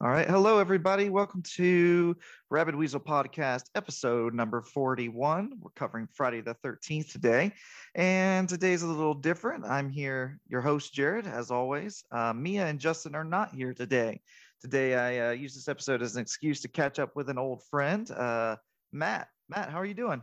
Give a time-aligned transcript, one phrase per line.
[0.00, 0.28] All right.
[0.28, 1.08] Hello, everybody.
[1.08, 2.16] Welcome to
[2.50, 5.52] Rabbit Weasel Podcast, episode number 41.
[5.60, 7.52] We're covering Friday the 13th today.
[7.94, 9.64] And today's a little different.
[9.64, 12.04] I'm here, your host, Jared, as always.
[12.10, 14.20] Uh, Mia and Justin are not here today.
[14.60, 17.62] Today, I uh, use this episode as an excuse to catch up with an old
[17.64, 18.56] friend, uh,
[18.92, 19.28] Matt.
[19.48, 20.22] Matt, how are you doing?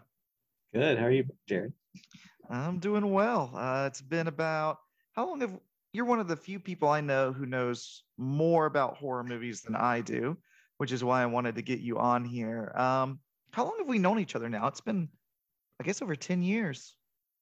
[0.73, 0.97] Good.
[0.97, 1.73] How are you, Jared?
[2.49, 3.51] I'm doing well.
[3.55, 4.79] Uh, it's been about
[5.13, 5.57] how long have
[5.93, 9.75] you're one of the few people I know who knows more about horror movies than
[9.75, 10.37] I do,
[10.77, 12.71] which is why I wanted to get you on here.
[12.75, 13.19] Um,
[13.51, 14.67] how long have we known each other now?
[14.67, 15.09] It's been,
[15.79, 16.95] I guess, over 10 years.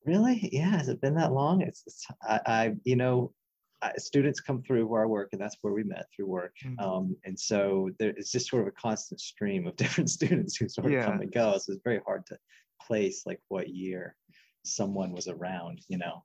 [0.05, 0.49] Really?
[0.53, 0.69] Yeah.
[0.69, 1.61] Has it been that long?
[1.61, 3.33] It's, it's I, I, you know,
[3.81, 6.53] I, students come through where I work, and that's where we met through work.
[6.65, 6.79] Mm-hmm.
[6.79, 10.69] Um, and so there is just sort of a constant stream of different students who
[10.69, 11.05] sort of yeah.
[11.05, 11.57] come and go.
[11.57, 12.37] So it's very hard to
[12.81, 14.15] place like what year
[14.63, 16.23] someone was around, you know.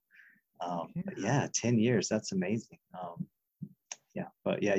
[0.64, 1.02] Um, yeah.
[1.16, 1.48] yeah.
[1.52, 2.08] 10 years.
[2.08, 2.78] That's amazing.
[3.00, 3.26] Um,
[4.14, 4.76] yeah, but yeah,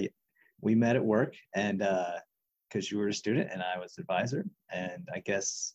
[0.61, 4.45] we met at work and because uh, you were a student and I was advisor,
[4.71, 5.73] and I guess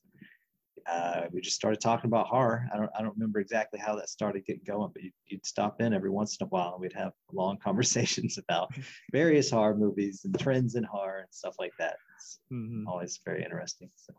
[0.88, 2.68] uh, we just started talking about horror.
[2.72, 5.80] I don't, I don't remember exactly how that started getting going, but you'd, you'd stop
[5.80, 8.72] in every once in a while and we'd have long conversations about
[9.12, 11.96] various horror movies and trends in horror and stuff like that.
[12.16, 12.86] It's mm-hmm.
[12.88, 13.90] always very interesting.
[13.96, 14.14] So.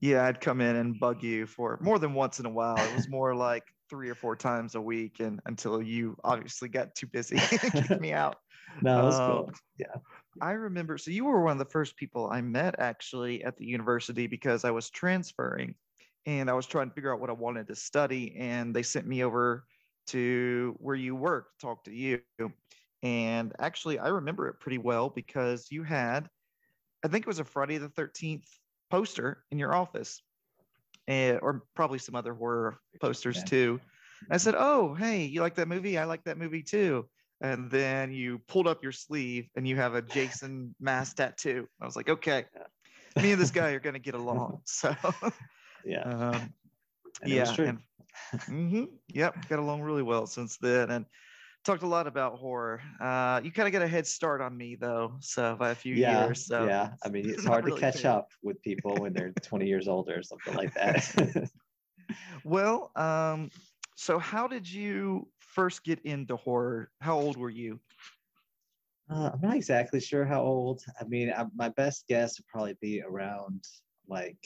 [0.00, 2.76] Yeah, I'd come in and bug you for more than once in a while.
[2.76, 6.94] It was more like three or four times a week, and until you obviously got
[6.94, 8.36] too busy kicked me out.
[8.82, 9.52] No, that's um, cool.
[9.78, 9.96] Yeah,
[10.40, 10.98] I remember.
[10.98, 14.64] So you were one of the first people I met actually at the university because
[14.64, 15.74] I was transferring,
[16.26, 19.06] and I was trying to figure out what I wanted to study, and they sent
[19.06, 19.64] me over
[20.08, 22.20] to where you work to talk to you.
[23.02, 26.28] And actually, I remember it pretty well because you had,
[27.04, 28.46] I think it was a Friday the 13th
[28.90, 30.22] poster in your office,
[31.08, 33.80] and, or probably some other horror posters too.
[34.30, 35.98] And I said, "Oh, hey, you like that movie?
[35.98, 37.10] I like that movie too."
[37.42, 41.68] And then you pulled up your sleeve and you have a Jason mask tattoo.
[41.82, 42.46] I was like, "Okay,
[43.20, 44.94] me and this guy are gonna get along." So,
[45.84, 46.54] yeah, um,
[47.24, 47.80] yeah, and,
[48.48, 50.90] mm-hmm, yep, got along really well since then.
[50.90, 51.06] And
[51.68, 52.80] talked a lot about horror.
[52.98, 55.94] Uh, you kind of get a head start on me though, so by a few
[55.94, 56.46] yeah, years.
[56.46, 58.12] So yeah, I mean it's hard really to catch fair.
[58.12, 61.50] up with people when they're 20 years older or something like that.
[62.44, 63.50] well, um,
[63.96, 66.90] so how did you first get into horror?
[67.02, 67.78] How old were you?
[69.10, 70.82] Uh, I'm not exactly sure how old.
[70.98, 73.64] I mean, I, my best guess would probably be around
[74.08, 74.38] like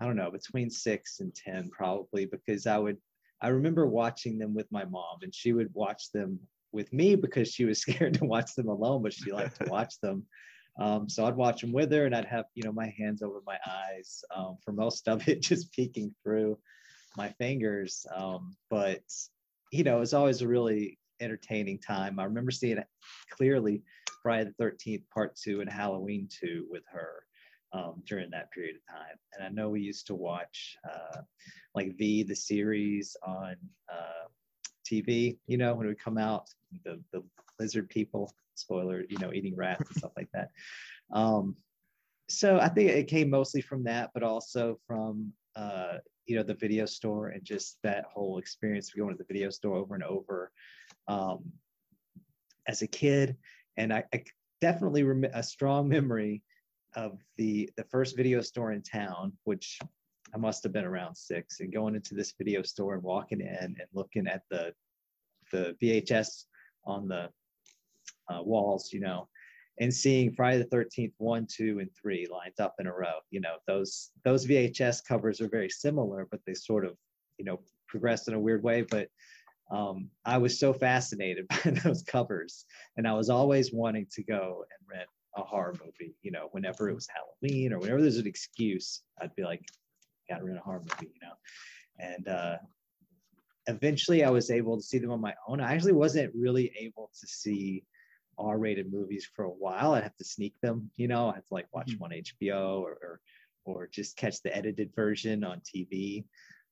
[0.00, 2.98] I don't know, between six and ten, probably, because I would
[3.40, 6.40] I remember watching them with my mom, and she would watch them
[6.72, 10.00] with me because she was scared to watch them alone, but she liked to watch
[10.00, 10.24] them.
[10.78, 13.40] Um, so I'd watch them with her, and I'd have you know my hands over
[13.46, 16.58] my eyes um, for most of it, just peeking through
[17.16, 18.06] my fingers.
[18.14, 19.02] Um, but
[19.72, 22.18] you know, it was always a really entertaining time.
[22.18, 22.86] I remember seeing it
[23.30, 23.82] clearly
[24.22, 27.24] Friday the 13th, part two, and Halloween 2 with her
[27.72, 29.16] um, during that period of time.
[29.34, 31.20] And I know we used to watch uh,
[31.74, 33.56] like V, the series on
[33.92, 34.28] uh,
[34.90, 36.48] TV, you know, when it would come out,
[36.84, 37.22] the, the
[37.58, 40.50] lizard people, spoiler, you know, eating rats and stuff like that.
[41.12, 41.56] Um,
[42.28, 46.54] so I think it came mostly from that, but also from, uh, you know, the
[46.54, 50.04] video store and just that whole experience of going to the video store over and
[50.04, 50.52] over
[51.06, 51.44] um,
[52.66, 53.36] as a kid.
[53.78, 54.24] And I, I
[54.60, 56.42] definitely rem- a strong memory
[56.96, 59.78] of the the first video store in town, which
[60.34, 63.46] I must have been around six, and going into this video store and walking in
[63.64, 64.72] and looking at the
[65.52, 66.44] the VHS
[66.84, 67.30] on the
[68.28, 69.28] uh, walls, you know,
[69.80, 73.20] and seeing Friday the 13th, one, two, and three lined up in a row.
[73.30, 76.96] You know, those those VHS covers are very similar, but they sort of,
[77.38, 78.82] you know, progressed in a weird way.
[78.82, 79.08] But
[79.70, 82.64] um, I was so fascinated by those covers,
[82.96, 86.14] and I was always wanting to go and rent a horror movie.
[86.22, 89.62] You know, whenever it was Halloween or whenever there's an excuse, I'd be like,
[90.28, 91.34] "Got to rent a horror movie," you know.
[91.98, 92.58] And uh,
[93.66, 95.60] eventually, I was able to see them on my own.
[95.60, 97.84] I actually wasn't really able to see
[98.38, 99.94] R-rated movies for a while.
[99.94, 100.90] I'd have to sneak them.
[100.96, 101.98] You know, I had to like watch mm-hmm.
[101.98, 103.20] one HBO or, or
[103.64, 106.24] or just catch the edited version on TV.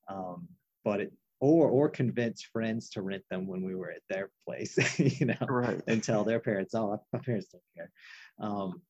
[0.08, 0.48] Um,
[0.84, 4.76] but it, or or convince friends to rent them when we were at their place,
[5.20, 5.82] you know, right.
[5.86, 7.90] and tell their parents, "Oh, my parents don't care."
[8.40, 8.82] Um,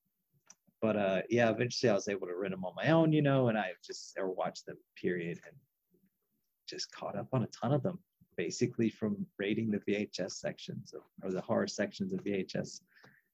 [0.81, 3.49] but uh, yeah, eventually I was able to rent them on my own, you know,
[3.49, 5.57] and I just ever watched them, period, and
[6.69, 7.99] just caught up on a ton of them,
[8.37, 12.81] basically from raiding the VHS sections of, or the horror sections of VHS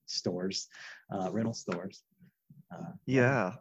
[0.07, 0.69] stores,
[1.13, 2.05] uh, rental stores.
[2.73, 3.55] Uh, yeah,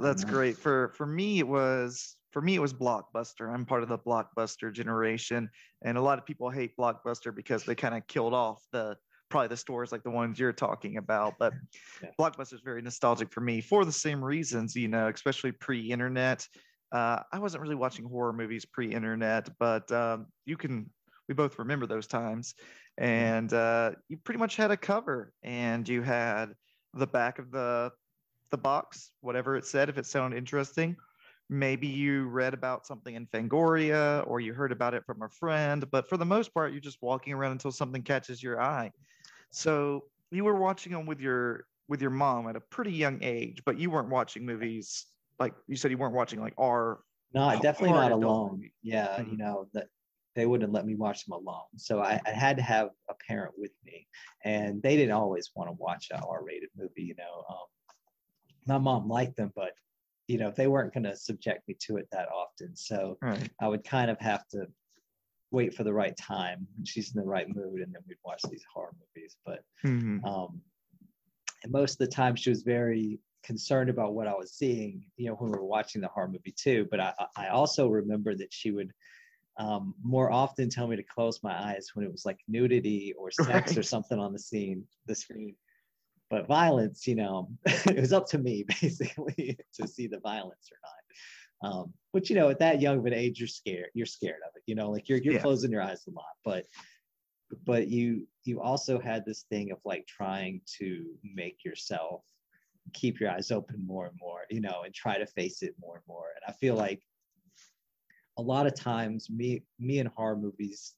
[0.00, 0.56] that's great.
[0.56, 3.52] For for me, it was for me it was Blockbuster.
[3.52, 5.48] I'm part of the Blockbuster generation,
[5.82, 8.96] and a lot of people hate Blockbuster because they kind of killed off the
[9.28, 11.34] probably the stores like the ones you're talking about.
[11.38, 11.54] But
[12.02, 12.10] yeah.
[12.18, 16.46] Blockbuster is very nostalgic for me for the same reasons, you know, especially pre-internet.
[16.92, 20.90] Uh, I wasn't really watching horror movies pre-internet, but um, you can.
[21.28, 22.54] We both remember those times,
[23.00, 23.04] mm-hmm.
[23.04, 26.54] and uh, you pretty much had a cover, and you had
[26.94, 27.92] the back of the
[28.50, 30.96] the box, whatever it said, if it sounded interesting.
[31.52, 35.84] Maybe you read about something in Fangoria or you heard about it from a friend,
[35.90, 38.90] but for the most part, you're just walking around until something catches your eye.
[39.50, 43.62] So you were watching them with your with your mom at a pretty young age,
[43.66, 45.06] but you weren't watching movies
[45.42, 47.00] like you said you weren't watching like our
[47.34, 49.32] no definitely not alone yeah mm-hmm.
[49.32, 49.88] you know that
[50.34, 53.52] they wouldn't let me watch them alone so I, I, had to have a parent
[53.58, 54.06] with me
[54.44, 57.66] and they didn't always want to watch a r-rated movie you know um,
[58.66, 59.72] my mom liked them but
[60.28, 63.50] you know they weren't going to subject me to it that often so right.
[63.60, 64.66] i would kind of have to
[65.50, 68.40] wait for the right time when she's in the right mood and then we'd watch
[68.50, 70.24] these horror movies but mm-hmm.
[70.24, 70.60] um,
[71.62, 75.28] and most of the time she was very concerned about what I was seeing, you
[75.28, 76.86] know, when we were watching the horror movie too.
[76.90, 78.92] But I, I also remember that she would
[79.58, 83.30] um, more often tell me to close my eyes when it was like nudity or
[83.30, 83.78] sex right.
[83.78, 85.54] or something on the scene, the screen.
[86.32, 90.78] But violence, you know, it was up to me basically to see the violence or
[90.82, 91.70] not.
[91.70, 93.90] Um, but you know, at that young of an age, you're scared.
[93.92, 94.62] You're scared of it.
[94.64, 95.42] You know, like you're you're yeah.
[95.42, 96.24] closing your eyes a lot.
[96.42, 96.64] But
[97.66, 102.22] but you you also had this thing of like trying to make yourself
[102.94, 105.96] keep your eyes open more and more, you know, and try to face it more
[105.96, 106.28] and more.
[106.34, 107.02] And I feel like
[108.38, 110.94] a lot of times me me and horror movies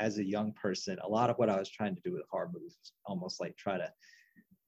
[0.00, 2.48] as a young person, a lot of what I was trying to do with horror
[2.50, 3.92] movies was almost like try to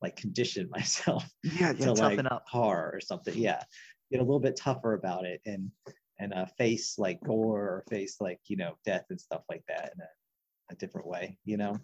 [0.04, 2.44] like condition myself yeah, to like up.
[2.48, 3.36] horror or something.
[3.36, 3.62] Yeah.
[4.12, 5.70] Get a little bit tougher about it and
[6.20, 9.92] and uh, face like gore or face like, you know, death and stuff like that
[9.94, 11.80] in a, a different way, you know?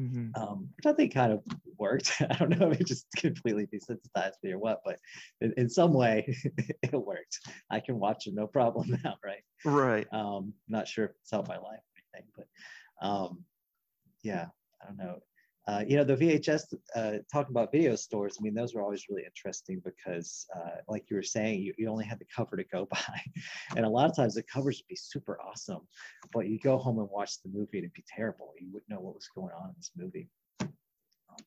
[0.00, 0.40] mm-hmm.
[0.40, 1.42] um, which I think kind of
[1.78, 2.12] worked.
[2.30, 4.98] I don't know if it just completely desensitized me or what, but
[5.40, 6.34] in, in some way
[6.82, 7.38] it worked.
[7.70, 9.42] I can watch it no problem now, right?
[9.64, 10.06] Right.
[10.12, 13.44] Um, not sure if it's helped my life or anything, but um,
[14.22, 14.46] yeah,
[14.82, 15.18] I don't know
[15.70, 19.04] uh, you know, the VHS, uh, talking about video stores, I mean, those were always
[19.08, 22.64] really interesting because, uh, like you were saying, you, you only had the cover to
[22.64, 23.20] go by.
[23.76, 25.86] and a lot of times the covers would be super awesome,
[26.32, 28.52] but you go home and watch the movie and it'd be terrible.
[28.58, 30.28] You wouldn't know what was going on in this movie.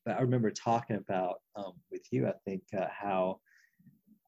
[0.06, 3.40] But I remember talking about um, with you, I think, uh, how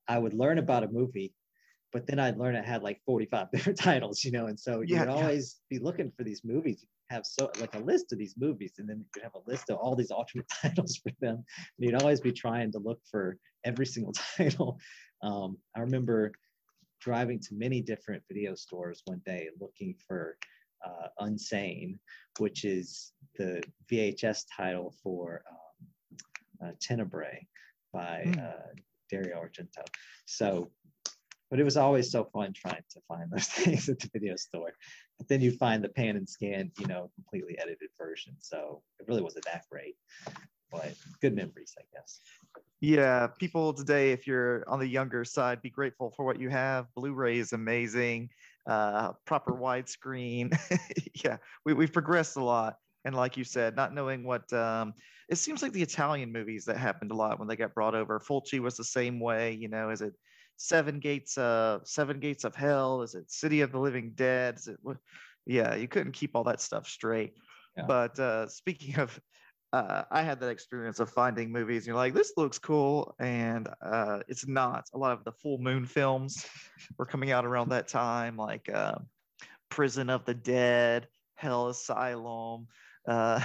[0.09, 1.33] I would learn about a movie
[1.93, 5.09] but then I'd learn it had like 45 different titles, you know, and so you'd
[5.09, 5.79] always yeah.
[5.79, 9.05] be looking for these movies have so like a list of these movies and then
[9.15, 11.45] you'd have a list of all these alternate titles for them and
[11.79, 14.79] you'd always be trying to look for every single title
[15.23, 16.33] um, i remember
[17.01, 20.37] driving to many different video stores one day looking for
[20.85, 21.99] uh, unsane
[22.39, 27.47] which is the vhs title for um, uh, tenebrae
[27.93, 28.39] by mm.
[28.45, 28.73] uh,
[29.11, 29.85] dario argento
[30.27, 30.71] so
[31.51, 34.73] but it was always so fun trying to find those things at the video store
[35.19, 38.35] but then you find the pan and scan, you know, completely edited version.
[38.39, 39.97] So it really wasn't that great,
[40.71, 42.21] but good memories, I guess.
[42.81, 46.87] Yeah, people today, if you're on the younger side, be grateful for what you have.
[46.95, 48.29] Blu-ray is amazing,
[48.67, 50.57] uh, proper widescreen.
[51.25, 52.77] yeah, we, we've progressed a lot.
[53.07, 54.93] And like you said, not knowing what um,
[55.31, 58.21] it seems like the Italian movies that happened a lot when they got brought over.
[58.21, 60.13] Fulci was the same way, you know, is it
[60.57, 64.69] seven gates uh seven gates of hell is it city of the living dead is
[64.69, 64.79] it
[65.47, 67.35] yeah you couldn't keep all that stuff straight
[67.77, 67.85] yeah.
[67.87, 69.21] but uh speaking of
[69.73, 73.15] uh, I had that experience of finding movies and you're like, this looks cool.
[73.19, 74.85] And uh, it's not.
[74.95, 76.47] A lot of the full moon films
[76.99, 78.95] were coming out around that time, like uh,
[79.69, 82.69] Prison of the Dead, Hell Asylum.
[83.07, 83.41] Uh,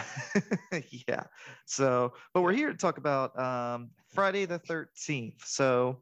[1.07, 1.23] yeah.
[1.65, 5.43] So, but we're here to talk about um, Friday the 13th.
[5.43, 5.99] So,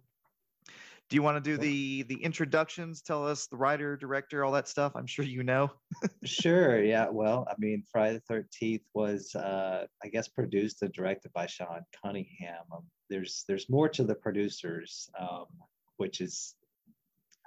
[1.09, 4.67] do you want to do the the introductions tell us the writer director all that
[4.67, 4.93] stuff?
[4.95, 5.71] I'm sure you know.
[6.23, 11.31] Sure yeah well i mean friday the 13th was uh i guess produced and directed
[11.33, 12.63] by sean cunningham.
[12.71, 15.45] Um, there's there's more to the producers um
[15.97, 16.55] which is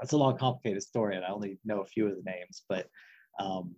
[0.01, 2.89] that's a long complicated story and i only know a few of the names but
[3.39, 3.75] um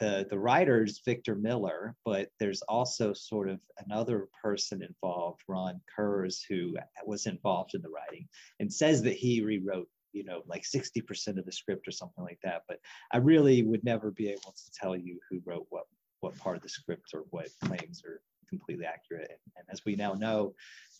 [0.00, 6.42] the the writer's Victor Miller, but there's also sort of another person involved, Ron Kurz,
[6.48, 6.76] who
[7.06, 8.28] was involved in the writing
[8.60, 12.38] and says that he rewrote, you know, like 60% of the script or something like
[12.42, 12.62] that.
[12.68, 12.80] But
[13.12, 15.84] I really would never be able to tell you who wrote what
[16.20, 19.30] what part of the script or what claims are completely accurate.
[19.30, 20.54] And, and as we now know,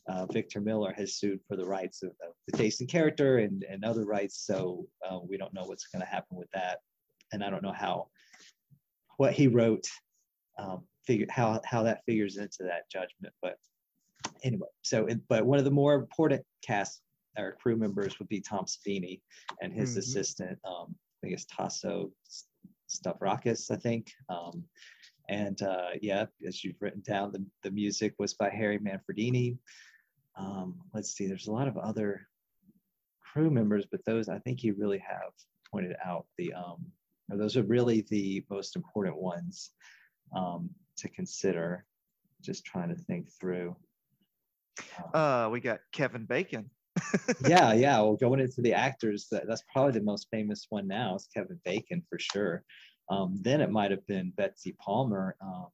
[0.09, 3.85] uh, Victor Miller has sued for the rights of, of, the Jason character and, and
[3.85, 4.47] other rights.
[4.47, 6.79] So uh, we don't know what's going to happen with that.
[7.33, 8.09] And I don't know how
[9.19, 9.87] what he wrote
[10.59, 13.35] um, figure how how that figures into that judgment.
[13.43, 13.57] But
[14.43, 17.03] anyway, so but one of the more important cast
[17.37, 19.21] or crew members would be Tom Savini
[19.61, 19.99] and his Mhm.
[19.99, 20.59] assistant.
[20.65, 22.11] Um, I think it's Taso
[22.89, 24.11] Stavrakis, I think.
[24.29, 24.65] Um,
[25.29, 29.59] and uh, yeah, as you've written down, the, the music was by Harry Manfredini.
[30.37, 32.27] Um, let's see, there's a lot of other
[33.21, 35.33] crew members, but those I think you really have
[35.71, 36.87] pointed out the um,
[37.29, 39.71] those are really the most important ones
[40.35, 41.85] um, to consider.
[42.41, 43.77] Just trying to think through.
[44.99, 46.71] Um, Uh, we got Kevin Bacon.
[47.49, 48.01] yeah, yeah.
[48.01, 51.61] Well, going into the actors, that, that's probably the most famous one now is Kevin
[51.65, 52.65] Bacon for sure.
[53.11, 55.69] Um, then it might have been Betsy Palmer, um,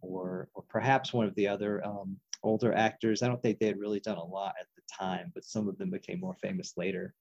[0.00, 3.22] or or perhaps one of the other um, older actors.
[3.22, 5.78] I don't think they had really done a lot at the time, but some of
[5.78, 7.14] them became more famous later.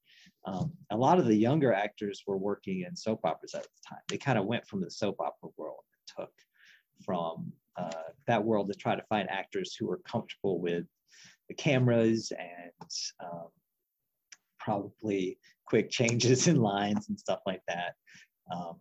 [0.45, 4.01] Um, a lot of the younger actors were working in soap operas at the time.
[4.09, 6.33] They kind of went from the soap opera world and took
[7.05, 10.85] from uh, that world to try to find actors who were comfortable with
[11.47, 12.91] the cameras and
[13.23, 13.47] um,
[14.59, 17.93] probably quick changes in lines and stuff like that.
[18.51, 18.79] Um,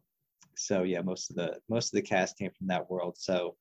[0.56, 3.16] so yeah, most of the most of the cast came from that world.
[3.18, 3.56] So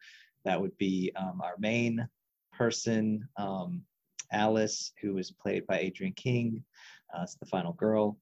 [0.45, 2.07] that would be um, our main
[2.53, 3.83] person, um,
[4.31, 6.63] Alice, who was played by Adrienne King.
[7.15, 8.17] Uh, it's the final girl.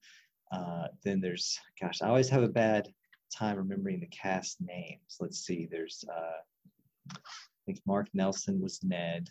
[0.52, 2.88] Uh, then there's, gosh, I always have a bad
[3.36, 5.18] time remembering the cast names.
[5.20, 5.68] Let's see.
[5.70, 7.20] There's, uh, I
[7.66, 9.30] think Mark Nelson was Ned.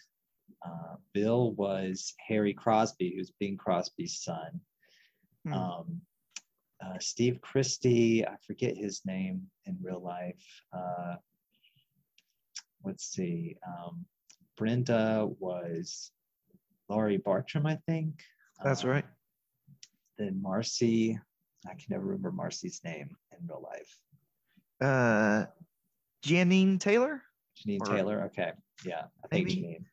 [0.65, 4.61] Uh, Bill was Harry Crosby, who's Bing Crosby's son.
[5.45, 5.53] Hmm.
[5.53, 6.01] Um,
[6.85, 10.43] uh, Steve Christy, I forget his name in real life.
[10.73, 11.17] Uh,
[12.85, 13.57] let's see.
[13.67, 14.05] Um,
[14.57, 16.13] Brenda was
[16.89, 18.23] Laurie Bartram, I think.
[18.63, 19.05] That's Um, right.
[20.19, 21.19] Then Marcy,
[21.67, 23.99] I can never remember Marcy's name in real life.
[24.81, 25.47] Uh,
[26.23, 27.23] Jeannine Taylor.
[27.57, 28.23] Jeannine Or- Taylor.
[28.25, 28.53] Okay.
[28.85, 29.61] Yeah, I think Maybe.
[29.61, 29.87] Jeannine.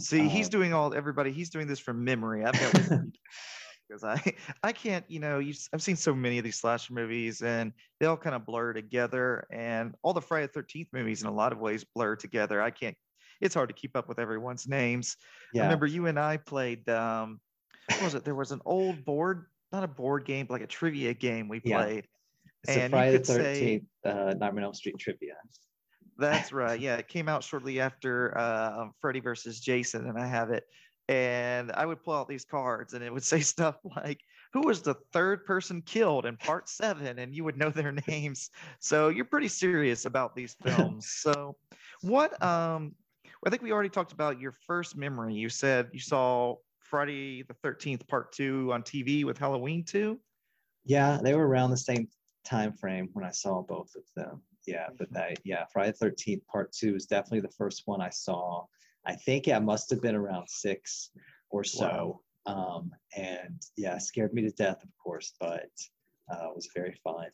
[0.00, 1.32] See, he's Um, doing all everybody.
[1.32, 2.44] He's doing this from memory.
[2.44, 2.72] I've got
[3.88, 4.20] because I
[4.62, 5.04] I can't.
[5.08, 8.34] You know, you, I've seen so many of these slasher movies, and they all kind
[8.34, 9.46] of blur together.
[9.52, 12.60] And all the Friday the Thirteenth movies, in a lot of ways, blur together.
[12.60, 12.96] I can't.
[13.40, 15.16] It's hard to keep up with everyone's names.
[15.54, 15.62] I Yeah.
[15.64, 16.88] remember you and I played.
[16.88, 17.40] Um,
[17.88, 18.24] what was it?
[18.24, 21.60] There was an old board, not a board game, but like a trivia game we
[21.64, 21.82] Yeah.
[21.82, 22.06] played.
[22.64, 25.34] It's and you Friday the could say- 13th uh, Nightmare on Elm Street trivia.
[26.18, 26.78] That's right.
[26.78, 30.64] Yeah, it came out shortly after uh, Freddy versus Jason, and I have it.
[31.08, 34.20] And I would pull out these cards, and it would say stuff like,
[34.52, 37.18] "Who was the third person killed in Part Seven?
[37.18, 38.50] And you would know their names.
[38.78, 41.10] So you're pretty serious about these films.
[41.10, 41.56] so,
[42.02, 42.40] what?
[42.42, 42.94] Um,
[43.44, 45.34] I think we already talked about your first memory.
[45.34, 46.56] You said you saw
[46.92, 50.20] Friday the Thirteenth Part Two on TV with Halloween Two.
[50.84, 52.06] Yeah, they were around the same
[52.44, 54.42] time frame when I saw both of them.
[54.66, 55.14] Yeah, but Mm-hmm.
[55.14, 58.66] that yeah, Friday the Thirteenth Part Two is definitely the first one I saw.
[59.06, 61.10] I think I must have been around six
[61.48, 62.20] or so.
[62.44, 65.70] Um, and yeah, scared me to death, of course, but
[66.30, 67.28] uh, it was very fun.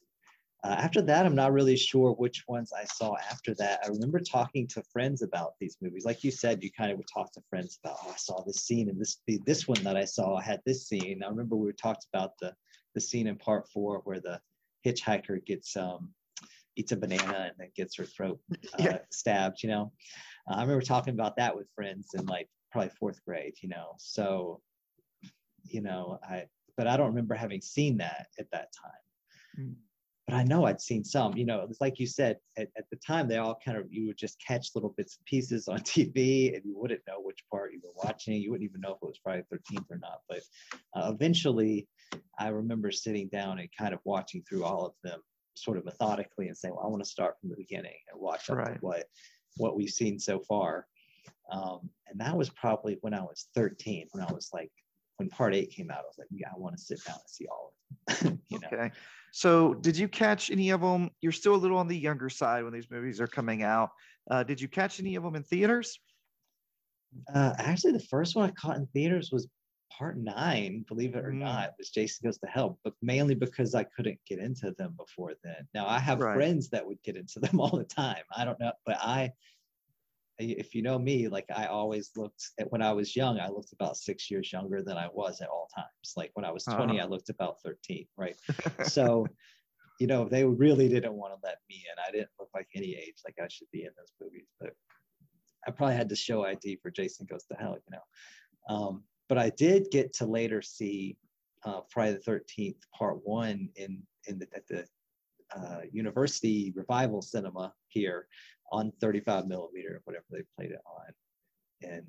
[0.64, 3.80] Uh, after that, I'm not really sure which ones I saw after that.
[3.84, 6.04] I remember talking to friends about these movies.
[6.04, 8.66] Like you said, you kind of would talk to friends about, oh, I saw this
[8.66, 11.22] scene and this this one that I saw had this scene.
[11.22, 12.54] I remember we talked about the
[12.94, 14.40] the scene in part four where the
[14.84, 16.12] hitchhiker gets um
[16.74, 18.40] eats a banana and then gets her throat
[18.74, 18.98] uh, Yeah.
[19.12, 19.62] stabbed.
[19.62, 19.92] You know,
[20.50, 23.54] uh, I remember talking about that with friends in like probably fourth grade.
[23.62, 24.60] You know, so
[25.64, 26.46] you know I
[26.76, 28.92] but I don't remember having seen that at that time
[29.58, 29.74] Mm.
[30.28, 31.34] But I know I'd seen some.
[31.38, 34.08] You know, it's like you said at, at the time, they all kind of you
[34.08, 37.72] would just catch little bits and pieces on TV, and you wouldn't know which part
[37.72, 38.34] you were watching.
[38.34, 40.20] You wouldn't even know if it was Friday the Thirteenth or not.
[40.28, 40.40] But
[40.94, 41.88] uh, eventually,
[42.38, 45.20] I remember sitting down and kind of watching through all of them,
[45.54, 48.50] sort of methodically, and saying, "Well, I want to start from the beginning and watch
[48.50, 48.76] Right.
[48.82, 49.04] what
[49.56, 50.86] what we've seen so far."
[51.50, 54.08] Um, and that was probably when I was 13.
[54.12, 54.70] When I was like,
[55.16, 57.30] when Part Eight came out, I was like, "Yeah, I want to sit down and
[57.30, 57.72] see all
[58.08, 58.68] of them." you know.
[58.70, 58.90] Okay.
[59.32, 61.10] So, did you catch any of them?
[61.20, 63.90] You're still a little on the younger side when these movies are coming out.
[64.30, 65.98] Uh, did you catch any of them in theaters?
[67.34, 69.48] Uh, actually, the first one I caught in theaters was
[69.90, 71.40] part nine, believe it or Mm.
[71.40, 71.74] not.
[71.78, 75.66] Was Jason Goes to Hell, but mainly because I couldn't get into them before then.
[75.74, 76.34] Now I have Right.
[76.34, 78.22] friends that would get into them all the time.
[78.36, 79.32] I don't know, but I,
[80.38, 83.72] if you know me, like I always looked at when I was young, I looked
[83.72, 86.12] about six years younger than I was at all times.
[86.16, 88.36] Like when I was 20, I looked about 13, right?
[88.84, 89.26] so
[89.98, 92.94] you know they really didn't want to let me in i didn't look like any
[92.94, 94.70] age like i should be in those movies but
[95.66, 99.38] i probably had to show id for jason goes to hell you know um, but
[99.38, 101.16] i did get to later see
[101.64, 104.86] uh, friday the 13th part one in in the, at the
[105.56, 108.28] uh, university revival cinema here
[108.72, 112.04] on 35 millimeter, whatever they played it on, in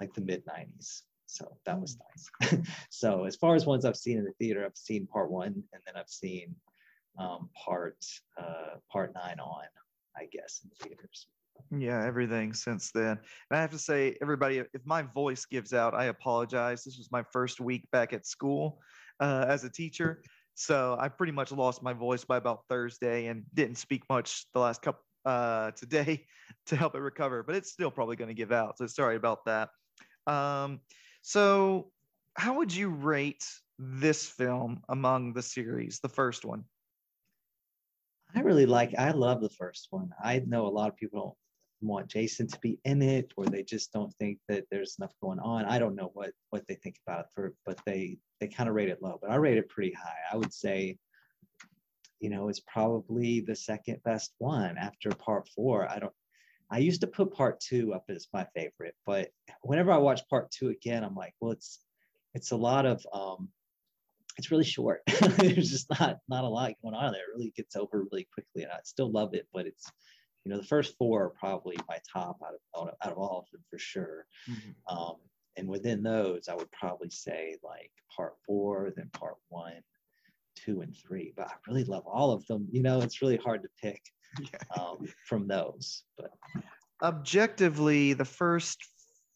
[0.00, 1.02] like the mid 90s.
[1.26, 1.96] So that was
[2.42, 2.60] nice.
[2.90, 5.82] so as far as ones I've seen in the theater, I've seen part one, and
[5.86, 6.54] then I've seen
[7.18, 8.04] um, part
[8.38, 9.64] uh, part nine on,
[10.16, 11.26] I guess, in theaters.
[11.70, 13.18] Yeah, everything since then.
[13.50, 16.82] And I have to say, everybody, if my voice gives out, I apologize.
[16.84, 18.80] This was my first week back at school
[19.20, 20.22] uh, as a teacher.
[20.54, 24.60] So I pretty much lost my voice by about Thursday and didn't speak much the
[24.60, 26.26] last couple uh, today
[26.66, 28.78] to help it recover, but it's still probably going to give out.
[28.78, 29.70] So sorry about that.
[30.26, 30.80] Um,
[31.22, 31.90] so,
[32.34, 33.44] how would you rate
[33.78, 36.64] this film among the series, the first one?
[38.34, 38.94] I really like.
[38.96, 40.10] I love the first one.
[40.22, 43.62] I know a lot of people don't want Jason to be in it, or they
[43.62, 45.64] just don't think that there's enough going on.
[45.64, 48.74] I don't know what what they think about it for, but they they kind of
[48.74, 49.18] rate it low.
[49.20, 50.18] But I rate it pretty high.
[50.32, 50.96] I would say,
[52.20, 55.90] you know, it's probably the second best one after part four.
[55.90, 56.12] I don't.
[56.72, 59.30] I used to put part two up as my favorite, but
[59.62, 61.80] whenever I watch part two again, I'm like, well, it's
[62.34, 63.48] it's a lot of um,
[64.36, 65.02] it's really short.
[65.38, 67.22] There's just not not a lot going on there.
[67.22, 69.48] It really gets over really quickly, and I still love it.
[69.52, 69.90] But it's
[70.44, 73.50] you know the first four are probably my top out of out of all of
[73.50, 74.26] them for sure.
[74.48, 74.96] Mm-hmm.
[74.96, 75.16] Um,
[75.56, 79.82] and within those, I would probably say like part four, then part one,
[80.64, 81.32] two, and three.
[81.36, 82.68] But I really love all of them.
[82.70, 84.02] You know, it's really hard to pick
[84.78, 86.04] um, from those.
[86.16, 86.30] But
[87.02, 88.78] objectively, the first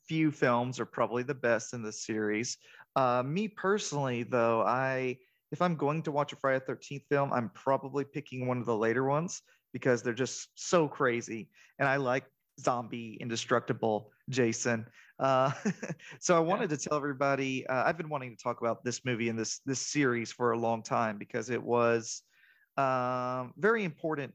[0.07, 2.59] few films are probably the best in the series.
[2.97, 5.19] Uh, me personally, though, I
[5.53, 8.77] if I'm going to watch a Friday 13th film, I'm probably picking one of the
[8.77, 9.41] later ones
[9.73, 11.49] because they're just so crazy.
[11.79, 12.25] And I like
[12.61, 14.87] zombie indestructible Jason.
[15.19, 15.53] Uh,
[16.21, 19.29] so I wanted to tell everybody uh, I've been wanting to talk about this movie
[19.29, 22.23] and this this series for a long time because it was
[22.77, 24.35] um, very important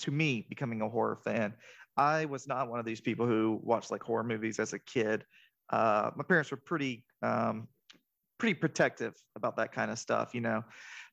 [0.00, 1.54] to me becoming a horror fan.
[1.96, 5.24] I was not one of these people who watched like horror movies as a kid.
[5.70, 7.68] Uh, my parents were pretty um,
[8.38, 10.62] pretty protective about that kind of stuff, you know.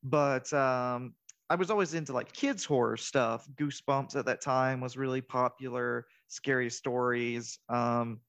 [0.04, 1.14] But um,
[1.52, 3.46] I was always into like kids horror stuff.
[3.56, 6.06] Goosebumps at that time was really popular.
[6.30, 7.60] Scary stories.
[7.68, 8.22] Um,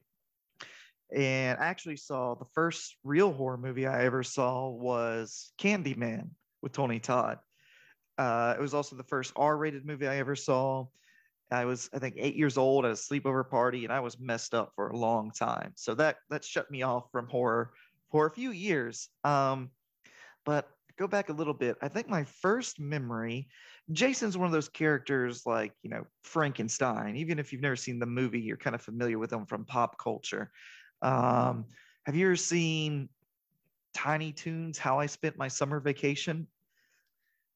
[1.14, 6.30] and I actually saw the first real horror movie I ever saw was Candyman
[6.62, 7.38] with Tony Todd.
[8.18, 10.86] Uh, it was also the first R-rated movie I ever saw.
[11.52, 14.52] I was, I think, eight years old at a sleepover party, and I was messed
[14.52, 15.74] up for a long time.
[15.76, 17.70] So that that shut me off from horror
[18.10, 19.10] for a few years.
[19.22, 19.70] Um,
[20.44, 21.76] but go back a little bit.
[21.82, 23.48] I think my first memory,
[23.92, 27.16] Jason's one of those characters like, you know, Frankenstein.
[27.16, 29.98] Even if you've never seen the movie, you're kind of familiar with him from pop
[29.98, 30.50] culture.
[31.02, 31.66] Um,
[32.04, 33.08] have you ever seen
[33.94, 36.46] Tiny Toons, How I Spent My Summer Vacation?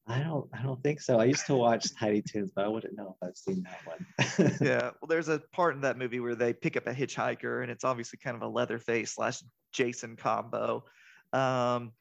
[0.09, 1.19] I don't I don't think so.
[1.19, 4.57] I used to watch Tiny Toons, but I wouldn't know if I've seen that one.
[4.61, 4.91] yeah.
[5.01, 7.83] Well, there's a part in that movie where they pick up a hitchhiker and it's
[7.83, 9.41] obviously kind of a Leatherface slash
[9.73, 10.85] Jason combo.
[11.33, 11.91] Um,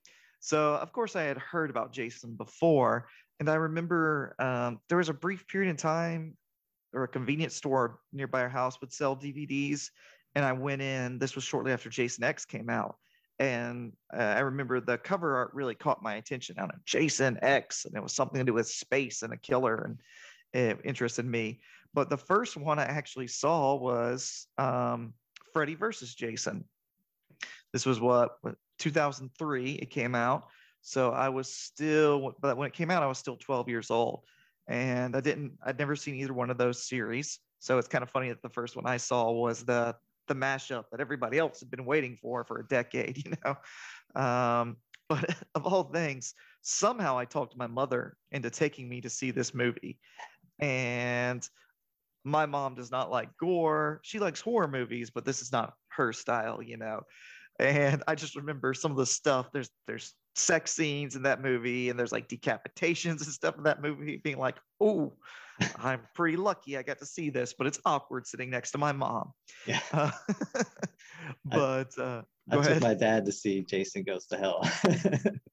[0.47, 3.09] so of course I had heard about Jason before.
[3.41, 6.37] And I remember um, there was a brief period in time
[6.95, 9.91] or a convenience store nearby our house would sell DVDs.
[10.35, 12.97] And I went in, this was shortly after Jason X came out
[13.39, 16.59] and uh, I remember the cover art really caught my attention.
[16.59, 19.99] On Jason X, and it was something to do with space and a killer, and
[20.55, 21.61] it interested me.
[21.93, 25.13] But the first one I actually saw was um,
[25.53, 26.65] Freddy versus Jason.
[27.73, 28.39] This was what
[28.79, 30.49] 2003 it came out.
[30.83, 34.23] So I was still, but when it came out, I was still 12 years old,
[34.69, 37.41] and I didn't, I'd never seen either one of those series.
[37.59, 39.97] So it's kind of funny that the first one I saw was the
[40.29, 44.21] the mashup that everybody else had been waiting for for a decade, you know.
[44.21, 44.77] Um,
[45.09, 49.55] but of all things, somehow I talked my mother into taking me to see this
[49.55, 49.99] movie.
[50.59, 51.49] And
[52.25, 54.01] my mom does not like gore.
[54.03, 57.03] She likes horror movies, but this is not her style, you know.
[57.59, 59.51] And I just remember some of the stuff.
[59.53, 63.83] There's there's sex scenes in that movie, and there's like decapitations and stuff in that
[63.83, 65.15] movie, being like, oh,
[65.79, 68.93] I'm pretty lucky I got to see this, but it's awkward sitting next to my
[68.93, 69.33] mom.
[69.67, 69.81] Yeah.
[70.51, 70.63] Uh,
[71.45, 74.63] but uh, I took my dad to see Jason Goes to Hell.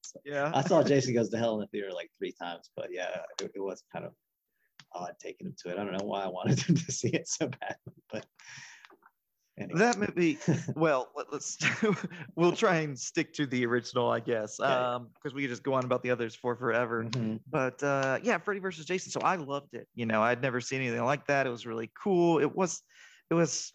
[0.01, 0.51] so yeah.
[0.53, 3.51] I saw Jason Goes to Hell in the theater like three times, but yeah, it,
[3.55, 4.11] it was kind of
[4.91, 5.79] odd taking him to it.
[5.79, 7.75] I don't know why I wanted him to see it so bad,
[8.11, 8.25] but
[9.59, 9.79] Anyway.
[9.79, 10.39] That movie,
[10.75, 11.57] well, let, us
[12.35, 15.73] we'll try and stick to the original, I guess, because um, we could just go
[15.73, 17.03] on about the others for forever.
[17.03, 17.35] Mm-hmm.
[17.51, 19.11] But uh, yeah, Freddy versus Jason.
[19.11, 19.87] So I loved it.
[19.93, 21.45] You know, I'd never seen anything like that.
[21.45, 22.39] It was really cool.
[22.39, 22.81] It was,
[23.29, 23.73] it was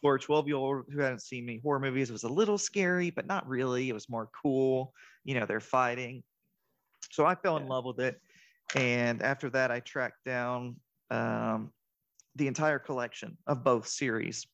[0.00, 2.10] for a 12 year old who hadn't seen many horror movies.
[2.10, 3.88] It was a little scary, but not really.
[3.88, 4.92] It was more cool.
[5.24, 6.24] You know, they're fighting.
[7.12, 7.62] So I fell yeah.
[7.62, 8.20] in love with it.
[8.74, 10.76] And after that, I tracked down
[11.10, 11.70] um,
[12.34, 14.46] the entire collection of both series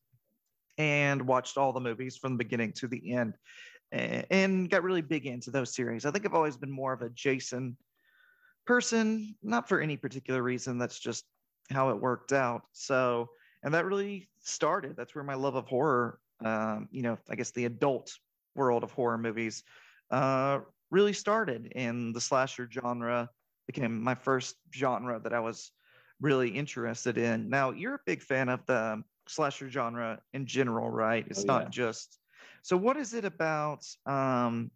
[0.79, 3.35] and watched all the movies from the beginning to the end
[3.93, 6.05] and got really big into those series.
[6.05, 7.77] I think I've always been more of a Jason
[8.67, 10.79] person, not for any particular reason.
[10.79, 11.25] That's just
[11.71, 12.63] how it worked out.
[12.73, 13.31] So,
[13.63, 14.97] and that really started.
[14.97, 18.13] That's where my love of horror, um, you know, I guess the adult
[18.55, 19.63] world of horror movies,
[20.11, 20.61] uh,
[20.91, 21.73] really started.
[21.75, 23.31] And the slasher genre
[23.67, 25.73] became my first genre that I was
[26.21, 27.49] really interested in.
[27.49, 31.27] Now, you're a big fan of the slasher genre in general, right?
[31.29, 32.19] It's oh, not just.
[32.63, 34.71] So, what is it about um,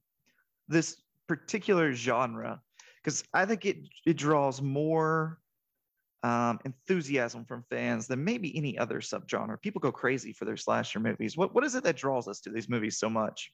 [0.68, 2.60] this particular genre?
[3.02, 5.38] Because I think it it draws more
[6.22, 9.60] um, enthusiasm from fans than maybe any other subgenre.
[9.60, 11.36] People go crazy for their slasher movies.
[11.36, 13.52] What what is it that draws us to these movies so much?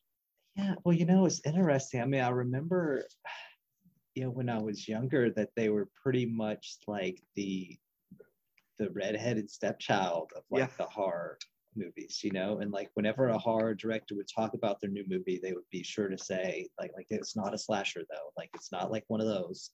[0.56, 2.00] Yeah, well, you know, it's interesting.
[2.00, 3.04] I mean, I remember,
[4.14, 7.78] you know, when I was younger, that they were pretty much like the
[8.78, 10.68] the redheaded stepchild of like yeah.
[10.78, 11.38] the horror
[11.76, 15.38] movies, you know, and like whenever a horror director would talk about their new movie,
[15.42, 18.72] they would be sure to say like like it's not a slasher though, like it's
[18.72, 19.70] not like one of those.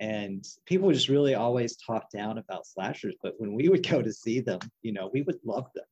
[0.00, 4.12] And people just really always talk down about slashers, but when we would go to
[4.12, 5.84] see them, you know, we would love them,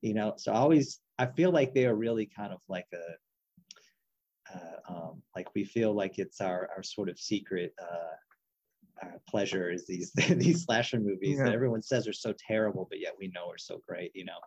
[0.00, 0.34] you know.
[0.36, 5.22] So I always I feel like they are really kind of like a uh, um,
[5.36, 8.16] like we feel like it's our our sort of secret uh,
[9.02, 11.44] uh, pleasure is these these slasher movies yeah.
[11.44, 14.38] that everyone says are so terrible, but yet we know are so great, you know.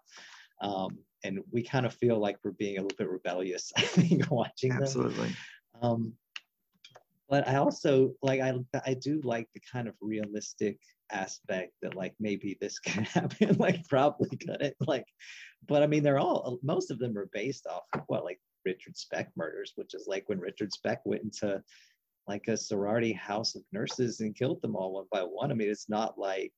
[0.61, 4.29] Um, and we kind of feel like we're being a little bit rebellious, I think,
[4.31, 5.27] watching Absolutely.
[5.27, 5.35] them.
[5.81, 6.13] Um,
[7.27, 8.53] but I also like I
[8.85, 10.79] I do like the kind of realistic
[11.11, 15.05] aspect that like maybe this can happen, like probably couldn't, like.
[15.67, 18.95] But I mean, they're all most of them are based off of what like Richard
[18.95, 21.63] Speck murders, which is like when Richard Speck went into
[22.27, 25.51] like a sorority house of nurses and killed them all one by one.
[25.51, 26.53] I mean, it's not like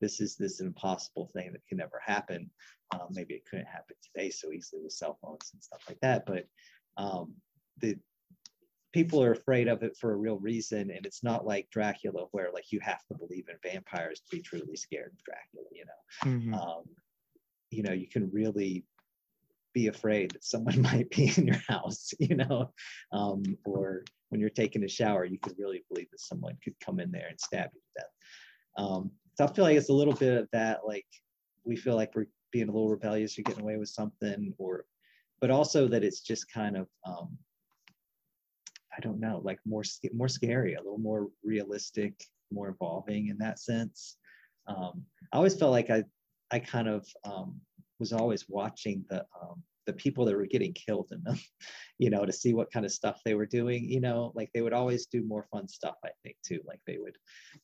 [0.00, 2.50] this is this impossible thing that can never happen.
[2.92, 6.24] Um, maybe it couldn't happen today so easily with cell phones and stuff like that,
[6.24, 6.46] but
[6.96, 7.34] um,
[7.80, 7.96] the
[8.92, 12.50] people are afraid of it for a real reason, and it's not like Dracula where
[12.52, 15.68] like you have to believe in vampires to be truly scared of Dracula.
[15.72, 16.54] You know, mm-hmm.
[16.54, 16.84] um,
[17.70, 18.84] you know, you can really
[19.74, 22.72] be afraid that someone might be in your house, you know,
[23.12, 27.00] um, or when you're taking a shower, you could really believe that someone could come
[27.00, 28.12] in there and stab you to death.
[28.76, 31.06] Um, so I feel like it's a little bit of that, like
[31.64, 34.84] we feel like we're being a little rebellious or getting away with something, or,
[35.40, 37.38] but also that it's just kind of, um,
[38.96, 42.14] I don't know, like more more scary, a little more realistic,
[42.50, 44.16] more evolving in that sense.
[44.66, 46.02] Um, I always felt like I,
[46.50, 47.60] I kind of um,
[48.00, 51.40] was always watching the um, the people that were getting killed in them,
[51.98, 53.90] you know, to see what kind of stuff they were doing.
[53.90, 56.60] You know, like they would always do more fun stuff, I think, too.
[56.66, 57.16] Like they would,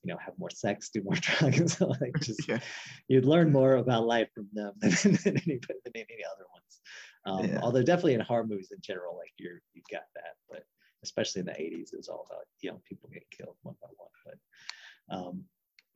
[0.03, 1.81] you know, have more sex, do more drugs.
[2.01, 2.61] like just yeah.
[3.09, 6.81] you'd learn more about life from them than, than, any, than any other ones.
[7.27, 7.61] Um, yeah.
[7.63, 10.65] Although definitely in horror movies in general, like you're you've got that, but
[11.03, 14.09] especially in the 80s, it was all about young people getting killed one by one.
[14.25, 15.45] But um,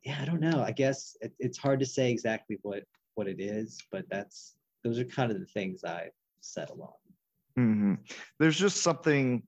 [0.04, 0.62] yeah, I don't know.
[0.62, 4.98] I guess it, it's hard to say exactly what what it is, but that's those
[4.98, 7.64] are kind of the things I settle on.
[7.64, 7.94] Mm-hmm.
[8.38, 9.42] There's just something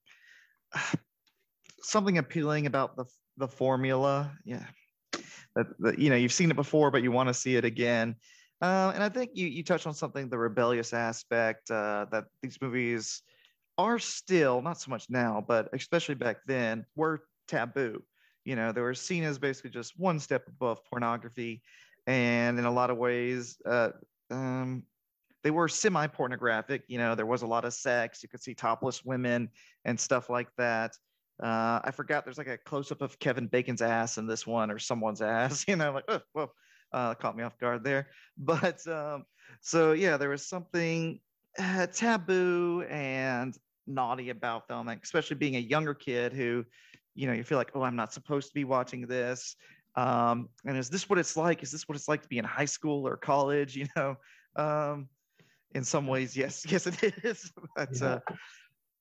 [1.83, 3.05] something appealing about the
[3.37, 4.33] the formula.
[4.45, 4.67] Yeah,
[5.57, 8.17] that, that you know you've seen it before, but you want to see it again.
[8.61, 12.61] Uh, and I think you you touched on something the rebellious aspect uh, that these
[12.61, 13.23] movies
[13.79, 18.03] are still not so much now, but especially back then were taboo.
[18.45, 21.63] You know, they were seen as basically just one step above pornography,
[22.07, 23.91] and in a lot of ways, uh,
[24.31, 24.85] um,
[25.43, 26.83] they were semi pornographic.
[26.89, 28.23] You know, there was a lot of sex.
[28.23, 29.49] You could see topless women
[29.85, 30.93] and stuff like that.
[31.43, 34.71] Uh, I forgot there's like a close up of Kevin Bacon's ass in this one
[34.71, 35.65] or someone's ass.
[35.67, 36.53] You know, like oh, whoa,
[36.93, 38.09] uh, caught me off guard there.
[38.37, 39.25] But um,
[39.61, 41.21] so yeah, there was something
[41.59, 46.65] uh, taboo and naughty about them, like, especially being a younger kid who,
[47.15, 49.57] you know, you feel like, oh, I'm not supposed to be watching this.
[49.97, 51.63] Um, and is this what it's like?
[51.63, 53.77] Is this what it's like to be in high school or college?
[53.81, 54.17] You know,
[54.57, 55.09] um,
[55.73, 57.53] in some ways, yes, yes, it is.
[57.77, 58.07] but yeah.
[58.07, 58.21] uh,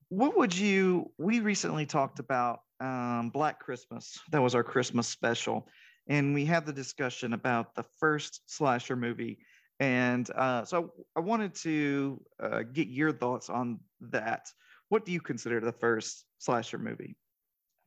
[0.09, 1.11] what would you?
[1.17, 4.19] We recently talked about um, Black Christmas.
[4.31, 5.67] That was our Christmas special,
[6.07, 9.39] and we had the discussion about the first slasher movie.
[9.79, 14.47] And uh, so I wanted to uh, get your thoughts on that.
[14.89, 17.15] What do you consider the first slasher movie?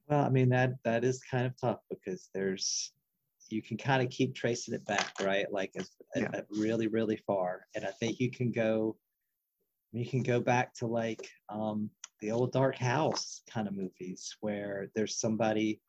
[0.08, 2.92] Well, I mean that that is kind of tough because there's
[3.52, 5.46] you can kind of keep tracing it back, right?
[5.52, 5.74] Like
[6.16, 6.40] yeah.
[6.50, 7.66] really, really far.
[7.74, 8.96] And I think you can go,
[9.92, 14.88] you can go back to like um, the old Dark House kind of movies where
[14.94, 15.80] there's somebody,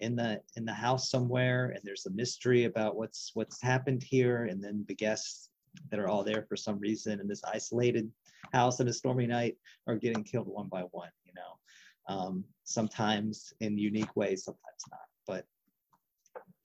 [0.00, 4.44] in the in the house somewhere and there's a mystery about what's what's happened here
[4.46, 5.50] and then the guests
[5.90, 8.10] that are all there for some reason in this isolated
[8.52, 9.56] house on a stormy night
[9.86, 15.00] are getting killed one by one you know um, sometimes in unique ways sometimes not
[15.26, 15.46] but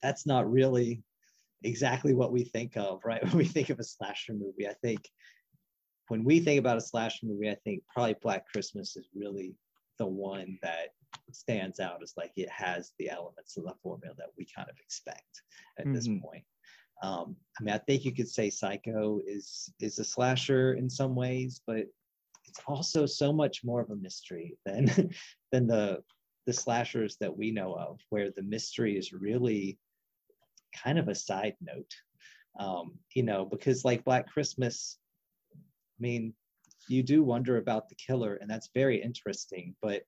[0.02, 1.02] that's not really
[1.64, 5.00] exactly what we think of right when we think of a slasher movie i think
[6.08, 9.54] when we think about a slasher movie i think probably black christmas is really
[9.98, 10.88] the one that
[11.32, 14.76] stands out as like it has the elements of the formula that we kind of
[14.78, 15.42] expect
[15.78, 15.94] at mm-hmm.
[15.94, 16.44] this point.
[17.02, 21.14] Um, I mean, I think you could say Psycho is is a slasher in some
[21.14, 21.86] ways, but
[22.44, 24.86] it's also so much more of a mystery than
[25.52, 26.02] than the
[26.46, 29.78] the slashers that we know of, where the mystery is really
[30.82, 31.92] kind of a side note.
[32.58, 34.98] Um, you know, because like Black Christmas,
[35.54, 36.34] I mean,
[36.88, 40.02] you do wonder about the killer, and that's very interesting, but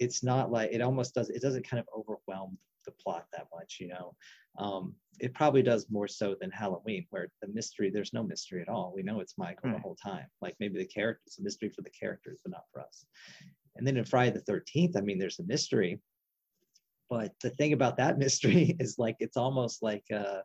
[0.00, 3.76] it's not like it almost does it doesn't kind of overwhelm the plot that much
[3.78, 4.14] you know
[4.58, 8.68] um, it probably does more so than halloween where the mystery there's no mystery at
[8.68, 9.82] all we know it's michael the hmm.
[9.82, 12.80] whole time like maybe the character it's a mystery for the characters but not for
[12.80, 13.04] us
[13.76, 16.00] and then in friday the 13th i mean there's a mystery
[17.10, 20.40] but the thing about that mystery is like it's almost like uh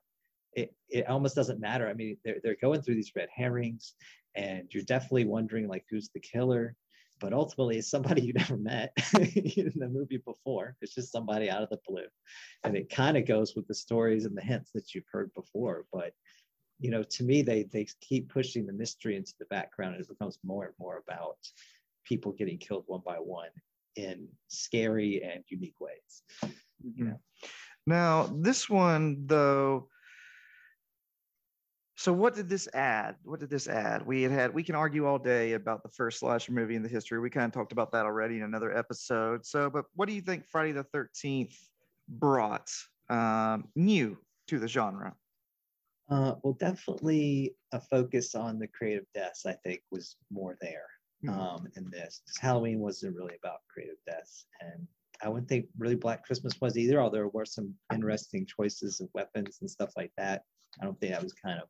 [0.53, 3.93] it, it almost doesn't matter i mean they're, they're going through these red herrings
[4.35, 6.75] and you're definitely wondering like who's the killer
[7.19, 10.75] but ultimately it's somebody you never met in the movie before.
[10.81, 12.07] It's just somebody out of the blue.
[12.63, 15.85] And it kind of goes with the stories and the hints that you've heard before.
[15.93, 16.13] But
[16.79, 20.09] you know, to me, they they keep pushing the mystery into the background and it
[20.09, 21.37] becomes more and more about
[22.03, 23.49] people getting killed one by one
[23.95, 26.23] in scary and unique ways.
[26.85, 27.11] Mm-hmm.
[27.87, 29.89] Now, this one though
[31.97, 33.15] so what did this add?
[33.23, 34.05] What did this add?
[34.05, 36.89] We had had we can argue all day about the first slasher movie in the
[36.89, 37.19] history.
[37.19, 39.45] We kind of talked about that already in another episode.
[39.45, 41.55] So, but what do you think Friday the Thirteenth
[42.07, 42.69] brought
[43.09, 44.17] um, new
[44.49, 45.15] to the genre?
[46.09, 49.45] Uh, well, definitely a focus on the creative deaths.
[49.45, 50.87] I think was more there.
[51.29, 52.21] Um, in this.
[52.39, 54.87] Halloween wasn't really about creative deaths, and
[55.23, 56.99] I wouldn't think really Black Christmas was either.
[56.99, 60.43] Although there were some interesting choices of weapons and stuff like that.
[60.81, 61.69] I don't think that was kind of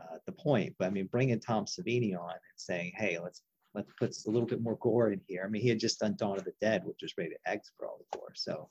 [0.00, 0.74] uh, the point.
[0.78, 3.42] But I mean, bringing Tom Savini on and saying, "Hey, let's
[3.74, 6.16] let's put a little bit more gore in here." I mean, he had just done
[6.16, 8.68] Dawn of the Dead, which was rated X for all the gore, so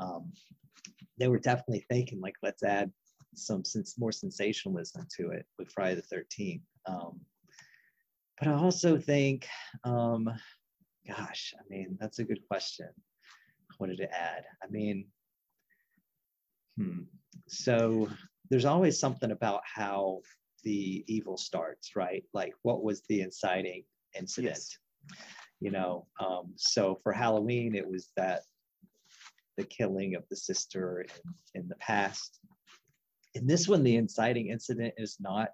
[0.00, 0.32] um,
[1.18, 2.90] they were definitely thinking like, let's add
[3.34, 3.62] some
[3.98, 6.62] more sensationalism to it with Friday the Thirteenth.
[6.86, 7.20] Um,
[8.38, 9.46] but I also think,
[9.84, 10.28] um,
[11.06, 12.88] gosh, I mean, that's a good question.
[13.78, 14.44] What did it add?
[14.62, 15.06] I mean,
[16.78, 17.02] hmm.
[17.48, 18.08] So
[18.50, 20.20] there's always something about how
[20.64, 22.24] the evil starts, right?
[22.34, 23.84] Like what was the inciting
[24.18, 24.56] incident?
[24.56, 24.78] Yes.
[25.60, 28.42] You know, um, so for Halloween, it was that
[29.56, 32.38] the killing of the sister in, in the past.
[33.34, 35.50] In this one, the inciting incident is not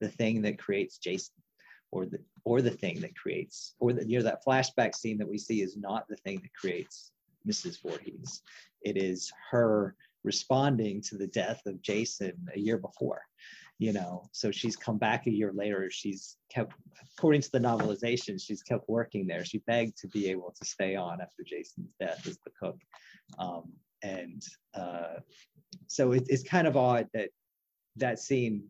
[0.00, 1.34] the thing that creates Jason
[1.92, 5.28] or the or the thing that creates or the you know that flashback scene that
[5.28, 7.12] we see is not the thing that creates
[7.46, 7.80] Mrs.
[7.82, 8.42] Voorhees.
[8.82, 13.22] It is her responding to the death of Jason a year before.
[13.78, 15.90] You know, so she's come back a year later.
[15.90, 16.74] She's kept,
[17.16, 19.42] according to the novelization, she's kept working there.
[19.42, 22.76] She begged to be able to stay on after Jason's death as the cook.
[23.38, 23.72] Um,
[24.02, 24.42] and
[24.74, 25.20] uh,
[25.86, 27.30] so it, it's kind of odd that
[27.96, 28.64] that scene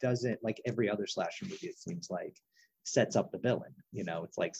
[0.00, 2.36] doesn't, like every other slasher movie, it seems like,
[2.84, 3.74] sets up the villain.
[3.92, 4.54] You know, it's like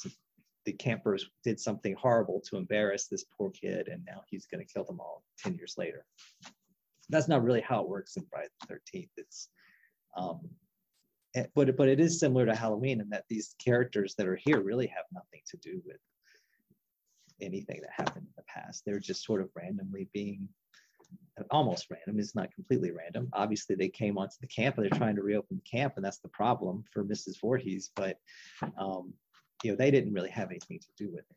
[0.64, 4.72] the campers did something horrible to embarrass this poor kid and now he's going to
[4.72, 6.04] kill them all 10 years later.
[7.10, 9.50] That's not really how it works in friday the 13th it's
[10.16, 10.40] um
[11.34, 14.62] it, but but it is similar to halloween in that these characters that are here
[14.62, 15.98] really have nothing to do with
[17.40, 18.84] anything that happened in the past.
[18.84, 20.48] They're just sort of randomly being
[21.50, 25.16] almost random it's not completely random obviously they came onto the camp and they're trying
[25.16, 28.18] to reopen the camp and that's the problem for mrs Voorhees but
[28.78, 29.12] um,
[29.64, 31.36] you know, they didn't really have anything to do with it.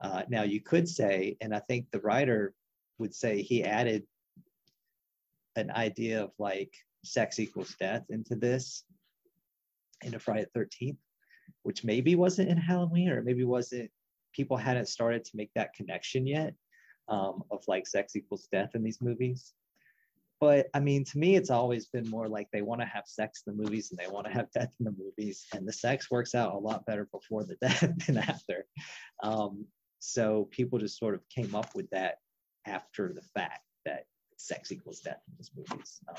[0.00, 2.54] Uh, now you could say, and I think the writer
[2.98, 4.04] would say he added
[5.56, 6.72] an idea of like
[7.04, 8.84] sex equals death into this
[10.02, 10.96] in a Friday the 13th,
[11.62, 13.90] which maybe wasn't in Halloween or maybe wasn't,
[14.32, 16.54] people hadn't started to make that connection yet
[17.08, 19.52] um, of like sex equals death in these movies.
[20.40, 23.42] But I mean, to me, it's always been more like they want to have sex
[23.46, 26.10] in the movies and they want to have death in the movies, and the sex
[26.10, 28.66] works out a lot better before the death than after.
[29.22, 29.66] Um,
[30.00, 32.16] so people just sort of came up with that
[32.66, 34.04] after the fact that
[34.36, 36.00] sex equals death in these movies.
[36.08, 36.16] Um,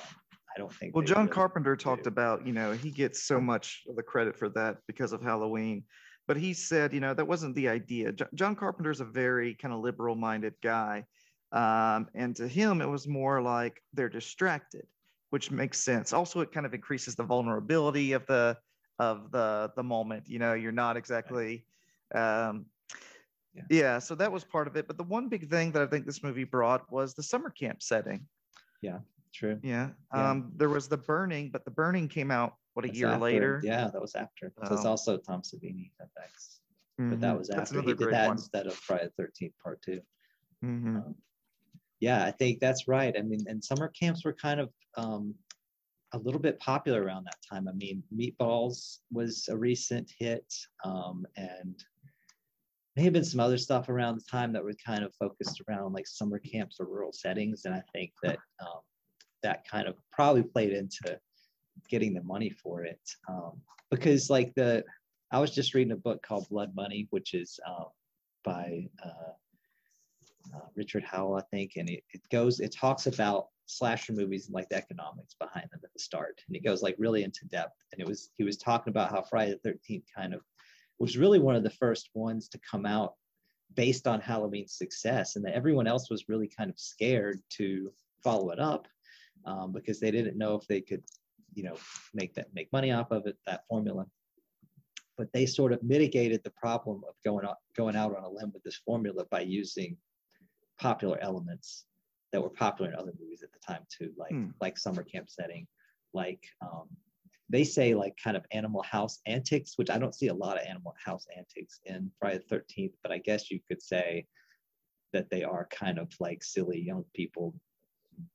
[0.56, 0.96] I don't think.
[0.96, 4.38] Well, John really Carpenter talked about, you know, he gets so much of the credit
[4.38, 5.84] for that because of Halloween.
[6.28, 8.12] But he said, you know, that wasn't the idea.
[8.12, 11.06] J- John Carpenter is a very kind of liberal minded guy.
[11.52, 14.88] Um, and to him, it was more like they're distracted,
[15.30, 16.14] which makes sense.
[16.14, 18.58] Also, it kind of increases the vulnerability of the
[19.00, 20.24] of the the moment.
[20.28, 21.66] You know, you're not exactly
[22.14, 22.66] um,
[23.54, 23.64] yeah.
[23.70, 24.00] yeah.
[24.00, 24.88] so that was part of it.
[24.88, 27.82] But the one big thing that I think this movie brought was the summer camp
[27.82, 28.26] setting.
[28.82, 29.00] Yeah,
[29.34, 29.60] true.
[29.64, 29.90] Yeah.
[30.14, 30.32] yeah.
[30.32, 33.24] Um, there was the burning, but the burning came out what a year after.
[33.24, 33.62] later.
[33.64, 34.54] Yeah, that was after.
[34.64, 36.60] So it's also Tom Savini effects.
[37.00, 37.10] Mm-hmm.
[37.10, 37.38] But that mm-hmm.
[37.40, 38.38] was after he did that one.
[38.38, 40.00] instead of Friday the 13th part 2
[40.64, 40.98] mm-hmm.
[40.98, 41.16] um,
[42.00, 43.16] yeah, I think that's right.
[43.18, 45.34] I mean, and summer camps were kind of um,
[46.14, 47.68] a little bit popular around that time.
[47.68, 50.46] I mean, Meatballs was a recent hit,
[50.84, 51.84] um, and
[52.96, 55.94] may have been some other stuff around the time that were kind of focused around
[55.94, 57.66] like summer camps or rural settings.
[57.66, 58.82] And I think that um,
[59.44, 61.20] that kind of probably played into
[61.90, 63.02] getting the money for it.
[63.28, 63.54] Um,
[63.92, 64.84] because like the,
[65.32, 67.88] I was just reading a book called Blood Money, which is um,
[68.44, 69.34] by uh,
[70.56, 74.54] uh, Richard Nowell, I think, and it, it goes, it talks about slasher movies and
[74.54, 77.76] like the economics behind them at the start, and it goes like really into depth.
[77.92, 80.42] And it was he was talking about how Friday the Thirteenth kind of
[81.00, 83.16] was really one of the first ones to come out
[83.74, 87.92] based on Halloween's success, and that everyone else was really kind of scared to
[88.24, 88.88] follow it up
[89.46, 91.04] um, because they didn't know if they could,
[91.56, 91.76] you know,
[92.14, 94.06] make that make money off of it that formula.
[95.18, 98.52] But they sort of mitigated the problem of going out going out on a limb
[98.54, 99.98] with this formula by using
[100.80, 101.86] popular elements
[102.32, 104.50] that were popular in other movies at the time too, like hmm.
[104.60, 105.66] like summer camp setting,
[106.14, 106.88] like um,
[107.50, 110.68] they say like kind of animal house antics, which I don't see a lot of
[110.68, 114.26] animal house antics in Friday the 13th, but I guess you could say
[115.14, 117.54] that they are kind of like silly young people.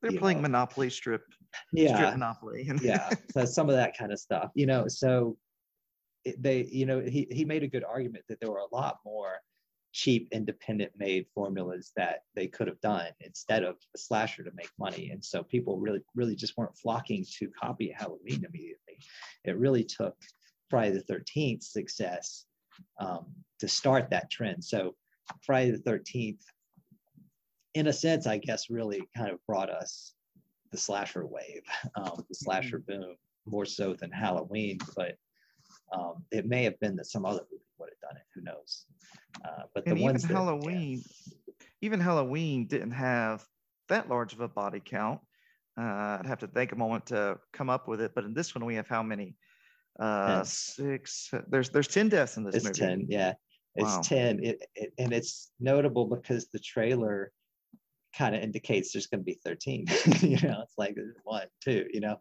[0.02, 0.42] They're playing know.
[0.42, 1.22] Monopoly strip.
[1.72, 1.96] Yeah.
[1.96, 2.70] Strip Monopoly.
[2.82, 3.10] yeah.
[3.32, 5.36] So some of that kind of stuff, you know, so
[6.38, 9.40] they, you know, he, he made a good argument that there were a lot more
[9.92, 14.70] cheap independent made formulas that they could have done instead of a slasher to make
[14.78, 18.98] money and so people really really just weren't flocking to copy halloween immediately
[19.44, 20.14] it really took
[20.68, 22.44] friday the 13th success
[23.00, 23.26] um,
[23.58, 24.94] to start that trend so
[25.44, 26.38] friday the 13th
[27.74, 30.14] in a sense i guess really kind of brought us
[30.72, 31.62] the slasher wave
[31.96, 33.00] um, the slasher mm-hmm.
[33.02, 35.16] boom more so than halloween but
[35.92, 38.26] um, it may have been that some other movie would have done it.
[38.34, 38.86] Who knows?
[39.44, 41.54] Uh, but the and ones even that, Halloween, yeah.
[41.82, 43.44] even Halloween didn't have
[43.88, 45.20] that large of a body count.
[45.78, 48.12] Uh, I'd have to think a moment to come up with it.
[48.14, 49.34] But in this one, we have how many?
[49.98, 51.30] Uh, six.
[51.48, 52.78] There's there's ten deaths in this it's movie.
[52.78, 53.06] ten.
[53.08, 53.34] Yeah,
[53.76, 54.00] it's wow.
[54.02, 54.42] ten.
[54.42, 57.32] It, it, and it's notable because the trailer
[58.16, 59.86] kind of indicates there's going to be 13
[60.20, 62.18] you know it's like one two you know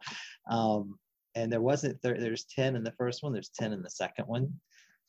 [0.50, 0.98] um
[1.36, 4.26] and there wasn't there, there's 10 in the first one there's 10 in the second
[4.26, 4.54] one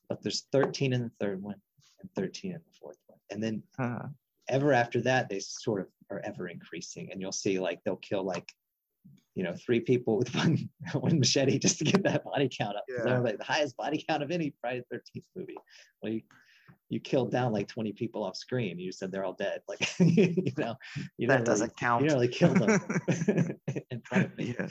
[0.08, 1.54] but there's 13 in the third one
[2.00, 3.18] and 13 in the fourth one.
[3.30, 4.08] And then uh-huh.
[4.48, 7.10] ever after that, they sort of are ever increasing.
[7.10, 8.52] And you'll see like they'll kill like,
[9.34, 12.84] you know, three people with one one machete just to get that body count up.
[12.88, 13.04] Yeah.
[13.04, 15.56] They're like the highest body count of any Friday the 13th movie.
[16.02, 16.22] Well, you,
[16.90, 18.78] you killed down like 20 people off screen.
[18.78, 19.62] You said they're all dead.
[19.66, 20.74] Like, you know,
[21.16, 22.02] you that doesn't really, count.
[22.02, 22.80] You nearly killed them
[23.90, 24.54] in front of me.
[24.58, 24.68] Yeah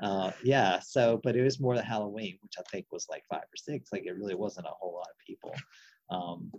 [0.00, 0.78] uh, yeah.
[0.80, 3.90] So, but it was more the Halloween, which I think was like five or six.
[3.92, 5.54] Like it really wasn't a whole lot of people.
[6.10, 6.52] Um,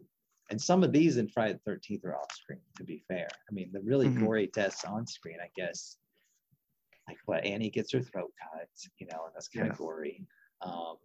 [0.52, 2.62] and some of these in Friday the Thirteenth are off screen.
[2.78, 4.26] To be fair, I mean the really mm-hmm.
[4.26, 5.98] gory deaths on screen, I guess.
[7.08, 8.68] Like what Annie gets her throat cut,
[9.00, 9.72] you know, and that's kind yeah.
[9.72, 10.28] of gory.
[10.62, 10.98] Um,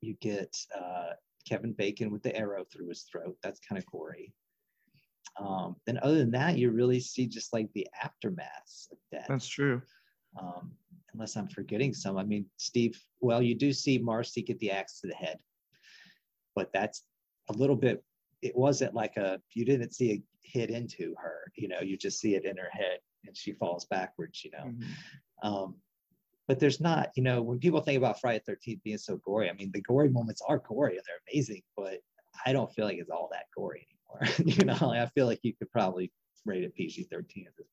[0.00, 1.14] you get uh,
[1.48, 3.36] Kevin Bacon with the arrow through his throat.
[3.42, 4.32] That's kind of gory.
[5.38, 9.26] Um, then other than that, you really see just like the aftermaths of death.
[9.28, 9.82] That's true.
[10.40, 10.72] Um,
[11.12, 12.16] unless I'm forgetting some.
[12.18, 15.38] I mean, Steve, well, you do see Marcy get the axe to the head,
[16.54, 17.02] but that's
[17.48, 18.02] a little bit,
[18.42, 22.20] it wasn't like a, you didn't see a hit into her, you know, you just
[22.20, 24.64] see it in her head and she falls backwards, you know.
[24.66, 25.48] Mm-hmm.
[25.48, 25.74] Um,
[26.46, 29.48] but there's not, you know, when people think about Friday the 13th being so gory,
[29.48, 32.00] I mean, the gory moments are gory and they're amazing, but
[32.44, 34.34] I don't feel like it's all that gory anymore.
[34.44, 36.12] you know, I feel like you could probably
[36.44, 37.68] rate it PG 13 at this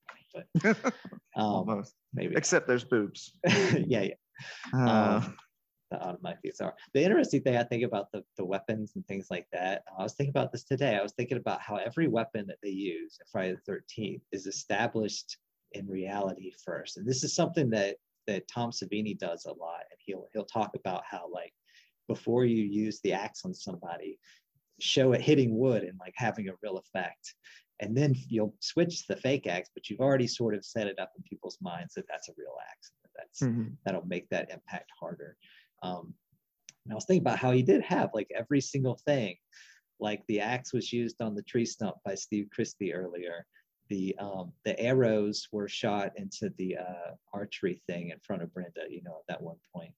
[0.63, 0.93] point, but
[1.36, 2.36] um, almost maybe.
[2.36, 3.34] Except there's boobs.
[3.47, 4.13] yeah, yeah.
[4.74, 5.36] Uh, um,
[5.91, 6.74] the automatic are.
[6.93, 10.13] The interesting thing I think about the, the weapons and things like that, I was
[10.13, 10.95] thinking about this today.
[10.95, 14.47] I was thinking about how every weapon that they use in Friday the 13th is
[14.47, 15.38] established
[15.74, 16.97] in reality first.
[16.97, 17.97] And this is something that
[18.28, 19.82] that Tom Savini does a lot.
[19.89, 21.53] And he'll he'll talk about how like
[22.07, 24.19] before you use the axe on somebody,
[24.80, 27.36] show it hitting wood and like having a real effect
[27.82, 31.11] and then you'll switch the fake axe, but you've already sort of set it up
[31.17, 32.91] in people's minds that that's a real axe.
[33.01, 33.74] That that's mm-hmm.
[33.84, 35.36] that'll make that impact harder.
[35.82, 36.13] Um,
[36.86, 39.36] And I was thinking about how he did have like every single thing.
[39.99, 43.45] Like the axe was used on the tree stump by Steve Christy earlier.
[43.92, 48.86] The um, the arrows were shot into the uh, archery thing in front of Brenda,
[48.89, 49.92] you know, at that one point.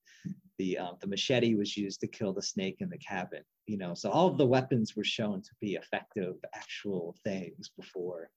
[0.58, 3.94] The um, the machete was used to kill the snake in the cabin, you know.
[3.94, 8.32] So all of the weapons were shown to be effective, actual things before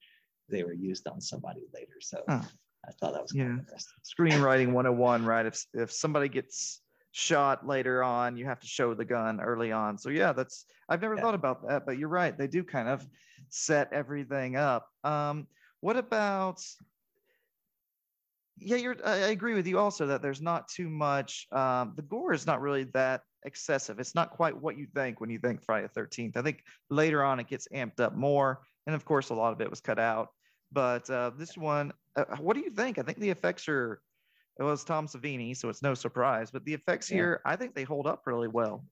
[0.51, 2.01] they were used on somebody later.
[2.01, 2.43] So huh.
[2.87, 3.45] I thought that was yeah.
[3.45, 3.95] interesting.
[4.05, 5.47] Screenwriting 101, right?
[5.47, 6.83] If if somebody gets
[7.17, 9.97] shot later on, you have to show the gun early on.
[9.97, 11.23] So yeah, that's I've never yeah.
[11.23, 12.37] thought about that, but you're right.
[12.37, 13.09] They do kind of
[13.49, 14.87] set everything up.
[15.03, 15.47] Um,
[15.81, 16.61] what about
[18.59, 22.35] yeah, you're I agree with you also that there's not too much um, the gore
[22.35, 23.99] is not really that excessive.
[23.99, 26.37] It's not quite what you think when you think Friday the 13th.
[26.37, 28.61] I think later on it gets amped up more.
[28.87, 30.29] And of course, a lot of it was cut out.
[30.71, 32.99] But uh, this one, uh, what do you think?
[32.99, 34.01] I think the effects are,
[34.59, 36.51] it was Tom Savini, so it's no surprise.
[36.51, 37.17] But the effects yeah.
[37.17, 38.85] here, I think they hold up really well.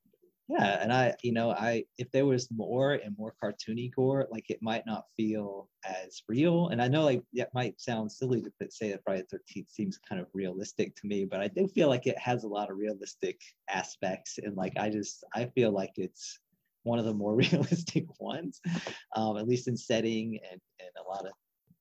[0.49, 4.51] Yeah, and I, you know, I if there was more and more cartoony gore, like
[4.51, 6.69] it might not feel as real.
[6.69, 9.99] And I know like it might sound silly to say that Friday the Thirteenth seems
[10.07, 12.77] kind of realistic to me, but I do feel like it has a lot of
[12.77, 13.41] realistic
[13.71, 14.39] aspects.
[14.43, 16.39] And like I just I feel like it's
[16.83, 18.61] one of the more realistic ones,
[19.17, 21.33] um, at least in setting and, and a lot of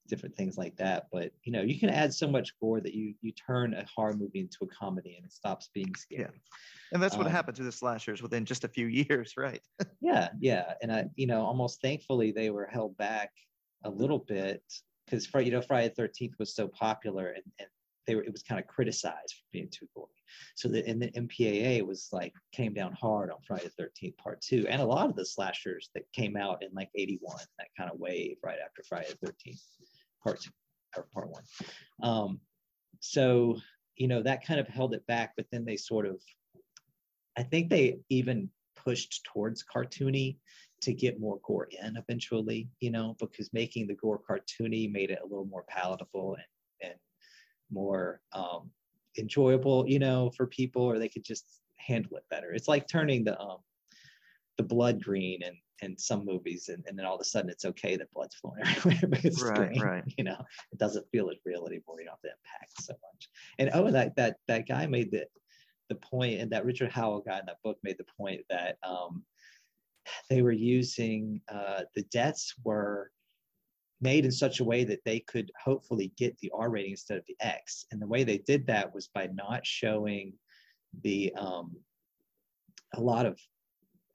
[0.07, 1.07] different things like that.
[1.11, 4.13] But you know, you can add so much gore that you you turn a horror
[4.13, 6.23] movie into a comedy and it stops being scary.
[6.23, 6.29] Yeah.
[6.91, 9.61] And that's what um, happened to the slashers within just a few years, right?
[10.01, 10.73] yeah, yeah.
[10.81, 13.31] And I, you know, almost thankfully they were held back
[13.83, 14.63] a little bit
[15.05, 17.67] because you know Friday the Thirteenth was so popular and, and
[18.05, 20.09] they were it was kind of criticized for being too gory.
[20.55, 24.41] So the and the MPAA was like came down hard on Friday the 13th part
[24.41, 24.67] two.
[24.67, 27.99] And a lot of the slashers that came out in like 81, that kind of
[27.99, 29.61] wave right after Friday the 13th
[30.23, 30.39] part
[31.13, 31.43] part one.
[32.01, 32.39] Um,
[32.99, 33.57] so
[33.95, 36.21] you know that kind of held it back, but then they sort of
[37.37, 40.37] I think they even pushed towards cartoony
[40.81, 45.19] to get more gore in eventually, you know, because making the gore cartoony made it
[45.23, 46.99] a little more palatable and, and
[47.71, 48.69] more um,
[49.17, 51.45] enjoyable, you know, for people, or they could just
[51.77, 52.53] handle it better.
[52.53, 53.59] It's like turning the um,
[54.57, 57.65] the blood green and in some movies, and, and then all of a sudden it's
[57.65, 60.03] okay that blood's flowing everywhere because right, green, right.
[60.17, 60.37] you know,
[60.71, 61.99] it doesn't feel as real anymore.
[61.99, 63.29] You don't have to impact so much.
[63.59, 65.27] And oh, that that that guy made the
[65.89, 69.23] the point, and that Richard Nowell guy in that book made the point that um,
[70.29, 73.11] they were using uh, the deaths were
[74.01, 77.25] made in such a way that they could hopefully get the R rating instead of
[77.27, 77.85] the X.
[77.91, 80.33] And the way they did that was by not showing
[81.03, 81.75] the um,
[82.95, 83.39] a lot of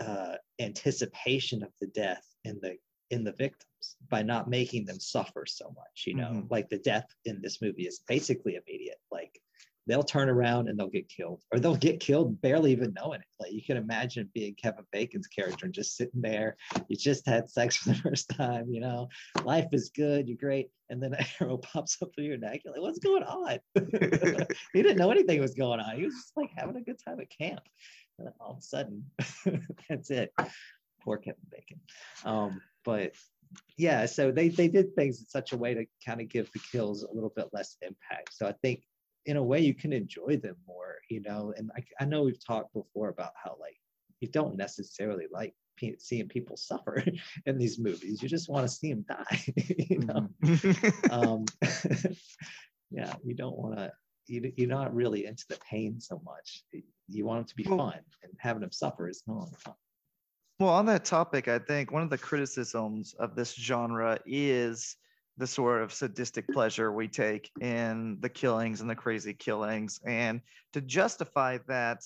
[0.04, 2.76] uh, anticipation of the death in the
[3.10, 6.04] in the victims by not making them suffer so much.
[6.06, 6.46] You know, mm-hmm.
[6.50, 8.98] like the death in this movie is basically immediate.
[9.10, 9.40] Like
[9.88, 13.26] they'll turn around and they'll get killed or they'll get killed barely even knowing it
[13.40, 16.56] like you can imagine being kevin bacon's character and just sitting there
[16.88, 19.08] you just had sex for the first time you know
[19.44, 22.74] life is good you're great and then an arrow pops up through your neck you're
[22.74, 23.58] like what's going on
[24.72, 27.18] he didn't know anything was going on he was just like having a good time
[27.18, 27.60] at camp
[28.18, 29.04] and all of a sudden
[29.88, 30.32] that's it
[31.02, 31.80] poor kevin bacon
[32.24, 33.12] um, but
[33.76, 36.60] yeah so they they did things in such a way to kind of give the
[36.70, 38.82] kills a little bit less impact so i think
[39.28, 41.52] in a way you can enjoy them more, you know.
[41.56, 43.76] And I, I know we've talked before about how like
[44.20, 45.54] you don't necessarily like
[45.98, 47.04] seeing people suffer
[47.46, 48.22] in these movies.
[48.22, 50.28] You just want to see them die, you know.
[50.42, 51.10] Mm-hmm.
[51.12, 51.44] um,
[52.90, 53.92] yeah, you don't want to.
[54.26, 56.62] You, you're not really into the pain so much.
[57.08, 59.74] You want them to be fun, and having them suffer is not fun.
[60.60, 64.96] Well, on that topic, I think one of the criticisms of this genre is
[65.36, 70.00] the sort of sadistic pleasure we take in the killings and the crazy killings.
[70.04, 70.40] And
[70.72, 72.02] to justify that,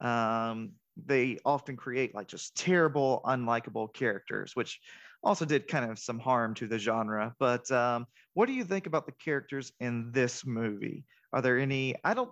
[0.00, 0.70] um,
[1.04, 4.80] they often create like just terrible, unlikable characters, which
[5.24, 7.34] also did kind of some harm to the genre.
[7.40, 11.04] But um, what do you think about the characters in this movie?
[11.32, 11.96] Are there any?
[12.04, 12.30] I don't,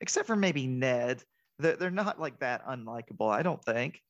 [0.00, 1.24] except for maybe Ned,
[1.58, 4.00] they're, they're not like that unlikable, I don't think.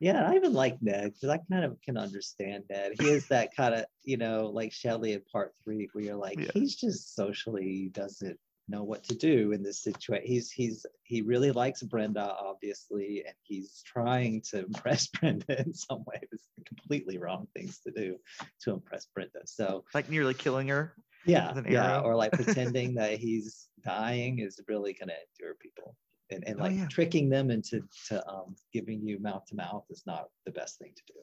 [0.00, 2.92] Yeah, I even like Ned because I kind of can understand Ned.
[3.00, 6.38] He is that kind of, you know, like Shelly in part three, where you're like,
[6.38, 6.50] yeah.
[6.54, 10.26] he's just socially doesn't know what to do in this situation.
[10.26, 16.04] He's he's he really likes Brenda, obviously, and he's trying to impress Brenda in some
[16.06, 16.20] way.
[16.30, 18.18] It's completely wrong things to do
[18.62, 19.40] to impress Brenda.
[19.46, 20.94] So like nearly killing her.
[21.26, 25.96] Yeah, yeah, or like pretending that he's dying is really gonna endure people
[26.30, 26.86] and, and oh, like oh, yeah.
[26.88, 30.92] tricking them into to um, giving you mouth to mouth is not the best thing
[30.94, 31.20] to do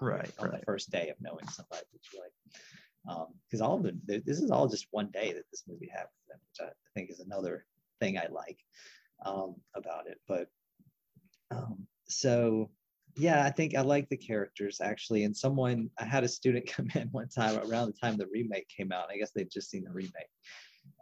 [0.00, 0.60] right on right.
[0.60, 4.40] the first day of knowing somebody that you like because um, all of them this
[4.40, 7.64] is all just one day that this movie happened which i think is another
[8.00, 8.58] thing i like
[9.24, 10.48] um, about it but
[12.08, 12.70] so
[13.18, 15.24] yeah, I think I like the characters actually.
[15.24, 18.68] And someone, I had a student come in one time around the time the remake
[18.68, 19.08] came out.
[19.10, 20.30] I guess they'd just seen the remake,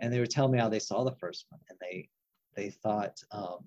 [0.00, 2.08] and they were telling me how they saw the first one, and they
[2.54, 3.58] they thought um,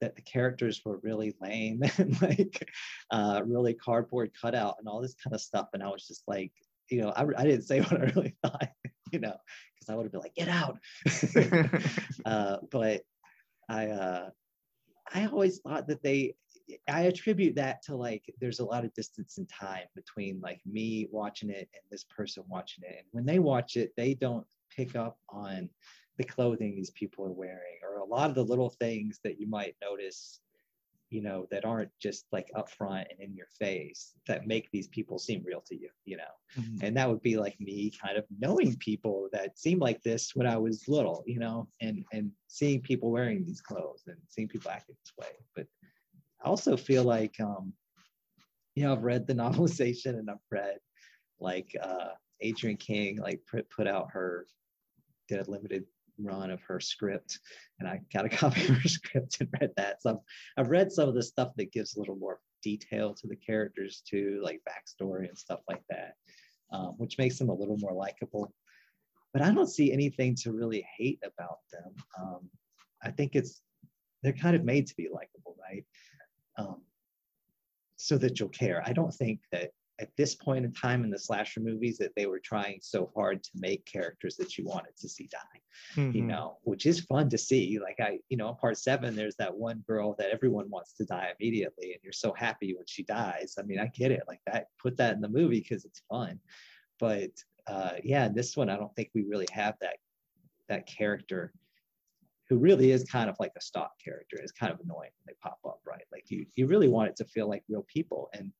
[0.00, 2.68] that the characters were really lame and like
[3.10, 5.68] uh, really cardboard cutout and all this kind of stuff.
[5.72, 6.52] And I was just like,
[6.90, 8.70] you know, I, I didn't say what I really thought,
[9.12, 9.36] you know,
[9.74, 10.78] because I would have been like, get out.
[12.24, 13.02] uh, but
[13.68, 14.30] I, uh,
[15.12, 16.34] I always thought that they,
[16.88, 21.08] I attribute that to like, there's a lot of distance in time between like me
[21.10, 22.96] watching it and this person watching it.
[22.98, 25.68] And when they watch it, they don't pick up on
[26.20, 29.48] the clothing these people are wearing or a lot of the little things that you
[29.48, 30.40] might notice
[31.08, 35.18] you know that aren't just like upfront and in your face that make these people
[35.18, 36.84] seem real to you you know mm-hmm.
[36.84, 40.46] and that would be like me kind of knowing people that seem like this when
[40.46, 44.70] i was little you know and and seeing people wearing these clothes and seeing people
[44.70, 45.66] acting this way but
[46.44, 47.72] i also feel like um
[48.74, 50.76] you know i've read the novelization and i've read
[51.40, 52.10] like uh
[52.44, 54.46] adrienne king like put, put out her
[55.30, 55.84] did a limited
[56.22, 57.38] run of her script
[57.78, 60.02] and I got a copy of her script and read that.
[60.02, 60.16] So I've,
[60.64, 64.02] I've read some of the stuff that gives a little more detail to the characters
[64.08, 66.14] too, like backstory and stuff like that,
[66.72, 68.52] um, which makes them a little more likable.
[69.32, 71.94] But I don't see anything to really hate about them.
[72.20, 72.50] Um,
[73.02, 73.62] I think it's
[74.22, 75.84] they're kind of made to be likable, right?
[76.58, 76.82] Um,
[77.96, 78.82] so that you'll care.
[78.84, 79.70] I don't think that
[80.00, 83.42] at this point in time in the slasher movies that they were trying so hard
[83.42, 85.60] to make characters that you wanted to see die
[85.94, 86.16] mm-hmm.
[86.16, 89.54] you know which is fun to see like i you know part seven there's that
[89.54, 93.54] one girl that everyone wants to die immediately and you're so happy when she dies
[93.58, 96.38] i mean i get it like that put that in the movie because it's fun
[96.98, 97.30] but
[97.66, 99.96] uh yeah this one i don't think we really have that
[100.68, 101.52] that character
[102.50, 104.36] who really is kind of like a stock character.
[104.42, 106.02] It's kind of annoying when they pop up, right?
[106.10, 108.28] Like you, you really want it to feel like real people.
[108.34, 108.50] And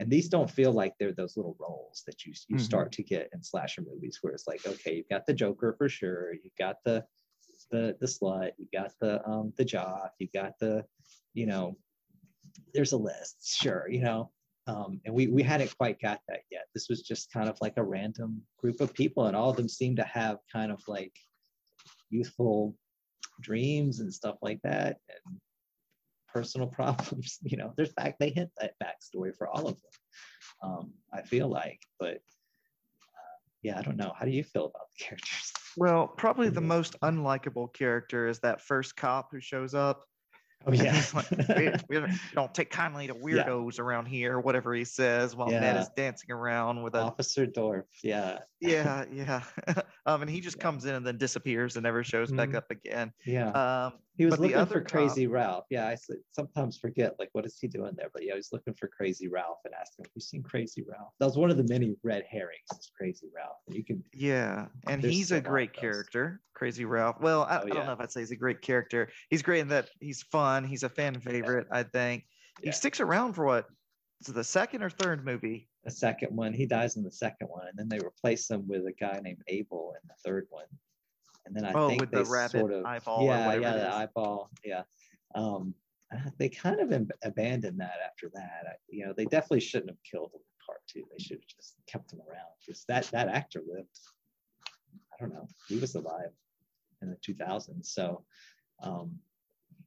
[0.00, 2.64] and these don't feel like they're those little roles that you you mm-hmm.
[2.64, 5.88] start to get in slasher movies where it's like okay you've got the joker for
[5.88, 7.04] sure you've got the
[7.70, 10.84] the the slut you got the um the jock you got the
[11.34, 11.76] you know
[12.74, 14.30] there's a list sure you know?
[14.66, 16.66] Um, and we we hadn't quite got that yet.
[16.74, 19.68] This was just kind of like a random group of people and all of them
[19.68, 21.12] seem to have kind of like
[22.10, 22.76] youthful
[23.40, 24.98] dreams and stuff like that.
[25.08, 25.40] And
[26.32, 27.38] personal problems.
[27.42, 29.90] You know, there's back they hit that backstory for all of them.
[30.62, 34.12] Um, I feel like, but uh, yeah, I don't know.
[34.16, 35.52] How do you feel about the characters?
[35.76, 40.04] Well, probably the most unlikable character is that first cop who shows up
[40.66, 41.02] Oh yeah.
[41.14, 43.84] like, we, we, don't take kindly to weirdos yeah.
[43.84, 45.60] around here, whatever he says, while yeah.
[45.60, 47.84] Ned is dancing around with a Officer Dorff.
[48.02, 48.40] Yeah.
[48.60, 49.42] yeah, yeah.
[50.06, 50.62] um, and he just yeah.
[50.62, 52.36] comes in and then disappears and never shows mm-hmm.
[52.36, 53.12] back up again.
[53.24, 53.50] Yeah.
[53.50, 55.64] Um, he was looking for Crazy cop, Ralph.
[55.70, 55.96] Yeah, I
[56.32, 59.60] sometimes forget like what is he doing there, but yeah, he's looking for Crazy Ralph
[59.64, 62.66] and asking, "Have you seen Crazy Ralph?" That was one of the many red herrings.
[62.78, 63.56] Is Crazy Ralph?
[63.68, 64.04] You can.
[64.12, 67.16] Yeah, and he's a great character, Crazy Ralph.
[67.22, 69.08] Well, I, oh, I don't know if I'd say he's a great character.
[69.30, 70.64] He's great in that he's fun.
[70.64, 72.24] He's a fan favorite, I think.
[72.62, 73.68] He sticks around for what?
[74.20, 75.69] Is it the second or third movie?
[75.84, 76.52] The second one.
[76.52, 79.42] He dies in the second one, and then they replace him with a guy named
[79.48, 80.66] Abel in the third one.
[81.46, 83.94] And then I oh, think with they the rabbit sort of eyeball yeah yeah the
[83.94, 84.50] eyeball.
[84.64, 84.82] Yeah.
[85.34, 85.74] Um,
[86.38, 88.64] they kind of ab- abandoned that after that.
[88.68, 91.04] I, you know they definitely shouldn't have killed him in part two.
[91.10, 93.98] They should have just kept him around because that that actor lived.
[95.12, 95.48] I don't know.
[95.68, 96.30] He was alive
[97.02, 98.24] in the 2000s so
[98.82, 99.18] um,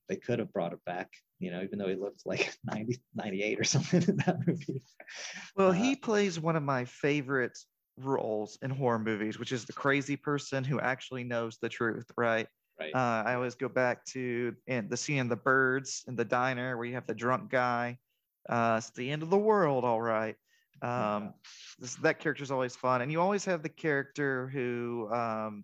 [0.08, 1.12] they could have brought him back
[1.44, 4.82] you know even though he looked like 90 98 or something in that movie
[5.56, 7.58] well uh, he plays one of my favorite
[7.98, 12.48] roles in horror movies, which is the crazy person who actually knows the truth, right?
[12.80, 12.94] Right.
[12.94, 16.76] Uh, I always go back to in the scene in the birds in the diner
[16.76, 18.00] where you have the drunk guy.
[18.50, 20.36] Uh, it's the end of the world, all right.
[20.82, 21.30] Um, yeah.
[21.80, 25.64] this, that character is always fun, and you always have the character who um,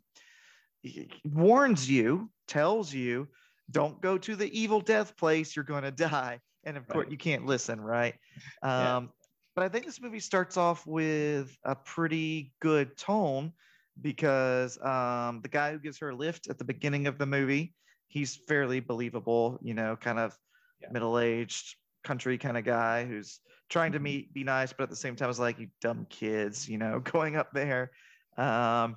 [1.25, 3.27] warns you, tells you,
[3.71, 6.93] "Don't go to the evil death place; you're going to die." And of right.
[6.93, 8.15] course, you can't listen, right?
[8.61, 9.11] Um,
[9.55, 13.53] but I think this movie starts off with a pretty good tone
[14.01, 17.73] because um, the guy who gives her a lift at the beginning of the movie,
[18.07, 20.37] he's fairly believable, you know, kind of
[20.81, 20.87] yeah.
[20.91, 23.39] middle-aged country kind of guy who's
[23.69, 24.03] trying to mm-hmm.
[24.05, 26.99] meet, be nice, but at the same time is like, you dumb kids, you know,
[27.03, 27.91] going up there.
[28.37, 28.95] Um,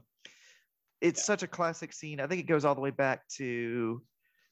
[1.01, 1.25] it's yeah.
[1.25, 2.21] such a classic scene.
[2.21, 4.01] I think it goes all the way back to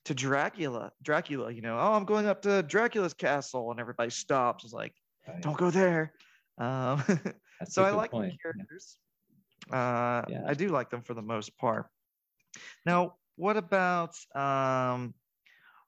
[0.05, 0.93] to Dracula.
[1.03, 4.65] Dracula, you know, oh, I'm going up to Dracula's castle, and everybody stops.
[4.65, 4.95] It's like,
[5.29, 5.41] right.
[5.43, 6.13] don't go there.
[6.59, 7.03] Um,
[7.69, 8.33] so I like point.
[8.33, 8.99] the characters.
[9.69, 9.77] Yeah.
[9.77, 10.43] Uh, yeah.
[10.47, 11.87] I do like them for the most part.
[12.85, 15.15] Now, what about um,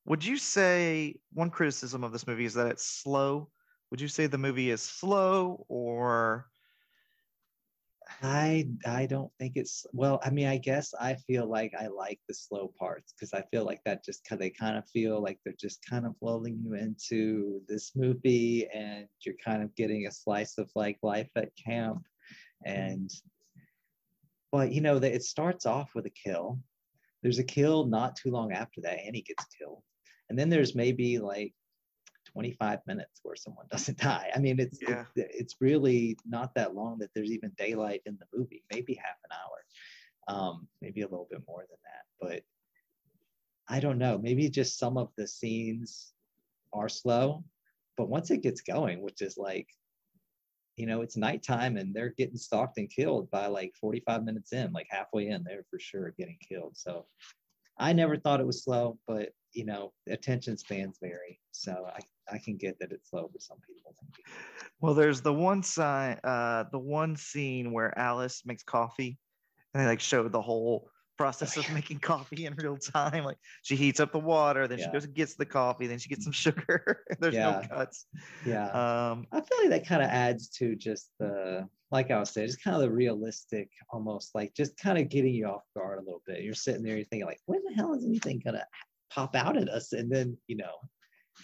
[0.05, 3.49] would you say one criticism of this movie is that it's slow?
[3.91, 6.47] Would you say the movie is slow or
[8.21, 10.21] I I don't think it's well.
[10.23, 13.65] I mean, I guess I feel like I like the slow parts because I feel
[13.65, 16.75] like that just kind they kind of feel like they're just kind of rolling you
[16.75, 22.03] into this movie, and you're kind of getting a slice of like life at camp,
[22.65, 23.11] and
[24.51, 26.59] but you know that it starts off with a kill.
[27.23, 29.83] There's a kill not too long after that, and he gets killed,
[30.29, 31.55] and then there's maybe like
[32.33, 34.31] 25 minutes where someone doesn't die.
[34.35, 35.05] I mean, it's Yeah.
[35.17, 38.65] it, it's really not that long that there's even daylight in the movie.
[38.73, 42.05] Maybe half an hour, um, maybe a little bit more than that.
[42.21, 42.43] But
[43.69, 44.19] I don't know.
[44.19, 46.13] Maybe just some of the scenes
[46.73, 47.45] are slow,
[47.97, 49.69] but once it gets going, which is like,
[50.77, 54.73] you know, it's nighttime and they're getting stalked and killed by like 45 minutes in,
[54.73, 56.77] like halfway in, they're for sure getting killed.
[56.77, 57.07] So
[57.79, 61.39] I never thought it was slow, but you know, attention spans vary.
[61.53, 62.01] So I,
[62.31, 63.95] I can get that it's slow for some people.
[64.81, 69.19] well there's the one sign uh the one scene where Alice makes coffee
[69.75, 73.25] and they like show the whole process of making coffee in real time.
[73.25, 76.09] Like she heats up the water, then she goes and gets the coffee, then she
[76.09, 77.05] gets some sugar.
[77.21, 78.07] There's no cuts.
[78.45, 78.67] Yeah.
[78.69, 82.49] Um I feel like that kind of adds to just the, like I was saying,
[82.49, 86.03] just kind of the realistic, almost like just kind of getting you off guard a
[86.03, 86.43] little bit.
[86.43, 88.65] You're sitting there, you're thinking like, when the hell is anything gonna
[89.11, 89.93] pop out at us?
[89.93, 90.75] And then, you know,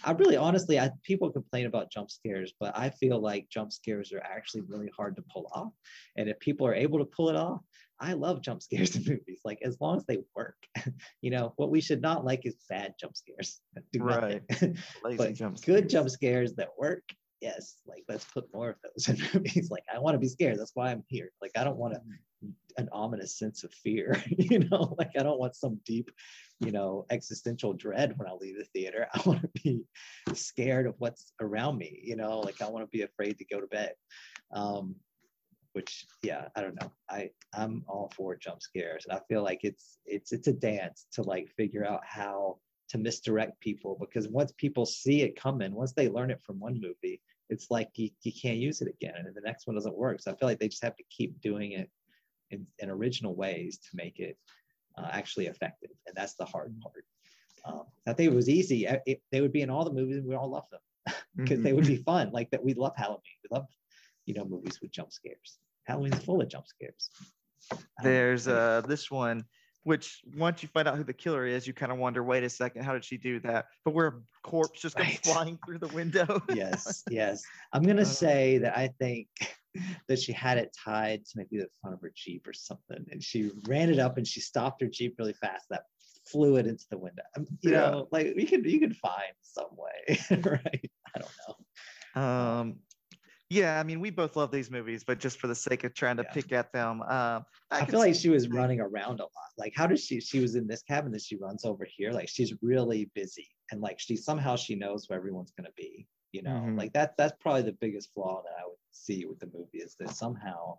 [0.03, 4.11] I really honestly, I people complain about jump scares, but I feel like jump scares
[4.13, 5.73] are actually really hard to pull off.
[6.15, 7.61] And if people are able to pull it off,
[7.99, 9.41] I love jump scares in movies.
[9.43, 10.57] Like as long as they work,
[11.21, 13.61] you know, what we should not like is bad jump scares.
[13.73, 14.77] that do nothing.
[15.03, 17.03] lazy but jump good jump scares that work
[17.41, 19.69] yes like let's put more of those in movies.
[19.71, 21.31] Like i want to be scared that's why i'm here.
[21.41, 22.01] Like i don't want a,
[22.77, 24.95] an ominous sense of fear you know?
[24.99, 26.11] Like i don't want some deep
[26.59, 29.07] you know existential dread when i leave the theater.
[29.13, 29.81] I want to be
[30.33, 32.39] scared of what's around me you know?
[32.39, 33.93] Like i want to be afraid to go to bed.
[34.53, 34.95] Um
[35.73, 36.91] which yeah i don't know.
[37.09, 41.05] I i'm all for jump scares and i feel like it's it's it's a dance
[41.13, 42.57] to like figure out how
[42.89, 46.81] to misdirect people because once people see it coming once they learn it from one
[46.81, 50.19] movie it's like you, you can't use it again and the next one doesn't work
[50.21, 51.89] so i feel like they just have to keep doing it
[52.51, 54.37] in, in original ways to make it
[54.97, 57.05] uh, actually effective and that's the hard part
[57.65, 60.17] um, i think it was easy I- it, they would be in all the movies
[60.17, 60.81] and we all love them
[61.37, 61.63] because Mhm.
[61.63, 63.67] they would be fun like that we love halloween we love
[64.25, 67.09] you know movies with jump scares halloween's full of jump scares
[67.71, 68.09] I don't know.
[68.09, 69.43] There's uh this one,
[69.83, 72.49] which once you find out who the killer is, you kind of wonder, wait a
[72.49, 73.65] second, how did she do that?
[73.85, 74.13] But where a
[74.43, 75.19] corpse just Right.
[75.23, 76.41] flying through the window.
[76.49, 77.43] yes, yes.
[77.73, 79.27] I'm gonna Uh, say that I think
[80.07, 83.23] that she had it tied to maybe the front of her Jeep or something, and
[83.23, 85.65] she ran it up and she stopped her Jeep really fast.
[85.69, 85.83] That
[86.27, 87.23] flew it into the window.
[87.37, 87.89] Um, You Yeah.
[87.89, 90.91] know, like you could you could find some way, right?
[91.15, 92.21] I don't know.
[92.21, 92.79] Um,
[93.49, 96.17] yeah, I mean, we both love these movies, but just for the sake of trying
[96.17, 96.33] to Yeah.
[96.33, 99.51] pick at them, um, I, can feel like she was running around a lot.
[99.57, 100.19] Like, how does she?
[100.19, 102.11] She was in this cabin, that she runs over here.
[102.11, 106.07] Like, she's really busy, and like she somehow she knows where everyone's gonna be.
[106.31, 106.77] You know, Mhm.
[106.77, 107.17] like that.
[107.17, 110.77] That's probably the biggest flaw that I would see with the movie is that somehow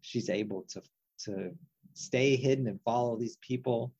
[0.00, 0.82] she's able to
[1.24, 1.58] to
[1.94, 3.92] stay hidden and follow these people,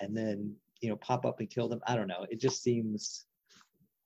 [0.00, 1.80] and then you know pop up and kill them.
[1.88, 2.24] I don't know.
[2.30, 3.24] It just seems.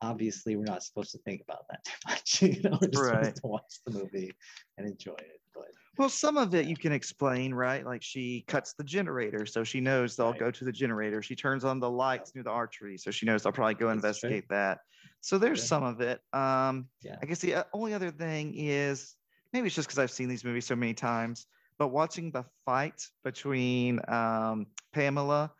[0.03, 2.42] Obviously, we're not supposed to think about that too much.
[2.62, 3.24] You know, we're just Right.
[3.24, 4.32] supposed to watch the movie
[4.76, 5.40] and enjoy it.
[5.55, 7.86] But Well, some of it you can explain, right?
[7.86, 10.40] Like she cuts the generator, so she knows they'll Right.
[10.40, 11.22] go to the generator.
[11.22, 14.18] She turns on the lights near the archery, so she knows they'll probably go That's
[14.18, 14.30] true.
[14.30, 14.80] investigate that.
[15.20, 15.66] So there's Yeah.
[15.66, 16.20] some of it.
[16.32, 17.16] Um, Yeah.
[17.22, 19.14] I guess the uh, only other thing is
[19.53, 21.46] maybe it's just because I've seen these movies so many times,
[21.78, 25.53] but watching the fight between um, Pamela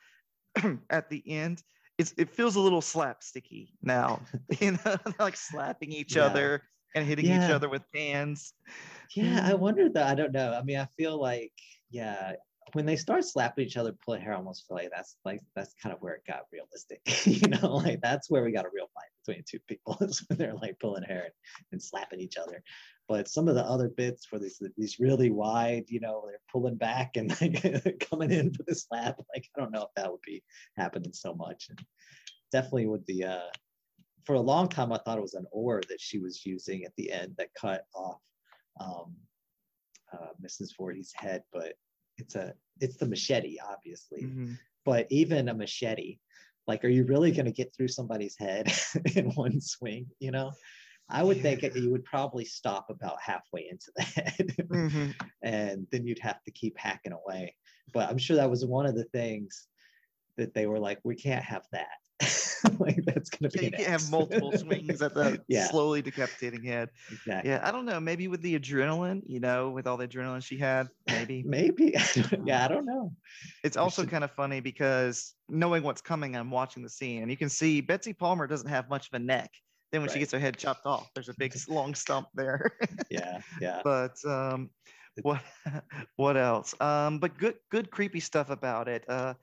[0.90, 1.62] at the end,
[1.99, 4.20] it's, it feels a little slapsticky now.
[4.61, 6.26] you know, like slapping each Yeah.
[6.26, 6.62] other
[6.95, 8.55] and hitting each other with pans.
[9.14, 9.59] Yeah, I mm.
[9.59, 10.07] wonder that.
[10.07, 10.53] I don't know.
[10.53, 11.53] I mean, I feel like,
[11.90, 12.32] yeah,
[12.72, 15.74] when they start slapping each other, pulling hair, I almost feel like that's like that's
[15.82, 17.01] kind of where it got realistic.
[17.26, 20.39] you know, like that's where we got a real fight between two people is when
[20.39, 21.33] they're like pulling hair and,
[21.73, 22.62] and slapping each other.
[23.09, 26.77] But some of the other bits where these these really wide, you know, they're pulling
[26.77, 29.18] back and like coming in for the slap.
[29.35, 30.43] Like I don't know if that would be
[30.77, 31.66] happening so much.
[31.68, 31.79] And
[32.51, 33.51] definitely with the uh
[34.25, 36.93] for a long time I thought it was an oar that she was using at
[36.97, 38.20] the end that cut off
[38.81, 39.14] um,
[40.12, 40.70] uh, Mrs.
[40.77, 41.75] Voorhees' head, but
[42.18, 44.23] it's a it's the machete, obviously.
[44.23, 44.59] Mhm.
[44.85, 46.18] But even a machete,
[46.67, 48.73] like, are you really going to get through somebody's head
[49.17, 50.07] in one swing?
[50.21, 50.53] You know,
[51.09, 51.71] I would think Yeah.
[51.75, 55.15] you would probably stop about halfway into the head, Mhm.
[55.43, 57.57] and then you'd have to keep hacking away.
[57.93, 59.67] But I'm sure that was one of the things
[60.37, 61.99] that they were like, we can't have that.
[62.79, 65.68] like that's gonna be you can't have multiple swings at the Yeah.
[65.68, 66.91] slowly decapitating head.
[67.11, 67.51] exactly.
[67.51, 68.01] Yeah, I don't know.
[68.01, 71.43] Maybe with the adrenaline, you know, with all the adrenaline she had, maybe.
[71.47, 71.95] Maybe.
[72.45, 73.12] yeah, I don't know.
[73.64, 77.31] It's also should- kind of funny because knowing what's coming, I'm watching the scene, and
[77.31, 79.51] you can see Betsy Palmer doesn't have much of a neck.
[79.91, 82.70] Then when she gets her head chopped off, there's a big long stump there.
[83.11, 83.83] Yeah, yeah.
[83.85, 84.70] but um,
[85.20, 85.43] what
[86.16, 86.75] what else?
[86.81, 89.05] Um, but good good creepy stuff about it.
[89.07, 89.35] Uh,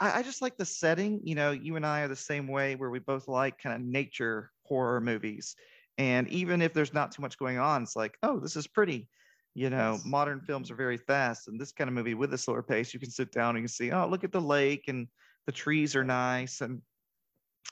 [0.00, 1.20] I, I just like the setting.
[1.24, 3.82] You know, you and I are the same way, where we both like kind of
[3.82, 5.56] nature horror movies.
[5.98, 9.08] And even if there's not too much going on, it's like, oh, this is pretty.
[9.54, 10.04] You know, Yes.
[10.04, 12.98] modern films are very fast, and this kind of movie with a slower pace, you
[12.98, 15.08] can sit down and you can see, oh, look at the lake and
[15.46, 16.82] the trees are nice, and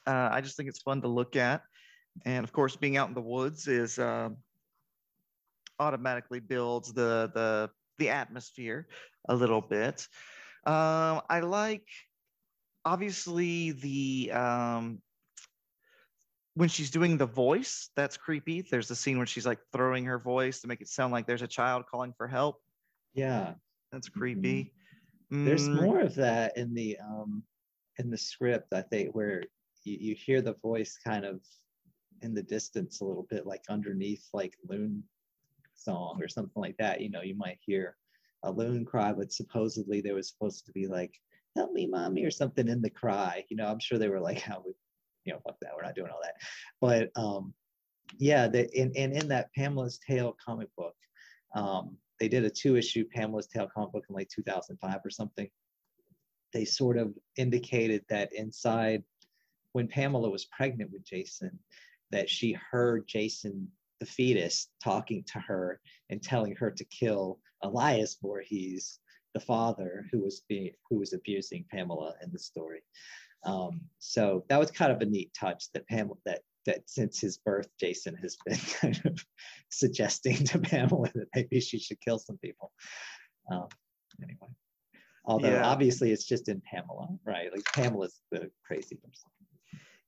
[0.07, 1.62] uh, I just think it's fun to look at.
[2.25, 4.37] And of course, being out in the woods is um
[5.79, 8.89] automatically builds the the the atmosphere
[9.29, 10.07] a little bit.
[10.64, 11.89] Um, I like
[12.85, 15.03] obviously the um,
[16.55, 17.91] when she's doing the voice.
[17.97, 18.62] That's creepy.
[18.62, 21.43] There's a scene where she's like throwing her voice to make it sound like there's
[21.43, 22.61] a child calling for help.
[23.14, 23.55] Yeah.
[23.91, 24.72] That's creepy.
[25.45, 27.43] There's Mm, more of that in the um
[27.99, 29.43] in the script, I think, where
[29.85, 31.41] you, you hear the voice kind of
[32.22, 35.03] in the distance a little bit, like underneath like loon
[35.74, 37.01] song or something like that.
[37.01, 37.97] You know, you might hear
[38.45, 41.14] a loon cry, but supposedly there was supposed to be like,
[41.57, 43.45] help me, mommy, or something in the cry.
[43.49, 44.73] You know, I'm sure they were like, how we,
[45.25, 46.35] you know, fuck that, we're not doing all that.
[46.81, 47.55] But um
[48.19, 50.95] yeah, the and, and in that Pamela's Tale comic book,
[51.55, 55.49] um, they did a two issue Pamela's Tale comic book in like 2005 or something.
[56.53, 59.03] They sort of indicated that inside,
[59.73, 61.59] when Pamela was pregnant with Jason,
[62.11, 63.69] that she heard Jason,
[64.01, 65.81] the fetus, talking to her
[66.11, 68.99] and telling her to kill Elias Voorhees,
[69.35, 72.83] the father who was being who was abusing Pamela in the story.
[73.45, 77.39] Um, so that was kind of a neat touch that Pamela that that since his
[77.39, 79.24] birth, Jason has been kind of
[79.70, 82.70] suggesting to Pamela that maybe she should kill some people.
[83.51, 83.66] Um,
[84.22, 84.49] anyway,
[85.24, 85.66] although Yeah.
[85.66, 87.51] obviously it's just in Pamela, right?
[87.53, 89.30] Like Pamela's the crazy person.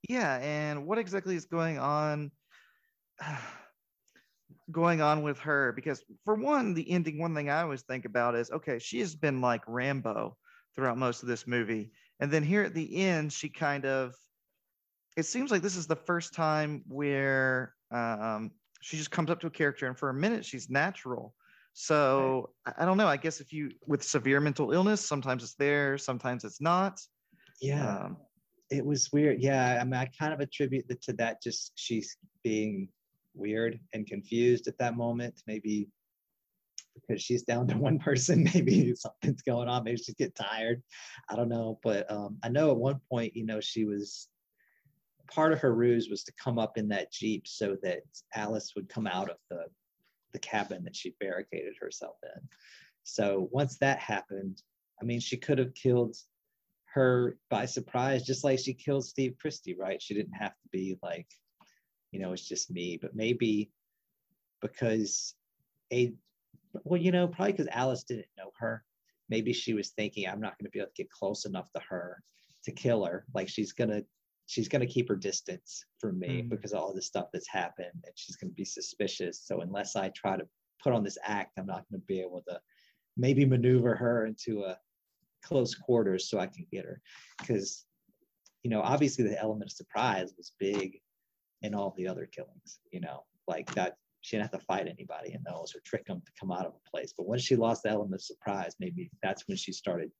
[0.09, 2.31] yeah, and what exactly is going on?
[4.71, 8.35] going on with her because for one the ending one thing i always think about
[8.35, 10.37] is okay she has been like rambo
[10.75, 11.91] throughout most of this movie.
[12.21, 14.15] And then here at the end she kind of
[15.17, 18.51] it seems like this is the first time where um,
[18.81, 21.35] she just comes up to a character and for a minute she's natural.
[21.73, 23.07] So I, I don't know.
[23.07, 27.01] I guess if you with severe mental illness sometimes it's there sometimes it's not.
[27.61, 28.17] Yeah, um,
[28.71, 29.41] it was weird.
[29.41, 32.89] Yeah, I mean, I kind of attribute it to that just she's being
[33.35, 35.43] weird and confused at that moment.
[35.47, 35.89] Maybe
[36.95, 39.85] because she's down to one person, maybe something's going on.
[39.85, 40.82] Maybe she's get tired.
[41.28, 44.28] I don't know, but um, I know at one point, you know, she was
[45.30, 48.03] part of her ruse was to come up in that jeep so that
[48.35, 49.64] Alice would come out of the
[50.32, 52.49] the cabin that she barricaded herself in.
[53.05, 54.61] So once that happened,
[55.01, 56.16] I mean, she could have killed
[56.87, 60.03] her by surprise, just like she killed Steve Christy, right?
[60.03, 61.28] She didn't have to be like,
[62.15, 63.73] you know, it's just me, but maybe
[64.62, 65.35] because
[65.93, 66.15] a
[66.85, 68.85] well, you know, probably because Alice didn't know her.
[69.29, 71.83] Maybe she was thinking, I'm not going to be able to get close enough to
[71.89, 72.23] her
[72.65, 73.25] to kill her.
[73.35, 74.03] Like she's gonna
[74.47, 76.51] she's gonna keep her distance from me Mm.
[76.51, 79.43] because of all the stuff that's happened, and she's gonna be suspicious.
[79.45, 80.47] So unless I try to
[80.85, 82.61] put on this act, I'm not going to be able to
[83.17, 84.79] maybe maneuver her into a
[85.43, 87.01] close quarters so I can get her.
[87.39, 87.87] Because,
[88.62, 91.01] you know, obviously the element of surprise was big
[91.65, 95.33] in all the other killings, you know, like that she didn't have to fight anybody
[95.33, 97.15] in those or trick them to come out of a place.
[97.17, 100.11] But once she lost the element of surprise, maybe that's when she started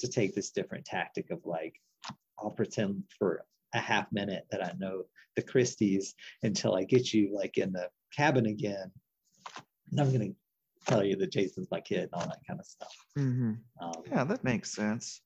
[0.00, 1.74] to take this different tactic of like,
[2.38, 5.04] I'll pretend for a half minute that I know
[5.36, 8.90] the Christys until I get you like in the cabin again.
[9.90, 10.30] And I'm gonna
[10.86, 12.94] tell you that Jason's my kid and all that kind of stuff.
[13.80, 15.20] Um, yeah that makes sense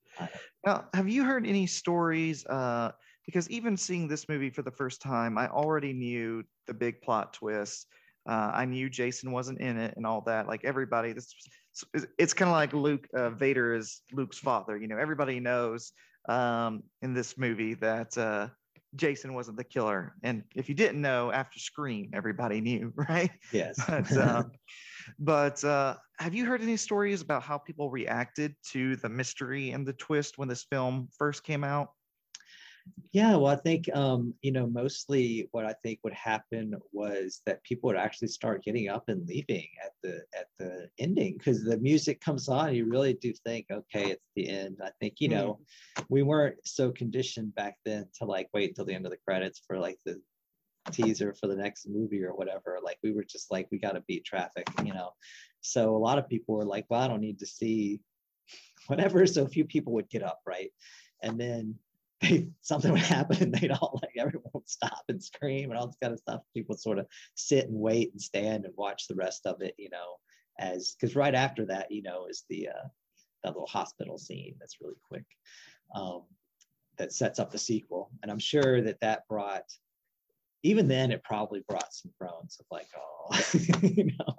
[0.67, 2.47] Now, have you heard any stories?
[2.47, 2.93] Uh,
[3.27, 7.33] because even seeing this movie for the first time, I already knew the big plot
[7.33, 7.87] twist.
[8.29, 10.47] Uh, I knew Jason wasn't in it and all that.
[10.47, 11.35] Like everybody, this
[11.95, 14.77] it's, it's kind of like Luke uh, Vader is Luke's father.
[14.77, 15.93] You know, everybody knows
[16.29, 18.49] um, in this movie that uh,
[18.95, 20.15] Jason wasn't the killer.
[20.23, 23.31] And if you didn't know, after Scream, everybody knew, right?
[23.53, 23.79] yes.
[23.89, 24.53] But, um,
[25.19, 29.87] but uh, have you heard any stories about how people reacted to the mystery and
[29.87, 31.89] the twist when this film first came out?
[33.13, 37.63] Yeah, well, I think um, you know mostly what I think would happen was that
[37.63, 41.77] people would actually start getting up and leaving at the at the ending because the
[41.79, 42.75] music comes on.
[42.75, 44.79] You really do think, okay, it's the end.
[44.83, 45.61] I think you know
[45.99, 46.05] mm.
[46.09, 49.61] we weren't so conditioned back then to like wait till the end of the credits
[49.67, 50.21] for like the
[50.91, 52.79] teaser for the next movie or whatever.
[52.83, 55.11] Like we were just like we got to beat traffic, you know.
[55.61, 58.01] So a lot of people were like, well, I don't need to see
[58.87, 59.27] whatever.
[59.27, 60.71] So a few people would get up, right,
[61.23, 61.75] and then
[62.23, 65.87] they, something would happen and they'd all like everyone would stop and scream and all
[65.87, 66.41] this kind of stuff.
[66.55, 69.91] People sort of sit and wait and stand and watch the rest of it, you
[69.91, 70.17] know,
[70.59, 72.89] as because right after that, you know, is the uh,
[73.45, 75.25] that little hospital scene that's really quick
[75.95, 76.23] um,
[76.99, 78.11] that sets up the sequel.
[78.23, 79.65] And I'm sure that that brought
[80.63, 83.37] even then it probably brought some groans of like, oh,
[83.83, 84.37] you know,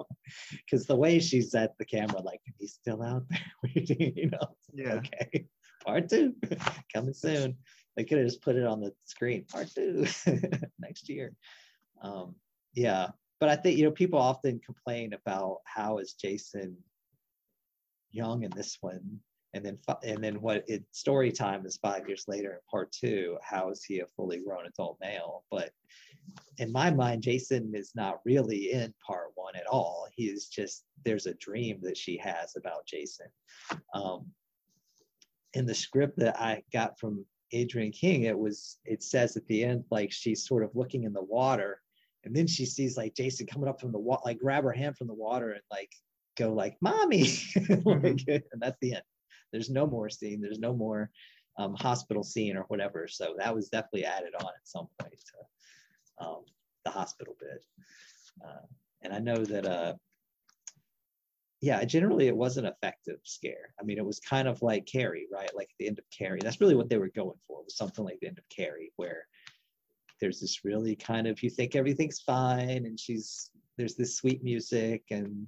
[0.65, 4.55] because the way she's at the camera, like, he's still out there waiting, you know,
[4.73, 5.45] yeah, okay,
[5.84, 6.36] part two
[6.93, 7.57] coming soon.
[7.95, 10.05] They could have just put it on the screen, part two
[10.79, 11.34] next year.
[12.01, 12.36] Um,
[12.73, 13.09] yeah,
[13.39, 16.75] but I think you know people often complain about how is Jason
[18.11, 19.19] young in this one,
[19.53, 23.38] and then and then what it story time is five years later in part two.
[23.43, 25.43] How is he a fully grown adult male?
[25.51, 25.71] But
[26.57, 30.07] in my mind, Jason is not really in part one at all.
[30.15, 33.27] He is just there's a dream that she has about Jason.
[33.93, 34.25] Um,
[35.54, 39.64] in the script that I got from Adrienne King, it was it says at the
[39.64, 41.80] end like she's sort of looking in the water,
[42.24, 44.97] and then she sees like Jason coming up from the water, like grab her hand
[44.97, 45.91] from the water and like
[46.38, 48.32] go like "mommy," mm-hmm.
[48.32, 49.04] and that's the end.
[49.51, 50.41] There's no more scene.
[50.41, 51.12] There's no more
[51.58, 53.08] um, hospital scene or whatever.
[53.08, 56.43] So that was definitely added on at some point to um,
[56.86, 57.64] the hospital bit.
[58.43, 58.66] Uh,
[59.04, 59.93] and I know that uh,
[61.64, 63.74] yeah, generally it was an effective scare.
[63.80, 65.49] I mean, it was kind of like Carrie, right?
[65.55, 66.41] Like at the end of Carrie.
[66.43, 69.26] That's really what they were going for, was something like the end of Carrie, where
[70.20, 75.03] there's this really kind of you think everything's fine, and she's there's this sweet music,
[75.09, 75.47] and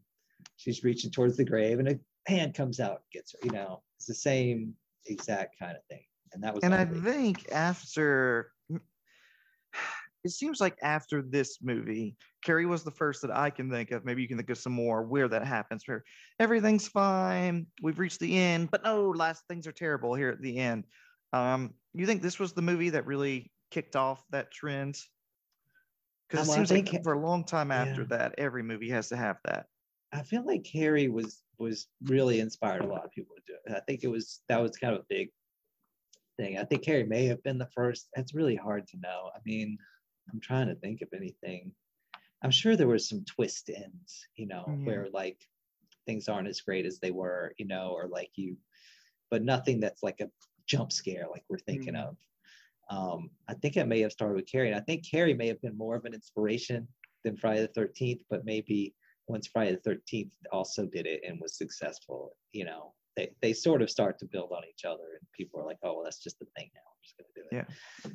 [0.55, 3.39] she's reaching towards the grave, and a hand comes out and gets her.
[3.43, 4.73] You know, it's the same
[5.07, 6.05] exact kind of thing.
[6.31, 6.63] And that was.
[6.63, 8.51] And I think after
[10.25, 14.03] it seems like after this movie, Carrie was the first that I can think of.
[14.03, 16.03] Maybe you can think of some more where that happens, where
[16.39, 20.57] everything's fine, we've reached the end, but no, last things are terrible here at the
[20.57, 20.85] end.
[21.31, 24.97] Um, you think this was the movie that really kicked off that trend?
[26.27, 28.17] Because it seems think, like for a long time after yeah.
[28.17, 29.67] that, every movie has to have that.
[30.11, 33.77] I feel like Carrie was was really inspired a lot of people to do it.
[33.77, 35.29] I think it was that was kind of a big
[36.37, 36.57] thing.
[36.57, 38.07] I think Carrie may have been the first.
[38.17, 39.29] It's really hard to know.
[39.35, 39.77] I mean,
[40.31, 41.71] I'm trying to think of anything.
[42.43, 44.85] I'm sure there was some twist ends, you know, mm-hmm.
[44.85, 45.39] where like
[46.05, 48.57] things aren't as great as they were, you know, or like you,
[49.31, 50.29] but nothing that's like a
[50.67, 52.07] jump scare like we're thinking mm-hmm.
[52.07, 52.17] of.
[52.89, 54.67] Um, I think it may have started with Carrie.
[54.71, 56.87] And I think Carrie may have been more of an inspiration
[57.23, 58.93] than Friday the 13th, but maybe
[59.27, 63.81] once Friday the 13th also did it and was successful, you know, they, they sort
[63.81, 66.37] of start to build on each other and people are like, oh, well, that's just
[66.37, 66.81] the thing now.
[66.85, 67.65] I'm just going to do it.
[68.05, 68.11] Yeah.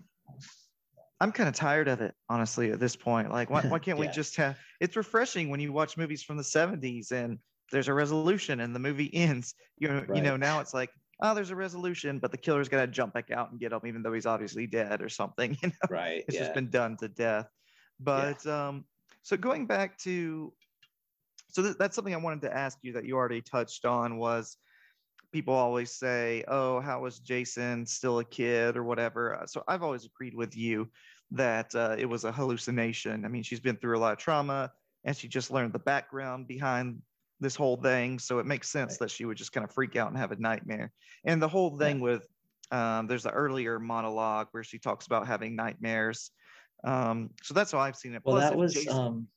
[1.20, 3.30] I'm kind of tired of it, honestly, at this point.
[3.30, 4.06] Like, why, why can't yeah.
[4.06, 7.38] we just have it's refreshing when you watch movies from the 70s and
[7.70, 9.54] there's a resolution and the movie ends.
[9.78, 10.16] You know, right.
[10.16, 10.90] you know, now it's like,
[11.22, 14.02] oh, there's a resolution, but the killer's gonna jump back out and get him, even
[14.02, 15.56] though he's obviously dead or something.
[15.62, 16.24] You know, right?
[16.26, 16.42] It's yeah.
[16.42, 17.46] just been done to death.
[17.98, 18.68] But yeah.
[18.68, 18.84] um,
[19.22, 20.52] so going back to,
[21.50, 24.56] so th- that's something I wanted to ask you that you already touched on was
[25.32, 29.82] people always say, "Oh, how was Jason still a kid or whatever?" Uh, so I've
[29.82, 30.90] always agreed with you
[31.32, 33.24] that uh, it was a hallucination.
[33.24, 34.72] I mean, she's been through a lot of trauma,
[35.04, 37.00] and she just learned the background behind
[37.40, 38.98] this whole thing, so it makes sense right.
[39.00, 40.92] that she would just kind of freak out and have a nightmare.
[41.24, 42.02] And the whole thing yeah.
[42.02, 42.28] with
[42.70, 46.30] um, there's the earlier monologue where she talks about having nightmares.
[46.84, 48.22] Um, so that's how I've seen it.
[48.24, 49.28] Well, Plus, that was Jason- um,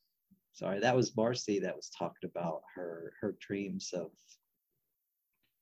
[0.52, 4.10] sorry, that was Marcy that was talking about her her dreams of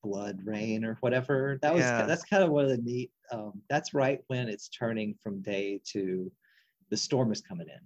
[0.03, 1.59] blood rain or whatever.
[1.63, 2.07] That was yeah.
[2.07, 5.81] that's kind of one of the neat um, that's right when it's turning from day
[5.93, 6.31] to
[6.91, 7.81] the storm is coming in.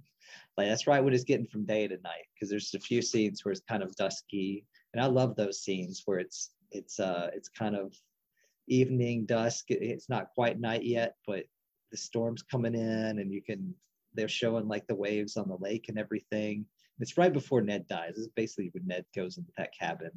[0.57, 3.45] Like that's right when it's getting from day to night because there's a few scenes
[3.45, 7.49] where it's kind of dusky and i love those scenes where it's it's uh it's
[7.49, 7.95] kind of
[8.67, 11.45] evening dusk it's not quite night yet but
[11.93, 13.75] the storm's coming in and you can
[14.17, 16.67] they're showing like the waves on the lake and everything.
[16.99, 18.17] It's right before ned dies.
[18.17, 20.11] Is basically when ned goes into that cabin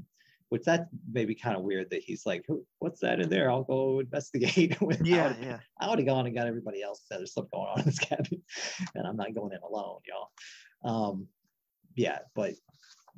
[0.50, 2.46] which that may be kind of weird that he's like,
[2.80, 3.50] what's that in there?
[3.50, 4.78] I'll go investigate.
[5.04, 5.60] yeah, I yeah.
[5.80, 8.00] I would have gone and got everybody else said there's something going on in this
[8.00, 8.42] cabin,
[8.96, 10.30] and I'm not going in alone, y'all.
[10.84, 11.28] Um,
[11.96, 12.52] yeah, but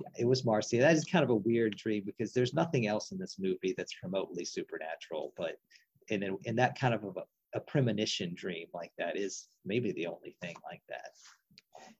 [0.02, 0.80] yeah, it was Marcy.
[0.80, 4.04] That is kind of a weird dream because there's nothing else in this movie that's
[4.04, 5.58] remotely supernatural, but
[6.10, 7.22] in in that kind of a
[7.54, 11.12] a premonition dream like that is maybe the only thing like that.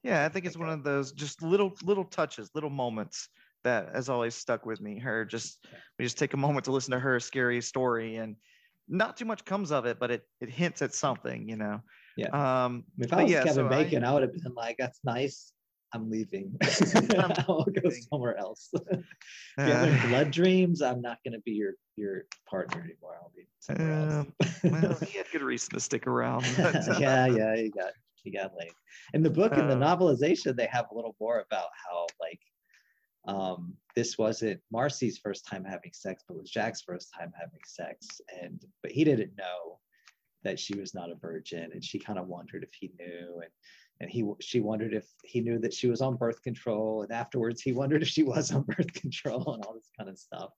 [0.02, 3.28] Yeah, I think it's one of those just little little touches, little moments
[3.64, 4.98] that has always stuck with me.
[4.98, 5.66] Her just
[5.98, 8.36] we just take a moment to listen to her scary story and
[8.88, 11.80] not too much comes of it, but it it hints at something, you know.
[12.16, 12.64] Yeah.
[12.64, 15.52] Um If I was yeah, Kevin so Bacon, I, would have been like, "That's nice.
[15.94, 16.56] I'm leaving.
[17.48, 18.98] I'll go somewhere else." if
[19.58, 23.16] uh, you're having blood dreams, I'm not going to be your your partner anymore.
[23.20, 24.58] I'll be somewhere else.
[24.64, 26.44] well, he had good reason to stick around.
[26.56, 27.92] but, uh, yeah, yeah, he got
[28.22, 28.72] he got laid.
[29.14, 32.40] In the book, in the Uh, novelization, they have a little more about how like
[33.26, 38.20] um this wasn't Marcy's first time having sex, but was Jack's first time having sex,
[38.42, 39.78] and but he didn't know
[40.44, 43.50] that she was not a virgin, and she kind of wondered if he knew, and
[44.00, 47.62] and he she wondered if he knew that she was on birth control, and afterwards
[47.62, 50.50] he wondered if she was on birth control and all this kind of stuff.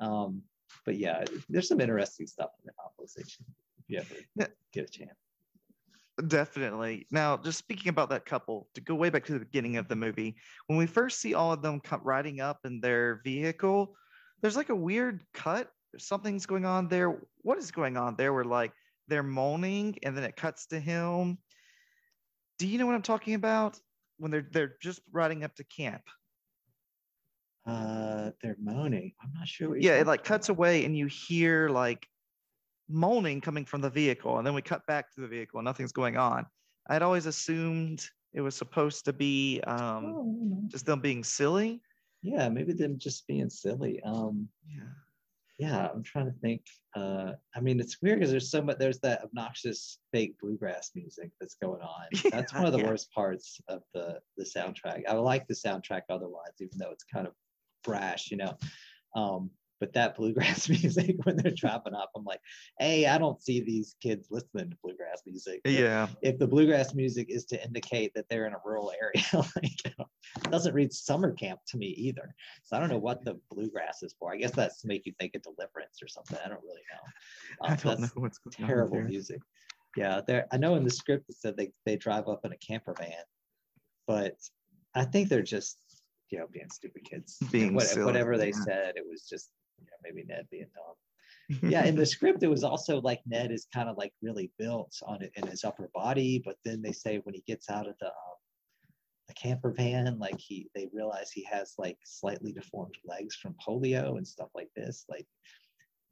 [0.00, 0.42] Um,
[0.84, 3.40] but yeah, there's some interesting stuff in the novelization
[3.78, 5.25] if you ever get a chance.
[6.28, 7.06] Definitely.
[7.10, 9.96] Now, just speaking about that couple, to go way back to the beginning of the
[9.96, 10.36] movie,
[10.66, 13.94] when we first see all of them come riding up in their vehicle,
[14.40, 15.70] there's like a weird cut.
[15.98, 17.18] Something's going on there.
[17.42, 18.32] What is going on there?
[18.32, 18.72] Where like
[19.08, 21.38] they're moaning, and then it cuts to him.
[22.58, 23.78] Do you know what I'm talking about?
[24.18, 26.02] When they're they're just riding up to camp.
[27.66, 29.12] Uh, they're moaning.
[29.22, 29.76] I'm not sure.
[29.76, 30.58] Yeah, it like cuts about.
[30.58, 32.06] away, and you hear like
[32.88, 35.92] moaning coming from the vehicle, and then we cut back to the vehicle, and nothing's
[35.92, 36.46] going on.
[36.88, 40.62] I'd always assumed it was supposed to be um, Oh, I don't know.
[40.68, 41.80] just them being silly.
[42.22, 44.00] Yeah, maybe them just being silly.
[44.02, 44.82] Um, Yeah.
[45.58, 46.62] yeah, I'm trying to think.
[46.94, 48.78] Uh, I mean, it's weird because there's so much.
[48.78, 52.06] There's that obnoxious fake bluegrass music that's going on.
[52.30, 52.88] That's one of the Yeah.
[52.88, 55.02] worst parts of the the soundtrack.
[55.08, 57.32] I like the soundtrack otherwise, even though it's kind of
[57.84, 58.56] brash, you know.
[59.14, 59.50] Um,
[59.80, 62.40] but that bluegrass music when they're dropping off, I'm like,
[62.78, 65.60] hey, I don't see these kids listening to bluegrass music.
[65.64, 66.08] Yeah.
[66.22, 69.22] if the bluegrass music is to indicate that they're in a rural area,
[69.56, 70.06] like you know,
[70.44, 72.34] it doesn't read summer camp to me either.
[72.62, 74.32] So I don't know what the bluegrass is for.
[74.32, 76.38] I guess that's to make you think of deliverance or something.
[76.44, 77.66] I don't really know.
[77.68, 78.66] I Um, don't know what's going on.
[78.66, 79.04] terrible there.
[79.04, 79.40] music.
[79.96, 80.46] Yeah, there.
[80.52, 83.12] I know in the script it said they they drive up in a camper van,
[84.06, 84.36] but
[84.94, 85.78] I think they're just
[86.30, 87.38] you know being stupid kids.
[87.52, 88.64] Being What- whatever they yeah.
[88.64, 91.70] said, it was just you know, maybe Ned being dumb.
[91.70, 94.92] Yeah in the script it was also like ned is kind of like really built
[95.06, 97.94] on it in his upper body but then they say when he gets out of
[98.00, 98.36] the um,
[99.28, 104.16] the camper van like he they realize he has like slightly deformed legs from polio
[104.16, 105.26] and stuff like this like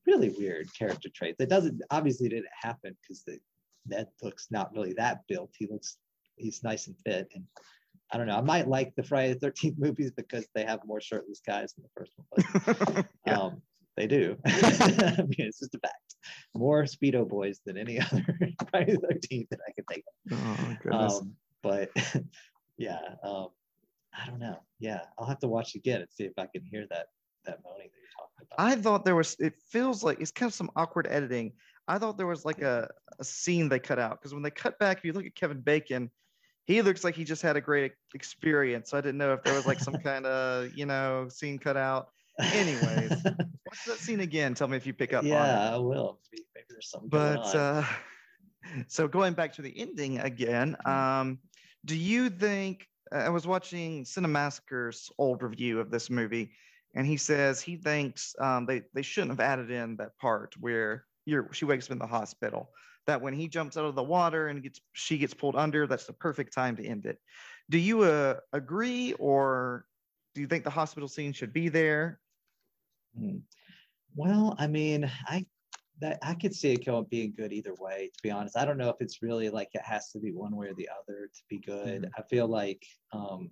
[0.06, 1.38] really weird character traits.
[1.38, 3.38] That doesn't obviously didn't happen because the
[3.86, 5.50] ned looks not really that built.
[5.58, 5.98] He looks
[6.36, 7.44] he's nice and fit and
[8.14, 8.36] I don't know.
[8.36, 11.82] I might like the Friday the 13th movies because they have more shirtless guys than
[11.84, 12.84] the first one.
[12.94, 13.40] But Yeah.
[13.40, 13.60] um,
[13.96, 14.36] they do.
[14.46, 16.14] I mean, it's just a fact.
[16.54, 18.24] More Speedo boys than any other
[18.70, 20.80] Friday the 13th that I could think oh of.
[20.80, 21.20] goodness.
[21.20, 21.90] Um, but
[22.78, 23.48] yeah, um,
[24.16, 24.58] I don't know.
[24.78, 27.06] Yeah, I'll have to watch again and see if I can hear that
[27.46, 28.60] that moaning that you're talking about.
[28.64, 29.34] I thought there was.
[29.40, 31.52] It feels like it's kind of some awkward editing.
[31.88, 32.88] I thought there was like a,
[33.18, 35.60] a scene they cut out because when they cut back, if you look at Kevin
[35.60, 36.10] Bacon,
[36.66, 38.90] he looks like he just had a great experience.
[38.90, 41.76] So I didn't know if there was like some kind of you know scene cut
[41.76, 42.08] out.
[42.40, 44.54] anyways, Watch that scene again.
[44.54, 45.30] Tell me if you pick up on it.
[45.30, 46.18] yeah, I will.
[46.32, 47.84] Maybe, maybe there's something but uh,
[48.88, 51.38] so going back to the ending again um,
[51.84, 56.50] do you think i was watching cinemassacre's old review of this movie
[56.94, 61.04] and he says he thinks um, they, they shouldn't have added in that part where
[61.26, 62.70] you're, she wakes up in the hospital
[63.06, 66.06] that when he jumps out of the water and gets she gets pulled under that's
[66.06, 67.18] the perfect time to end it
[67.70, 69.86] do you uh, agree or
[70.34, 72.20] do you think the hospital scene should be there
[73.18, 73.38] Hmm.
[74.16, 75.46] Well, I mean, I
[76.00, 78.10] that I could see it going being good either way.
[78.14, 80.56] To be honest, I don't know if it's really like it has to be one
[80.56, 82.10] way or the other to be good.
[82.16, 83.50] I feel like um,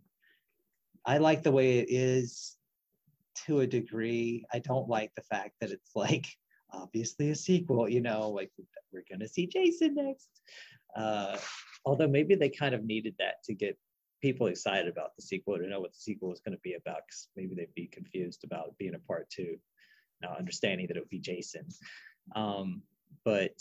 [1.05, 2.57] I like the way it is
[3.47, 4.45] to a degree.
[4.53, 6.27] I don't like the fact that it's like
[6.73, 7.89] obviously a sequel.
[7.89, 8.51] You know, like
[8.93, 10.31] we're gonna see Jason next.
[10.97, 11.39] Uh,
[11.85, 13.79] although maybe they kind of needed that to get
[14.23, 17.01] people excited about the sequel to know what the sequel was going to be about
[17.07, 19.57] because maybe they'd be confused about being a part two
[20.23, 21.67] now understanding that it would be jason
[22.37, 22.81] um,
[23.25, 23.61] but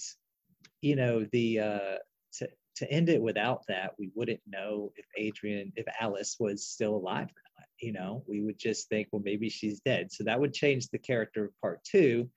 [0.82, 1.95] you know the uh,
[2.32, 6.95] to, to end it without that we wouldn't know if Adrienne if alice was still
[6.95, 10.39] alive or not you know we would just think well maybe she's dead so that
[10.39, 12.30] would change the character of part two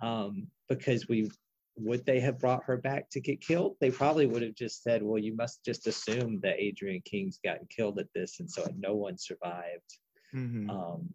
[0.00, 1.30] um, because we
[1.76, 3.76] would they have brought her back to get killed?
[3.80, 7.66] They probably would have just said, well, you must just assume that Adrienne King's gotten
[7.68, 9.98] killed at this, and so no one survived
[10.34, 10.68] Mhm.
[10.70, 11.14] um,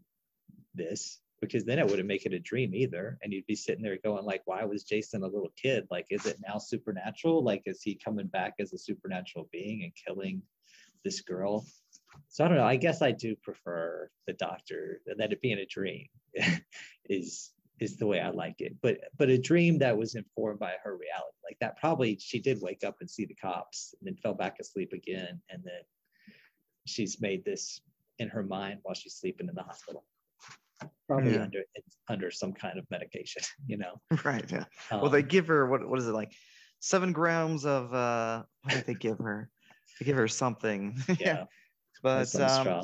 [0.73, 3.17] this because then it wouldn't make it a dream either.
[3.21, 5.85] And you'd be sitting there going, like, why was Jason a little kid?
[5.91, 7.43] Like, is it now supernatural?
[7.43, 10.41] Like, is he coming back as a supernatural being and killing
[11.03, 11.65] this girl?
[12.29, 12.65] So I don't know.
[12.65, 16.07] I guess I do prefer the doctor that it being a dream
[17.09, 18.75] is is the way I like it.
[18.81, 21.37] But but a dream that was informed by her reality.
[21.43, 24.57] Like that probably she did wake up and see the cops and then fell back
[24.59, 25.41] asleep again.
[25.49, 25.81] And then
[26.85, 27.81] she's made this
[28.19, 30.05] in her mind while she's sleeping in the hospital
[31.07, 31.43] probably yeah.
[31.43, 31.61] under
[32.09, 35.67] under some kind of medication you know right yeah um, well they um, give her
[35.67, 36.33] what what is it like
[36.79, 39.49] seven grams of uh what did they give her
[39.99, 41.45] they give her something yeah
[42.03, 42.81] but um,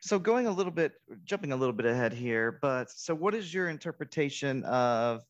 [0.00, 0.92] so going a little bit
[1.24, 5.22] jumping a little bit ahead here but so what is your interpretation of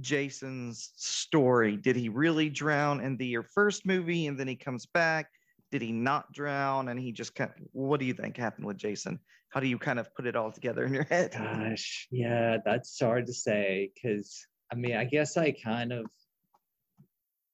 [0.00, 1.76] jason's story?
[1.76, 5.30] Did he really drown in the your first movie and then he comes back?
[5.72, 8.76] Did he not drown and he just kind of, what do you think happened with
[8.76, 9.18] jason?
[9.50, 11.32] How do you kind of put it all together in your head?
[11.32, 16.06] Gosh yeah that's hard to say because i mean i guess i kind of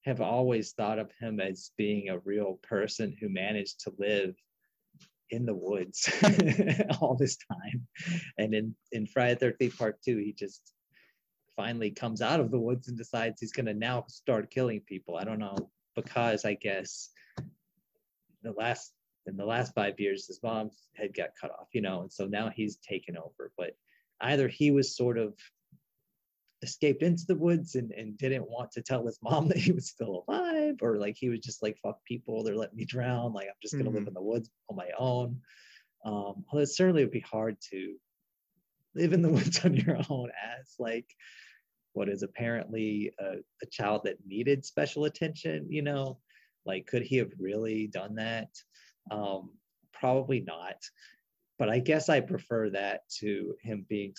[0.05, 4.35] have always thought of him as being a real person who managed to live
[5.33, 6.09] in the woods
[7.01, 7.87] all this time.
[8.39, 10.73] And in in friday 13th part two he just
[11.57, 15.17] finally comes out of the woods and decides he's going to now start killing people.
[15.17, 17.11] I don't know because i guess
[18.43, 18.93] the last
[19.27, 22.27] in the last five years his mom's head got cut off you know and so
[22.27, 23.53] now he's taken over.
[23.57, 23.77] But
[24.21, 25.35] either he was sort of
[26.63, 29.89] escaped into the woods and, and didn't want to tell his mom that he was
[29.89, 33.49] still alive or like he was just like fuck people they're letting me drown like
[33.49, 33.99] i'm just gonna mm-hmm.
[33.99, 35.41] live in the woods on my own
[36.05, 37.95] um well it certainly would be hard to
[38.95, 41.07] live in the woods on your own as like
[41.95, 46.19] what is apparently a, a child that needed special attention you know
[46.65, 48.49] like, could he have really done that?
[49.11, 49.51] Um,
[49.93, 50.77] probably not.
[51.59, 54.15] But I guess I prefer that to him being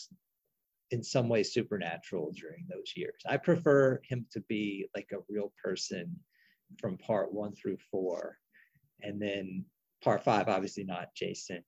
[0.93, 3.19] in some way supernatural during those years.
[3.27, 6.15] I prefer him to be like a real person
[6.79, 8.37] from part one through four.
[9.01, 9.65] And then
[10.03, 11.63] part five, obviously not Jason.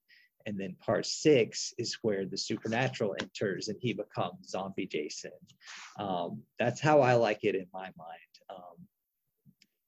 [0.45, 5.31] And then part six is where the supernatural enters and he becomes zombie Jason.
[5.97, 8.33] Um, that's how I like it in my mind.
[8.51, 8.77] Um,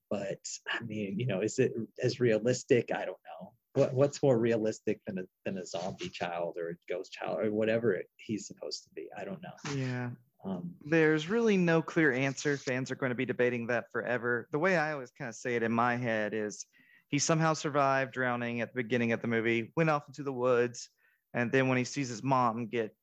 [0.09, 2.89] but I mean, you know, is it as realistic?
[2.91, 3.53] I don't know.
[3.77, 7.51] What what's more realistic than a than a zombie child or a ghost child or
[7.51, 9.07] whatever he's supposed to be?
[9.15, 9.75] I don't know.
[9.75, 10.09] Yeah.
[10.43, 12.57] Um, There's really no clear answer.
[12.57, 14.47] Fans are going to be debating that forever.
[14.51, 16.65] The way I always kind of say it in my head is
[17.09, 20.89] he somehow survived drowning at the beginning of the movie, went off into the woods,
[21.35, 22.95] and then when he sees his mom get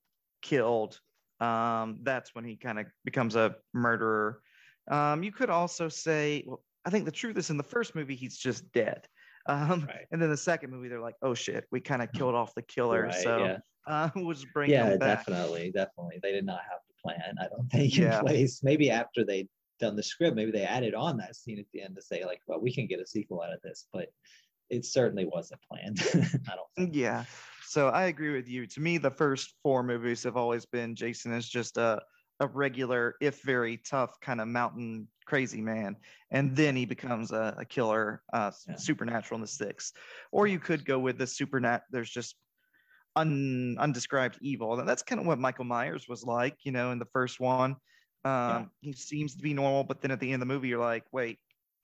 [0.42, 0.98] killed,
[1.38, 4.40] um, that's when he kind of becomes a murderer.
[4.90, 8.16] Um, you could also say, well, I think the truth is in the first movie
[8.16, 9.06] he's just dead.
[9.46, 10.06] Um, right.
[10.10, 12.62] And then the second movie they're like, oh shit, we kind of killed off the
[12.62, 13.04] killer.
[13.04, 13.58] Right, so yeah.
[13.86, 15.18] uh, we'll just bring yeah, him back.
[15.18, 16.18] definitely, definitely.
[16.22, 17.34] They did not have the plan.
[17.40, 18.20] I don't think in yeah.
[18.20, 18.62] place.
[18.62, 19.48] Maybe after they
[19.80, 22.40] done the script, maybe they added on that scene at the end to say like,
[22.46, 24.08] well, we can get a sequel out of this, but
[24.70, 26.00] it certainly wasn't planned.
[26.48, 26.68] I don't.
[26.76, 26.94] Think.
[26.94, 27.24] Yeah.
[27.66, 28.66] So I agree with you.
[28.66, 32.00] To me, the first four movies have always been Jason is just a
[32.40, 35.96] a regular, if very tough, kind of mountain crazy man,
[36.30, 38.76] and then he becomes a, a killer, uh, yeah.
[38.76, 39.94] supernatural in the sixth.
[40.32, 41.82] Or you could go with the supernat.
[41.90, 42.36] There's just
[43.16, 46.98] un, undescribed evil, and that's kind of what Michael Myers was like, you know, in
[46.98, 47.76] the first one.
[48.24, 48.64] Um, yeah.
[48.80, 51.04] He seems to be normal, but then at the end of the movie, you're like,
[51.12, 51.38] wait,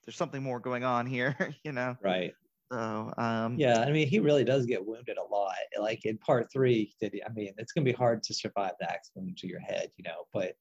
[0.05, 1.95] there's something more going on here, you know?
[2.01, 2.33] Right.
[2.71, 5.55] So um, yeah, I mean, he really does get wounded a lot.
[5.79, 8.89] Like in part three, did he, I mean, it's gonna be hard to survive the
[8.89, 10.25] axe wound to your head, you know.
[10.33, 10.55] But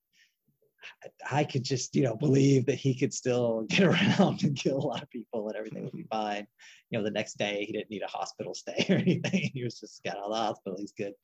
[1.31, 4.87] I could just, you know, believe that he could still get around and kill a
[4.87, 6.47] lot of people and everything would be fine.
[6.91, 9.51] You know, the next day he didn't need a hospital stay or anything.
[9.55, 10.79] He was just got out of the hospital.
[10.79, 11.15] He's good.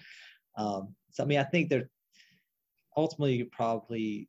[0.57, 1.91] Um, so I mean, I think there
[2.97, 4.29] ultimately you probably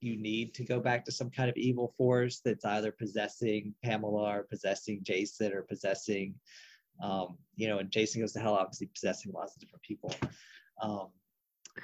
[0.00, 4.38] you need to go back to some kind of evil force that's either possessing Pamela
[4.38, 6.34] or possessing Jason or possessing,
[7.02, 10.14] um, you know, and Jason goes to hell, obviously possessing lots of different people.
[10.82, 11.08] Um,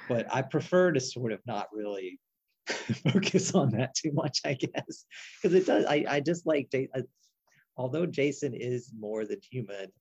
[0.09, 2.19] but I prefer to sort of not really
[2.67, 5.05] focus on that too much, I guess,
[5.41, 5.85] because it does.
[5.85, 7.01] I, I just like, uh,
[7.77, 9.91] although Jason is more than human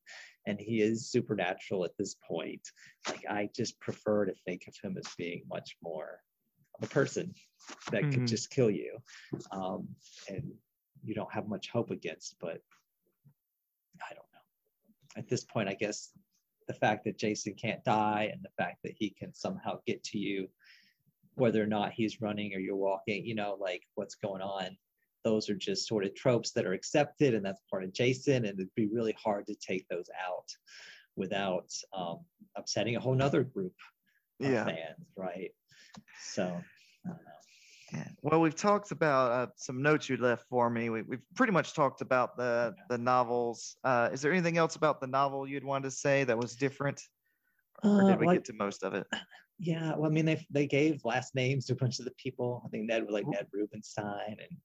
[0.46, 2.62] and he is supernatural at this point,
[3.08, 6.20] like I just prefer to think of him as being much more
[6.82, 7.34] a person
[7.90, 8.10] that mm-hmm.
[8.10, 8.96] could just kill you
[9.50, 9.86] um,
[10.28, 10.52] and
[11.04, 12.60] you don't have much hope against but
[14.02, 16.10] i don't know at this point i guess
[16.68, 20.18] the fact that jason can't die and the fact that he can somehow get to
[20.18, 20.48] you
[21.34, 24.76] whether or not he's running or you're walking you know like what's going on
[25.24, 28.58] those are just sort of tropes that are accepted and that's part of jason and
[28.58, 30.48] it'd be really hard to take those out
[31.16, 32.20] without um,
[32.56, 33.72] upsetting a whole nother group
[34.38, 34.64] yeah.
[34.64, 35.50] fans, right?
[36.20, 36.60] So
[37.92, 38.08] yeah.
[38.22, 40.90] Well, we've talked about uh, some notes you left for me.
[40.90, 43.76] We, have pretty much talked about the the novels.
[43.84, 47.00] Uh, is there anything else about the novel you'd want to say that was different,
[47.84, 49.06] or did uh, we like, get to most of it?
[49.58, 52.62] Yeah, well, I mean, they they gave last names to a bunch of the people.
[52.64, 54.58] I think Ned was like Ned Rubenstein and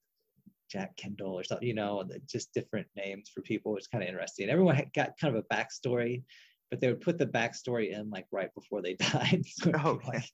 [0.70, 1.68] Jack Kendall or something.
[1.68, 3.78] You know, just different names for people.
[3.78, 4.50] It's kind of interesting.
[4.50, 6.24] Everyone got kind of a backstory
[6.72, 9.44] but they would put the backstory in like right before they died.
[9.46, 10.28] so oh, like,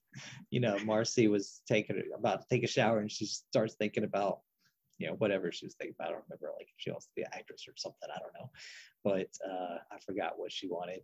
[0.50, 4.38] you know, Marcy was taking about to take a shower and she starts thinking about,
[4.98, 6.08] you know, whatever she was thinking about.
[6.08, 8.08] I don't remember, like she wants to be an actress or something.
[8.14, 8.50] I don't know,
[9.04, 11.00] but uh, I forgot what she wanted.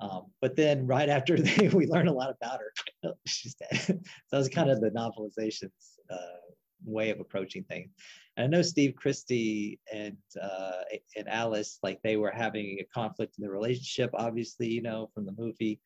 [0.00, 3.12] Um, but then right after they, we learn a lot about her.
[3.26, 3.80] She's dead.
[3.80, 3.98] so
[4.30, 5.70] that was kind of the novelizations
[6.10, 6.16] uh,
[6.84, 7.90] way of approaching things.
[8.36, 10.82] And I know Steve Christy and uh,
[11.16, 15.26] and Alice, like they were having a conflict in the relationship, obviously, you know, from
[15.26, 15.80] the movie.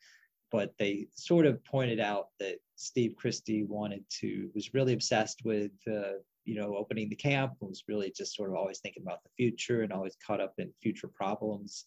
[0.50, 5.70] But they sort of pointed out that Steve Christy wanted to was really obsessed with
[5.88, 9.30] uh, you know opening the camp, was really just sort of always thinking about the
[9.36, 11.86] future and always caught up in future problems.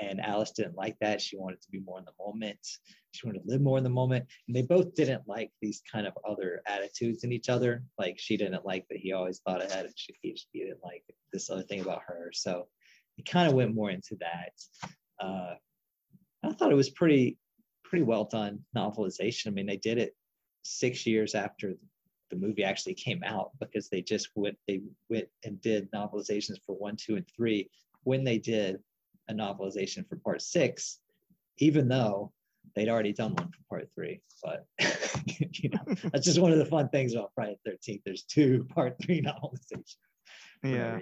[0.00, 1.20] And Alice didn't like that.
[1.20, 2.58] She wanted to be more in the moment.
[3.10, 4.26] She wanted to live more in the moment.
[4.46, 7.82] And they both didn't like these kind of other attitudes in each other.
[7.98, 11.02] Like she didn't like that he always thought ahead and she, he, didn't like
[11.32, 12.30] this other thing about her.
[12.32, 12.68] So
[13.16, 14.52] it kind of went more into that.
[15.20, 15.54] Uh,
[16.44, 17.36] I thought it was pretty,
[17.82, 19.48] pretty well done novelization.
[19.48, 20.14] I mean, they did it
[20.62, 21.74] six years after
[22.30, 26.76] the movie actually came out because they just went, they went and did novelizations for
[26.76, 27.68] one, two, and three
[28.04, 28.78] when they did
[29.28, 30.98] a novelization for part six,
[31.58, 32.32] even though
[32.74, 34.20] they'd already done one for part three.
[34.42, 34.66] But
[35.52, 38.02] you know, that's just one of the fun things about Friday the 13th.
[38.04, 39.96] There's two part three novelizations.
[40.62, 41.00] yeah.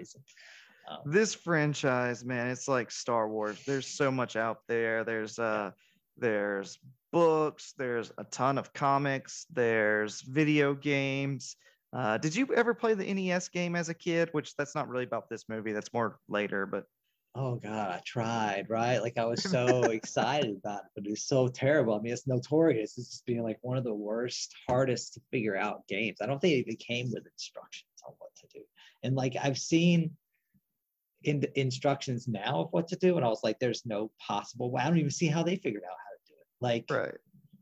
[0.89, 3.61] Um, this franchise, man, it's like Star Wars.
[3.67, 5.03] There's so much out there.
[5.03, 5.73] There's uh
[6.17, 6.79] there's
[7.13, 11.57] books, there's a ton of comics, there's video games.
[11.93, 14.29] Uh, did you ever play the NES game as a kid?
[14.33, 15.73] Which that's not really about this movie.
[15.73, 16.85] That's more later, but
[17.37, 18.99] oh god i tried right?
[18.99, 21.95] Like i was so excited about it but it's so terrible.
[21.95, 22.97] I mean it's notorious.
[22.99, 26.19] It's just being like one of the worst hardest to figure out games.
[26.21, 28.65] I don't think it even came with instructions on what to do.
[29.03, 30.11] And like i've seen
[31.25, 34.71] in the instructions now of what to do and i was like there's no possible
[34.71, 34.83] way.
[34.83, 36.47] I don't even see how they figured out how to do it.
[36.61, 37.15] Like right.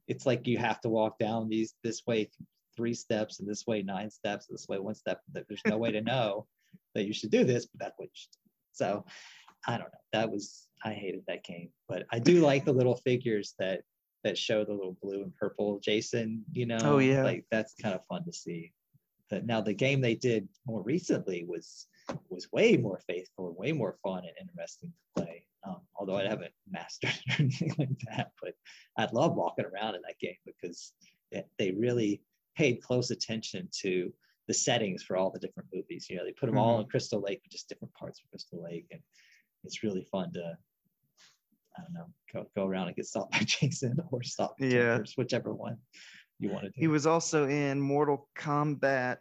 [0.07, 2.31] it's like you have to walk down these this way
[2.77, 6.01] three steps and this way nine steps this way one step there's no way to
[6.01, 6.47] know
[6.95, 8.51] that you should do this but that's what you should do.
[8.73, 9.05] So
[9.67, 9.99] I don't know.
[10.13, 13.83] That was I hated that game, but I do like the little figures that
[14.23, 16.45] that show the little blue and purple Jason.
[16.53, 18.73] You know, oh yeah, like that's kind of fun to see.
[19.31, 21.87] But now the game they did more recently was
[22.29, 25.47] was way more faithful and way more fun and interesting to play.
[25.67, 28.55] Um, although I haven't mastered it or anything like that, but
[28.99, 30.93] I'd love walking around in that game because
[31.31, 32.21] it, they really
[32.57, 34.13] paid close attention to
[34.47, 36.07] the settings for all the different movies.
[36.09, 36.65] You know, they put them mm-hmm.
[36.65, 39.01] all in Crystal Lake, but just different parts of Crystal Lake, and
[39.65, 40.57] it's really fun to
[41.77, 45.53] I don't know go, go around and get stopped by Jason or stop yeah whichever
[45.55, 45.79] one
[46.39, 46.75] you want to do.
[46.77, 49.19] He was also in Mortal Kombat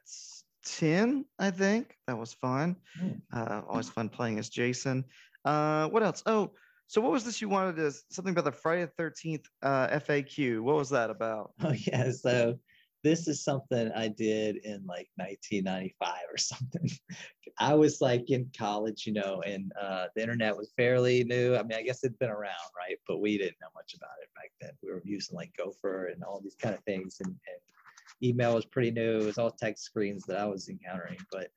[0.65, 1.95] 10, I think.
[2.07, 2.75] That was fun.
[3.01, 3.21] Mm.
[3.33, 5.05] Uh, always fun playing as Jason.
[5.45, 6.23] Uh, what else?
[6.25, 6.51] Oh,
[6.87, 10.61] so what was this you wanted to something about the Friday the 13th uh, FAQ?
[10.61, 11.53] What was that about?
[11.63, 12.59] Oh yeah, so
[13.03, 16.89] this is something I did in like 1995 or something.
[17.59, 21.55] I was like in college, you know, and uh, the internet was fairly new.
[21.55, 22.97] I mean, I guess it'd been around, right?
[23.07, 24.71] But we didn't know much about it back then.
[24.81, 28.65] We were using like Gopher and all these kind of things, and, and email was
[28.65, 29.19] pretty new.
[29.19, 31.49] It was all text screens that I was encountering, but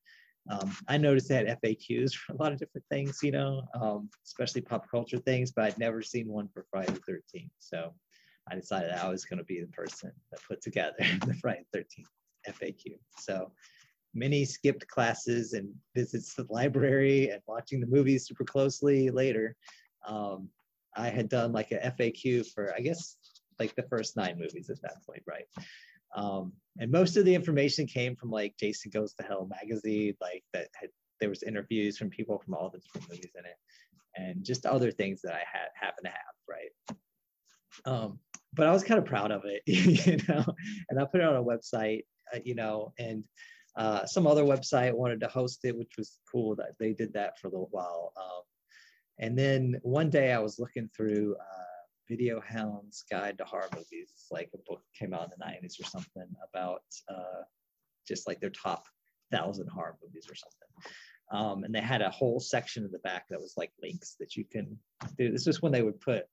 [0.51, 4.10] um, I noticed they had FAQs for a lot of different things, you know, um,
[4.24, 7.51] especially pop culture things, but I'd never seen one for Friday the 13th.
[7.59, 7.93] So
[8.51, 10.97] I decided I was going to be the person that put together
[11.27, 12.06] the Friday 13th
[12.48, 12.98] FAQ.
[13.18, 13.51] So
[14.14, 19.56] many skipped classes and visits to the library and watching the movies super closely later.
[20.06, 20.48] Um,
[20.97, 23.16] I had done like a FAQ for, I guess,
[23.59, 25.47] like the first nine movies at that point, right?
[26.14, 30.44] Um, and most of the information came from like Jason Goes to Hell magazine, like
[30.52, 30.90] that had
[31.20, 33.56] there was interviews from people from all the different movies in it,
[34.16, 36.98] and just other things that I had happen to have, right?
[37.85, 38.19] Um,
[38.55, 40.44] but I was kind of proud of it, you know,
[40.89, 42.05] and I put it on a website,
[42.35, 43.24] uh, you know, and
[43.77, 47.39] uh, some other website wanted to host it, which was cool that they did that
[47.39, 48.12] for a little while.
[48.16, 48.43] Um,
[49.19, 51.77] and then one day I was looking through uh,
[52.09, 54.11] Video Hound's Guide to Horror Movies.
[54.15, 57.43] It's like a book came out in the 90s or something about uh,
[58.07, 58.85] just like their top
[59.31, 60.93] thousand horror movies or something.
[61.32, 64.36] Um, and they had a whole section in the back that was like links that
[64.36, 64.78] you can
[65.19, 65.32] do.
[65.32, 66.27] This was when they would put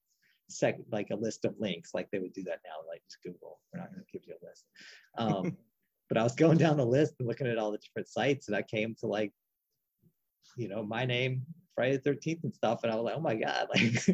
[0.50, 3.60] sec like a list of links, like they would do that now, like just Google.
[3.74, 4.66] We're not going to give you a list.
[5.18, 5.58] Um,
[6.10, 8.56] but I was going down the list and looking at all the different sites, and
[8.56, 9.32] I came to like,
[10.58, 11.44] you know, my name,
[11.76, 12.82] Friday the 13th and stuff.
[12.84, 14.06] And I was like, oh my God, like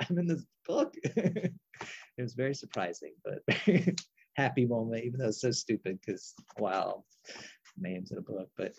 [0.00, 0.94] I'm in this book.
[1.04, 1.52] it
[2.18, 3.42] was very surprising, but
[4.36, 7.04] happy moment, even though it's so stupid because wow,
[7.78, 8.48] names in a book.
[8.56, 8.74] But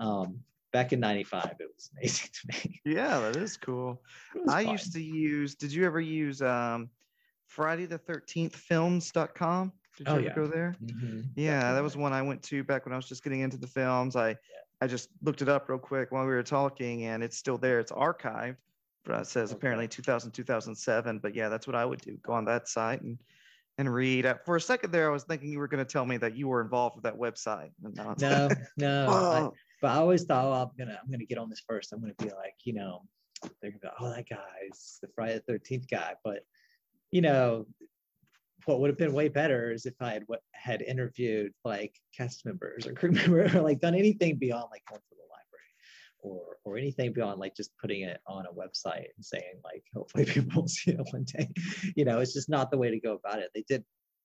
[0.00, 0.40] um,
[0.74, 2.80] back in 95, it was amazing to me.
[2.84, 4.02] Yeah, that is cool.
[4.48, 4.72] I fun.
[4.72, 6.90] used to use, did you ever use um,
[7.46, 9.72] Friday the 13th films.com?
[9.96, 10.34] Did you oh, ever yeah.
[10.34, 10.76] go there?
[10.84, 11.20] Mm-hmm.
[11.36, 13.68] Yeah, that was one I went to back when I was just getting into the
[13.68, 14.16] films.
[14.16, 14.36] I yeah.
[14.80, 17.78] I just looked it up real quick while we were talking, and it's still there.
[17.78, 18.56] It's archived,
[19.04, 19.58] but it says okay.
[19.58, 21.20] apparently 2000 2007.
[21.20, 22.18] But yeah, that's what I would do.
[22.24, 23.16] Go on that site and
[23.78, 24.26] and read.
[24.44, 26.48] For a second there, I was thinking you were going to tell me that you
[26.48, 27.70] were involved with that website.
[27.80, 29.54] No, no, no.
[29.80, 31.92] But I always thought, oh, I'm gonna I'm gonna get on this first.
[31.92, 33.02] I'm gonna be like, you know,
[33.60, 36.14] they're gonna go, oh, that guy's the Friday the 13th guy.
[36.24, 36.40] But
[37.10, 37.66] you know,
[38.66, 42.86] what would have been way better is if I had had interviewed like cast members
[42.86, 45.74] or crew members or like done anything beyond like going to the library
[46.20, 50.24] or or anything beyond like just putting it on a website and saying like hopefully
[50.24, 51.48] people will see it one day.
[51.96, 53.50] You know, it's just not the way to go about it.
[53.54, 53.84] They did,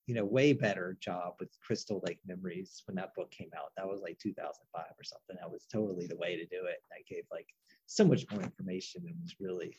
[0.09, 3.69] you know, way better job with Crystal Lake Memories when that book came out.
[3.77, 5.35] That was like 2005 or something.
[5.39, 6.81] That was totally the way to do it.
[6.91, 7.45] I gave like
[7.85, 9.77] so much more information and was really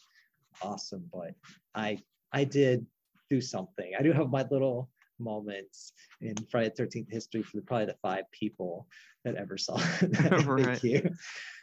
[0.62, 1.05] awesome.
[1.12, 1.35] But
[1.74, 1.98] I
[2.32, 2.86] I did
[3.28, 3.90] do something.
[3.98, 4.89] I do have my little
[5.19, 8.86] moments in Friday the 13th history for the, probably the five people
[9.24, 10.31] that ever saw it.
[10.47, 10.65] right.
[10.65, 11.11] Thank you.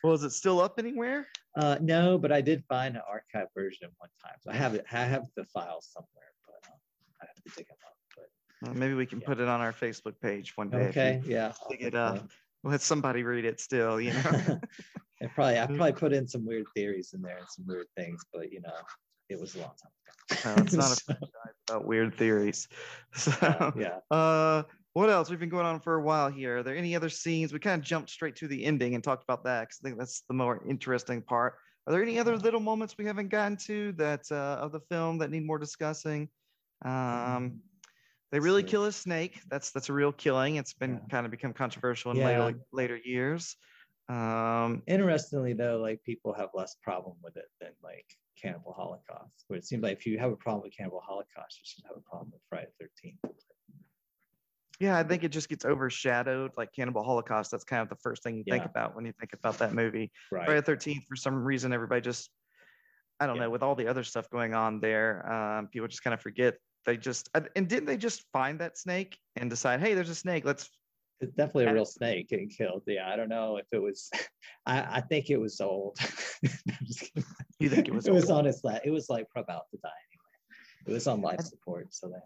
[0.04, 1.26] Well, is it still up anywhere?
[1.56, 4.36] Uh, no, but I did find an archive version one time.
[4.42, 4.84] So I have it.
[4.92, 6.78] I have the files somewhere, but um,
[7.22, 7.87] I have to dig them up.
[8.62, 9.28] Well, maybe we can yeah.
[9.28, 10.88] put it on our Facebook page one day.
[10.88, 11.22] Okay.
[11.26, 11.54] Yeah.
[11.70, 12.28] Dig it up.
[12.64, 14.02] Let somebody read it still.
[14.02, 14.60] You know.
[15.22, 18.24] I probably I probably put in some weird theories in there and some weird things,
[18.34, 18.74] but you know,
[19.30, 20.56] it was a long time ago.
[20.56, 21.18] No, it's not a
[21.70, 22.68] about weird theories.
[23.16, 24.00] So, uh, yeah.
[24.12, 24.64] Uh,
[24.94, 25.30] what else?
[25.30, 26.58] We've been going on for a while here.
[26.58, 27.54] Are there any other scenes?
[27.54, 30.00] We kind of jumped straight to the ending and talked about that because I think
[30.00, 31.56] that's the more interesting part.
[31.86, 35.20] Are there any other little moments we haven't gotten to that uh, of the film
[35.20, 36.30] that need more discussing?
[36.84, 37.58] Um, mm,
[38.32, 39.42] they really kill a snake.
[39.50, 40.58] That's that's a real killing.
[40.58, 41.10] It's been yeah.
[41.10, 42.46] kind of become controversial in yeah.
[42.46, 43.56] later later years.
[44.10, 48.06] Um, Interestingly, though, like people have less problem with it than like
[48.42, 51.66] Cannibal Holocaust, where it seems like if you have a problem with Cannibal Holocaust, you
[51.66, 53.34] should have a problem with Friday the 13th.
[54.80, 56.52] Yeah, I think it just gets overshadowed.
[56.56, 58.56] Like Cannibal Holocaust, that's kind of the first thing you yeah.
[58.56, 60.12] think about when you think about that movie.
[60.32, 60.46] Right.
[60.46, 62.30] Friday the 13th, for some reason, everybody just,
[63.20, 63.44] I don't yeah.
[63.44, 66.56] know, with all the other stuff going on there, um, people just kind of forget.
[66.88, 70.46] They just, and didn't they just find that snake and decide, hey, there's a snake,
[70.46, 70.70] let's
[71.20, 72.84] it's definitely a real snake getting killed.
[72.86, 74.10] Yeah, I don't know if it was.
[74.66, 75.98] I, I think it was old.
[77.60, 78.06] you think it was?
[78.06, 78.22] It old?
[78.22, 80.86] was on its It was like about to die anyway.
[80.88, 82.24] It was on life support, so that.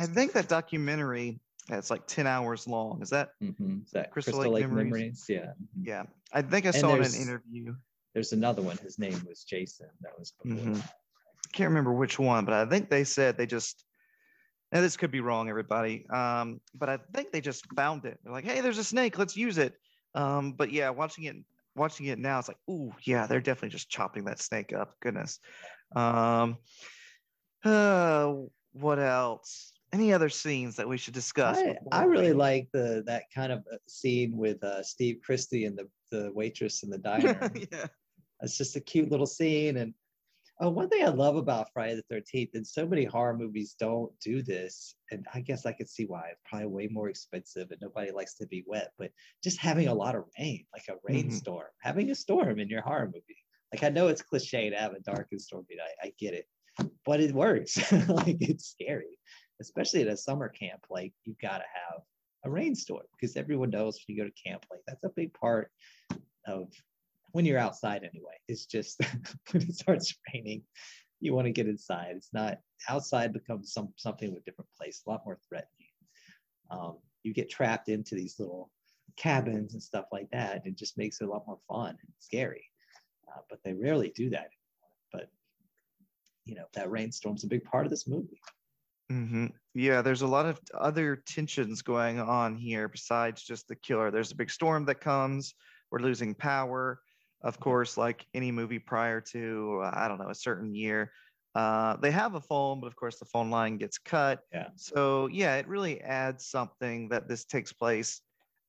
[0.00, 1.40] I think that documentary.
[1.70, 3.02] It's like ten hours long.
[3.02, 3.80] Is that, mm-hmm.
[3.84, 4.92] Is that Crystal, Crystal Lake, Lake Memories?
[4.92, 5.24] Memories?
[5.28, 5.52] Yeah.
[5.80, 6.02] Yeah,
[6.32, 7.74] I think I saw in an interview.
[8.14, 8.78] There's another one.
[8.78, 9.88] His name was Jason.
[10.00, 10.58] That was before.
[10.58, 10.80] Mm-hmm.
[11.48, 13.84] I can't remember which one, but I think they said they just
[14.72, 16.06] now this could be wrong, everybody.
[16.10, 18.18] Um, but I think they just found it.
[18.22, 19.74] They're like, hey, there's a snake, let's use it.
[20.14, 21.36] Um, but yeah, watching it
[21.74, 24.94] watching it now, it's like, oh yeah, they're definitely just chopping that snake up.
[25.00, 25.38] Goodness.
[25.96, 26.58] Um,
[27.64, 28.34] uh,
[28.72, 29.72] what else?
[29.92, 31.56] Any other scenes that we should discuss?
[31.56, 35.78] I, I really like the that kind of uh, scene with uh, Steve Christy and
[35.78, 37.50] the the waitress in the diner.
[37.54, 37.86] yeah,
[38.42, 39.94] it's just a cute little scene, and
[40.60, 44.10] Oh, one thing I love about Friday the 13th, and so many horror movies don't
[44.18, 46.30] do this, and I guess I could see why.
[46.32, 49.12] It's probably way more expensive and nobody likes to be wet, but
[49.42, 51.12] just having a lot of rain, like a mm-hmm.
[51.12, 51.88] rainstorm, mm-hmm.
[51.88, 53.44] having a storm in your horror movie.
[53.72, 55.94] Like I know it's cliche to have a dark and stormy night.
[56.02, 56.46] I get it,
[57.06, 57.76] but it works.
[58.08, 59.18] like it's scary,
[59.60, 60.86] especially at a summer camp.
[60.90, 62.00] Like you've got to have
[62.44, 65.70] a rainstorm because everyone knows when you go to camp, like that's a big part
[66.48, 66.72] of
[67.32, 68.34] when you're outside anyway.
[68.48, 69.00] It's just
[69.52, 70.62] when it starts raining,
[71.20, 72.14] you want to get inside.
[72.16, 75.70] It's not outside becomes some something with a different place, a lot more threatening.
[76.70, 78.70] Um, you get trapped into these little
[79.16, 80.62] cabins and stuff like that.
[80.64, 82.64] It just makes it a lot more fun and scary.
[83.28, 84.52] Uh, but they rarely do that anymore.
[85.12, 85.30] But
[86.44, 88.40] you know that rainstorm's a big part of this movie.
[89.10, 89.46] Mm-hmm.
[89.74, 94.10] Yeah, there's a lot of other tensions going on here besides just the killer.
[94.10, 95.54] There's a big storm that comes.
[95.90, 97.00] We're losing power
[97.42, 101.12] of course, like any movie prior to, uh, I don't know, a certain year.
[101.54, 104.42] Uh, they have a phone, but of course the phone line gets cut.
[104.52, 104.68] Yeah.
[104.76, 108.20] So yeah, it really adds something that this takes place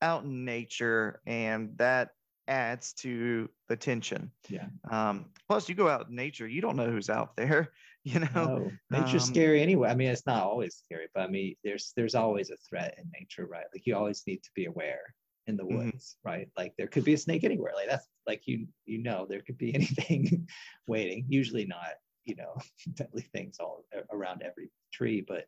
[0.02, 2.10] out in nature, and that
[2.48, 4.32] adds to the tension.
[4.50, 4.70] Yeah.
[4.90, 7.72] Um, plus, you go out in nature, you don't know who's out there.
[8.06, 9.90] You know, No, nature's um, scary anyway.
[9.90, 13.12] I mean, it's not always scary, but I mean, there's there's always a threat in
[13.20, 13.66] nature, right?
[13.74, 15.14] Like you always need to be aware
[15.50, 15.86] in the Mhm.
[15.86, 16.50] woods, right?
[16.58, 17.74] Like there could be a snake anywhere.
[17.76, 20.48] Like that's like you you know there could be anything
[20.88, 21.26] waiting.
[21.30, 21.96] Usually not,
[22.26, 22.56] you know,
[22.94, 25.46] deadly things all around every tree, but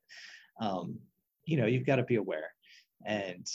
[0.59, 0.99] um,
[1.45, 2.53] you know, you've got to be aware.
[3.05, 3.47] And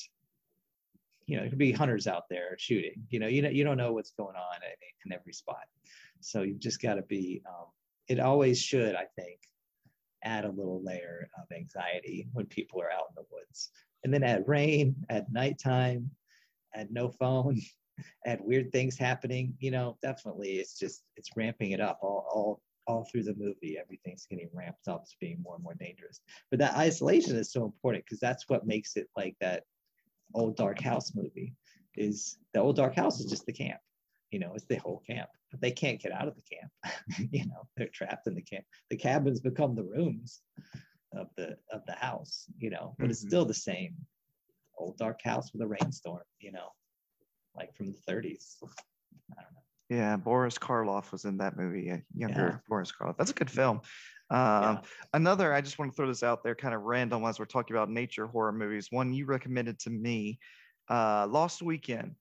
[1.27, 3.07] you know, there could be hunters out there shooting.
[3.11, 5.67] You know, you know, you don't know what's going on at, in every spot.
[6.21, 7.43] So you've just got to be.
[7.49, 7.67] Um,
[8.09, 9.41] it always should, I think,
[10.23, 13.71] add a little layer of anxiety when people are out in the woods.
[14.05, 16.11] And then at rain, at nighttime,
[16.77, 17.61] add no phone,
[18.27, 19.55] add weird things happening.
[19.59, 23.77] You know, definitely, it's just it's ramping it up all all all through the movie.
[23.81, 26.21] Everything's getting ramped up to being more and more dangerous.
[26.51, 29.65] But that isolation is so important because that's what makes it like that
[30.35, 31.55] old dark house movie
[31.97, 33.81] is the old dark house is just the camp
[34.31, 36.71] you know it's the whole camp but they can't get out of the camp
[37.33, 40.43] you know they're trapped in the camp the cabins become the rooms
[41.15, 43.29] of the of the house you know but it's Mhm.
[43.29, 43.95] still the same
[44.79, 46.69] old dark house with a rainstorm you know
[47.55, 51.89] like from the 30s i don't know Yeah, Boris Karloff was in that movie.
[51.91, 52.59] A younger Yeah.
[52.69, 53.17] Boris Karloff.
[53.19, 53.81] That's a good film.
[54.31, 54.81] Um, Yeah.
[55.15, 57.77] Another, I just want to throw this out there, kind of random as we're talking
[57.77, 58.89] about nature horror movies.
[58.91, 60.41] One you recommended to me,
[60.91, 62.17] uh, Lost Weekend.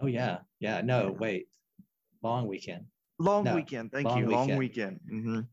[0.00, 1.48] oh yeah yeah no wait
[2.22, 2.84] long weekend
[3.18, 3.90] Long No, Weekend.
[3.92, 4.26] Thank Long you.
[4.30, 4.98] Long Weekend.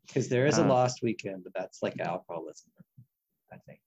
[0.07, 2.71] Because there is a Uh, lost weekend but that's like alcoholism
[3.51, 3.81] i think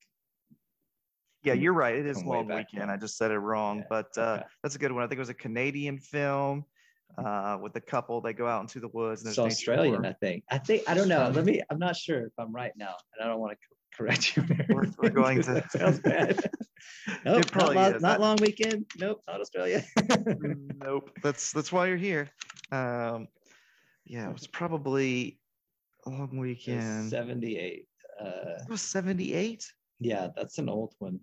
[1.44, 1.94] Yeah, you're right.
[1.94, 2.80] It is Long Weekend.
[2.80, 2.90] when.
[2.90, 4.42] I just said it wrong, Yeah, but uh, okay.
[4.62, 5.02] that's a good one.
[5.04, 6.64] I think it was a Canadian film
[7.18, 8.20] uh, with a couple.
[8.22, 9.22] They go out into the woods.
[9.22, 12.22] And it's australian i think i think i don't know let me i'm not sure
[12.26, 13.58] if i'm right now and i don't want to
[13.96, 16.40] correct you We're- we're going to- that sounds bad
[17.24, 18.02] nope, not, probably is.
[18.02, 19.84] not long weekend nope not australia
[20.82, 21.10] nope.
[21.22, 22.28] That's that's why you're here.
[22.72, 23.28] Um,
[24.06, 25.38] yeah, it was probably
[26.06, 27.10] a long weekend.
[27.10, 27.86] 78
[28.20, 28.24] uh
[28.62, 29.70] It was 78.
[30.00, 31.20] yeah that's an old one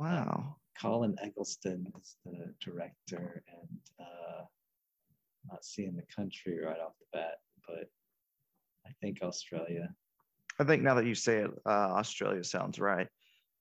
[0.00, 0.56] Wow.
[0.80, 4.44] colin eggleston is the director and uh
[5.50, 7.90] not seeing the country right off the bat but
[8.86, 9.94] i think australia
[10.58, 13.08] I think now that you say it, uh, Australia sounds right.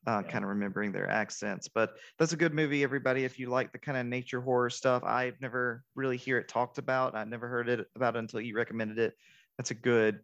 [0.05, 0.31] Uh, Yeah.
[0.31, 3.23] Kind of remembering their accents, but that's a good movie, everybody.
[3.23, 6.77] If you like the kind of nature horror stuff, I've never really hear it talked
[6.77, 7.15] about.
[7.15, 9.13] I never heard it about it until you recommended it.
[9.57, 10.19] That's a good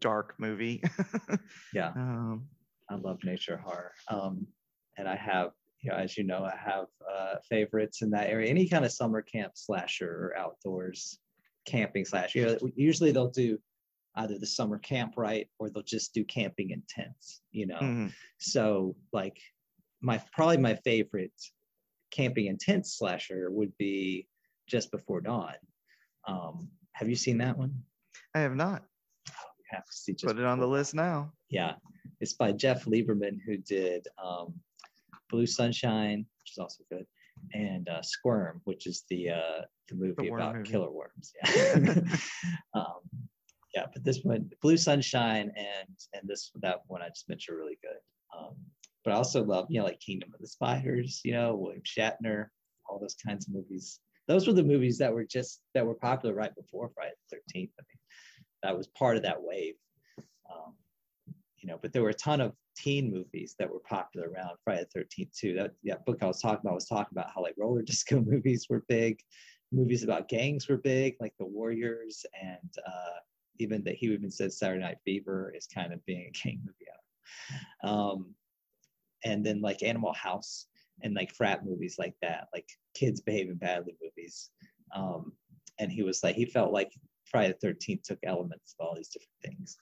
[0.00, 0.82] dark movie.
[1.72, 2.48] yeah um,
[2.90, 3.92] I love nature horror.
[4.08, 4.46] Um,
[5.00, 5.50] and I have,
[5.80, 8.50] you know, as you know, I have uh, favorites in that area.
[8.50, 11.18] Any kind of summer camp slasher or outdoors
[11.66, 12.34] camping slash.
[12.34, 13.58] You know, usually they'll do
[14.16, 17.40] either the summer camp right or they'll just do camping in tents.
[17.50, 18.12] You know, mhm.
[18.38, 19.38] so like
[20.02, 21.32] my probably my favorite
[22.10, 24.28] camping in tents slasher would be
[24.68, 25.54] Just Before Dawn.
[26.28, 27.72] Um, have you seen that one?
[28.34, 28.82] I have not
[29.26, 30.12] You have to see.
[30.12, 31.32] Just put it on the list now.
[31.48, 31.74] yeah,
[32.20, 34.54] it's by Jeff Lieberman, who did um,
[35.30, 37.06] Blue Sunshine, which is also good,
[37.54, 40.70] and uh, Squirm, which is the uh, the movie worm about movie.
[40.70, 41.32] killer worms.
[41.54, 41.74] Yeah,
[42.74, 43.00] um,
[43.74, 47.60] yeah, but this one, Blue Sunshine, and and this that one I just mentioned are
[47.60, 48.00] really good.
[48.36, 48.54] Um,
[49.04, 52.46] but I also love you know like Kingdom of the Spiders, you know William Shatner,
[52.88, 54.00] all those kinds of movies.
[54.28, 57.72] Those were the movies that were just that were popular right before Friday the Thirteenth.
[57.78, 57.98] I mean,
[58.62, 59.74] that was part of that wave.
[60.52, 60.74] Um,
[61.58, 62.52] you know, but there were a ton of
[62.82, 65.54] teen movies that were popular around Friday the 13th too.
[65.54, 68.66] That, that book I was talking about was talking about how like roller disco movies
[68.68, 69.20] were big,
[69.72, 73.18] movies about gangs were big, like The Warriors, and uh,
[73.58, 76.74] even that he even said Saturday Night Fever is kind of being a gang movie.
[77.84, 78.34] Um,
[79.24, 80.66] and then like Animal House
[81.02, 84.50] and like frat movies like that, like kids behaving badly movies.
[84.94, 85.32] Um,
[85.78, 86.92] and he was like, he felt like
[87.26, 89.76] Friday the 13th took elements of all these different things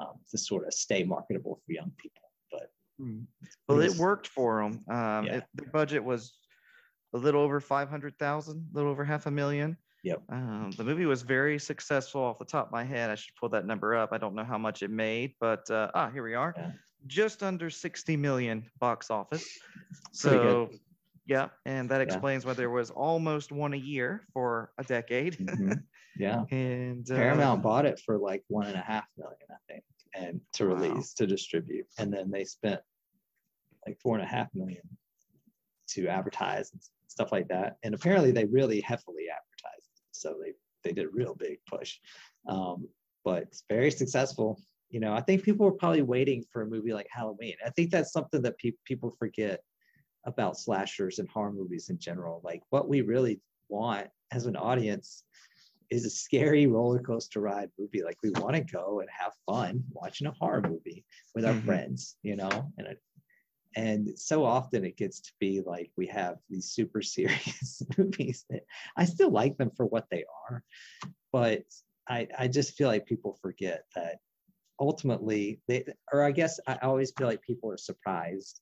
[0.00, 2.29] um, to sort of stay marketable for young people.
[3.00, 3.26] But Mm.
[3.68, 4.84] Well, it worked for them.
[4.88, 5.36] Um, Yeah.
[5.38, 6.38] it, the budget was
[7.14, 9.76] a little over 500,000, a little over half a million.
[10.02, 10.22] Yep.
[10.30, 13.10] Um, the movie was very successful off the top of my head.
[13.10, 14.12] I should pull that number up.
[14.12, 16.54] I don't know how much it made, but uh, ah, here we are.
[16.56, 16.70] Yeah.
[17.06, 19.46] Just under 60 million box office.
[20.12, 20.70] So,
[21.26, 21.48] yeah.
[21.66, 22.02] And that Yeah.
[22.04, 25.36] explains why there was almost one a year for a decade.
[25.38, 25.82] Mhm.
[26.16, 29.84] yeah, and uh, Paramount bought it for like one and a half million, I think,
[30.14, 30.74] and to Wow.
[30.74, 32.80] release to distribute, and then they spent
[33.86, 34.82] like four and a half million
[35.88, 37.76] to advertise and stuff like that.
[37.82, 40.52] And apparently, they really heavily advertised, so they
[40.82, 41.98] they did a real big push.
[42.48, 42.88] Um,
[43.24, 44.58] but it's very successful.
[44.88, 47.54] You know, I think people were probably waiting for a movie like Halloween.
[47.64, 49.62] I think that's something that pe- people forget
[50.24, 52.40] about slashers and horror movies in general.
[52.42, 55.24] Like what we really want as an audience
[55.90, 58.02] is a scary roller coaster ride movie.
[58.02, 61.04] Like we want to go and have fun watching a horror movie
[61.34, 61.64] with our Mhm.
[61.64, 62.86] friends, you know, and
[63.76, 68.64] and so often it gets to be like we have these super serious movies that
[68.96, 70.62] I still like them for what they are,
[71.32, 71.64] but
[72.08, 74.16] I I just feel like people forget that
[74.80, 78.60] ultimately they or I guess I always feel like people are surprised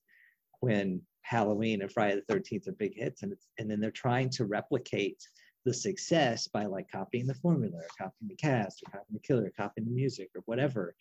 [0.59, 4.45] when Halloween and Friday the 13th are big hits and and then they're trying to
[4.45, 5.21] replicate
[5.65, 9.45] the success by like copying the formula or copying the cast or copying the killer
[9.45, 10.95] or copying the music or whatever.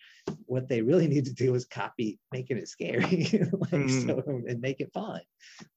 [0.47, 3.01] What they really need to do is copy making it scary
[3.53, 4.07] like Mhm.
[4.07, 5.21] so and make it fun.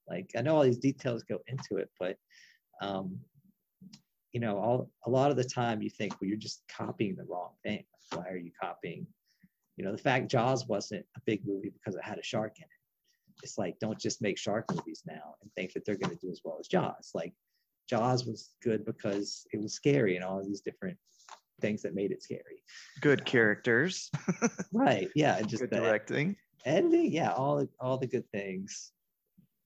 [0.08, 2.16] Like i know all these details go into it but
[2.80, 3.18] um
[4.32, 7.24] you know all a lot of the time you think well you're just copying the
[7.24, 7.84] wrong thing.
[8.12, 9.06] Why are you copying?
[9.76, 12.64] You know the fact jaws wasn't a big movie because it had a shark in
[12.64, 12.68] it.
[13.42, 16.30] It's like don't just make shark movies now and think that they're going to do
[16.30, 17.10] as well as jaws.
[17.14, 17.32] Like
[17.88, 20.96] jaws was good because it was scary and all these different
[21.60, 22.62] things that made it scary.
[23.00, 24.10] Good characters,
[24.72, 26.36] right yeah and just directing.
[26.64, 28.92] editing yeah all the, all the good things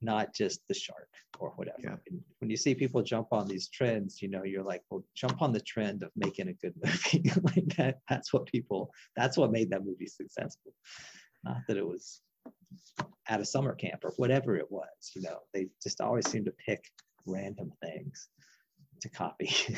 [0.03, 1.79] not just the shark or whatever.
[1.83, 1.97] Yeah.
[2.11, 5.43] And when you see people jump on these trends you know you're like well jump
[5.43, 7.31] on the trend of making a good movie.
[7.43, 10.73] Like that that's what people that's what made that movie successful.
[11.45, 12.21] Not that it was
[13.29, 16.53] at a summer camp or whatever it was you know they just always seem to
[16.65, 16.85] pick
[17.27, 18.29] random things
[19.01, 19.51] to copy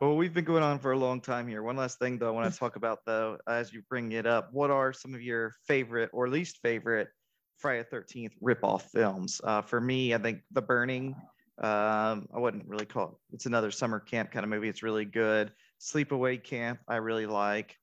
[0.00, 1.60] Well, we've been going on for a long time here.
[1.60, 4.50] One last thing, though, I want to talk about, though, as you bring it up,
[4.52, 7.08] what are some of your favorite or least favorite
[7.56, 9.40] Friday the 13th ripoff films?
[9.42, 11.16] Uh, for me, I think The Burning,
[11.60, 14.68] um, I wouldn't really call it, it's another summer camp kind of movie.
[14.68, 15.50] It's really good.
[15.80, 17.76] Sleepaway Camp, I really like.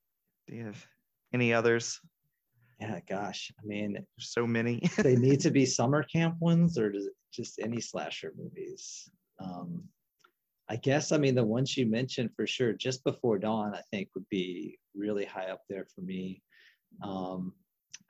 [0.46, 0.86] Do you have
[1.34, 2.00] any others?
[2.80, 4.82] Yeah gosh i mean There's so many.
[4.98, 6.92] they need to be summer camp ones or
[7.32, 9.82] just any slasher movies um
[10.68, 14.08] i guess i mean the ones you mentioned for sure just before dawn i think
[14.14, 16.42] would be really high up there for me
[17.02, 17.52] um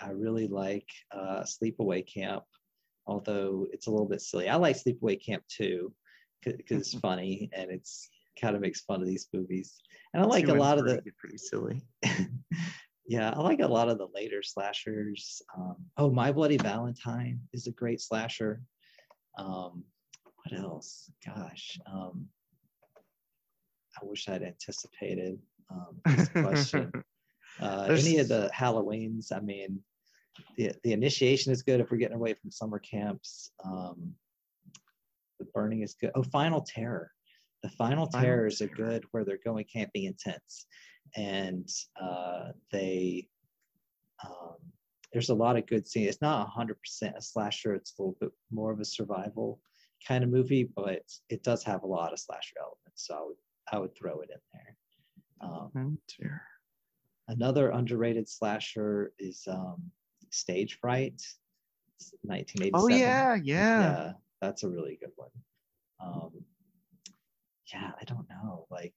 [0.00, 2.44] i really like uh sleepaway camp
[3.06, 5.92] although it's a little bit silly i like sleepaway camp too
[6.42, 8.08] because it's funny and it's
[8.40, 9.80] kind of makes fun of these movies
[10.12, 11.80] and i like a lot of the pretty silly.
[13.08, 15.42] yeah, I like a lot of the later slashers.
[15.56, 18.60] Um, oh, My Bloody Valentine is a great slasher.
[19.38, 19.84] Um,
[20.36, 21.10] what else?
[21.24, 22.26] Gosh, um,
[24.00, 25.38] I wish I'd anticipated
[25.70, 26.92] um, this question.
[27.58, 29.80] Uh, any of the Halloweens, I mean,
[30.58, 33.50] the the initiation is good if we're getting away from summer camps.
[33.64, 34.12] Um,
[35.38, 36.10] the burning is good.
[36.14, 37.10] Oh, Final Terror.
[37.62, 38.90] The Final, Final Terrors are Terror.
[38.90, 40.66] good where they're going camping in tents,
[41.16, 41.68] and
[42.00, 43.28] uh, they
[44.24, 44.56] um,
[45.12, 46.08] there's a lot of good scenes.
[46.08, 47.74] It's not hundred percent a slasher.
[47.74, 49.60] It's a little bit more of a survival
[50.06, 53.06] kind of movie, but it does have a lot of slasher elements.
[53.06, 53.36] So I would
[53.72, 54.76] I would throw it in there.
[55.40, 56.42] Um, Oh, dear.
[57.28, 59.82] Another underrated slasher is um,
[60.30, 61.20] Stage Fright,
[61.98, 62.72] It's 1987.
[62.74, 63.80] Oh, yeah, yeah.
[63.80, 65.30] yeah, that's a really good one.
[66.00, 66.30] Um,
[67.72, 68.66] yeah, I don't know.
[68.70, 68.94] Like,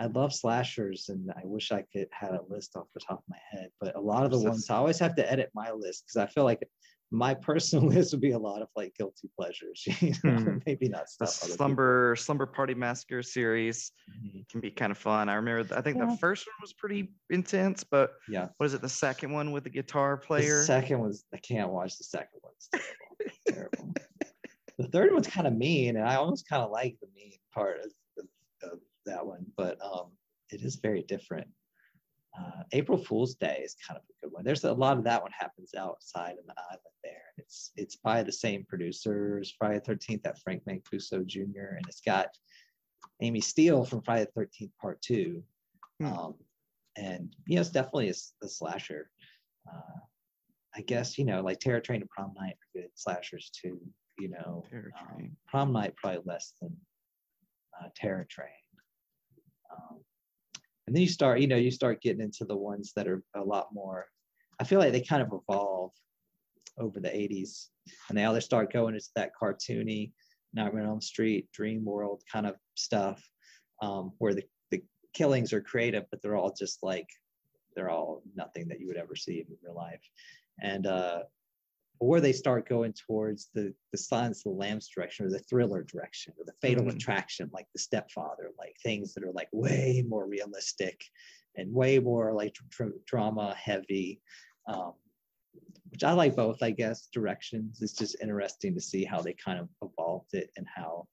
[0.00, 3.24] I love slashers, and I wish I could had a list off the top of
[3.28, 3.68] my head.
[3.80, 6.26] But a lot of the ones I always have to edit my list because I
[6.32, 6.66] feel like
[7.12, 9.84] my personal list would be a lot of like guilty pleasures.
[10.00, 10.36] You know?
[10.38, 10.58] Hmm.
[10.64, 11.42] Maybe not The stuff.
[11.42, 13.92] other people- Slumber Slumber Party Massacre series
[14.24, 14.48] Mhm.
[14.48, 15.28] can be kind of fun.
[15.28, 16.06] I remember, I think Yeah.
[16.06, 18.48] the first one was pretty intense, but Yeah.
[18.56, 18.80] what is it?
[18.80, 20.62] The second one with the guitar The player?
[20.62, 22.54] second was I can't watch the second one.
[23.20, 23.70] It's terrible.
[23.76, 23.94] terrible.
[24.78, 27.80] The third one's kind of mean, and I almost kind of like the mean part
[27.84, 27.92] of
[29.10, 30.06] that one, but um,
[30.50, 31.48] it is very different.
[32.38, 34.44] Uh, April Fool's Day is kind of a good one.
[34.44, 37.22] There's a lot of that one happens outside of the island there.
[37.38, 41.74] It's it's by the same producers, Friday the Thirteenth, that Frank Mancuso Jr.
[41.76, 42.28] and it's got
[43.20, 45.42] Amy Steele from Friday the Thirteenth Part Two,
[45.98, 46.06] Hmm.
[46.06, 46.34] um,
[46.96, 49.10] and you know it's definitely a slasher.
[49.70, 49.98] Uh,
[50.76, 53.80] I guess you know like Terror Train and Prom Night are good slashers too.
[54.18, 54.64] You know,
[55.00, 56.76] um, Prom Night probably less than
[57.82, 58.48] uh, Terror Train.
[60.86, 63.42] And then you start, you know, you start getting into the ones that are a
[63.42, 64.06] lot more.
[64.58, 65.92] I feel like they kind of evolve
[66.78, 67.66] over the 80s,
[68.08, 70.12] and they either start going into that cartoony
[70.52, 73.22] Nightmare on Elm Street, Dream World kind of stuff,
[73.82, 74.82] um, where the, the
[75.14, 77.06] killings are creative, but they're all just like
[77.76, 80.02] they're all nothing that you would ever see in real life,
[80.60, 81.20] and uh,
[82.00, 85.82] or they start going towards the the Silence of the Lambs direction or the thriller
[85.82, 86.94] direction or the Fatal Mhm.
[86.96, 91.04] Attraction, like the Stepfather, like things that are like way more realistic
[91.56, 94.20] and way more like dr- drama heavy.
[94.66, 94.94] Um,
[95.90, 97.82] which I like both, I guess, directions.
[97.82, 101.08] It's just interesting to see how they kind of evolved it and how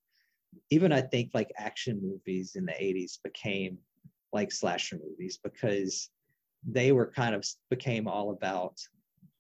[0.70, 3.80] even I think like action movies in the 80s became
[4.32, 6.10] like slasher movies because
[6.64, 8.80] they were kind of became all about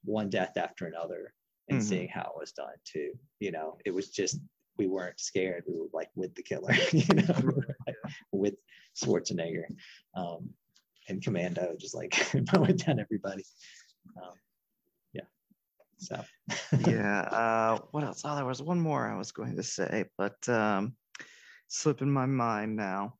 [0.03, 1.34] one death after another
[1.69, 1.88] and mm-hmm.
[1.88, 3.11] seeing how it was done too.
[3.39, 4.39] You know, it was just
[4.77, 5.64] we weren't scared.
[5.68, 7.52] We were like with the killer, you know,
[7.88, 7.95] like,
[8.31, 8.56] with
[8.95, 9.65] Schwarzenegger
[10.15, 10.49] um,
[11.07, 12.15] and Commando, just like
[12.53, 13.44] mowing down everybody.
[14.22, 14.34] Um,
[15.14, 15.23] yeah.
[15.98, 16.23] So.
[16.88, 17.22] yeah.
[17.22, 18.22] Uh, what else?
[18.23, 20.95] Oh, there was one more I was going to say, but um,
[21.68, 23.15] slipping my mind now.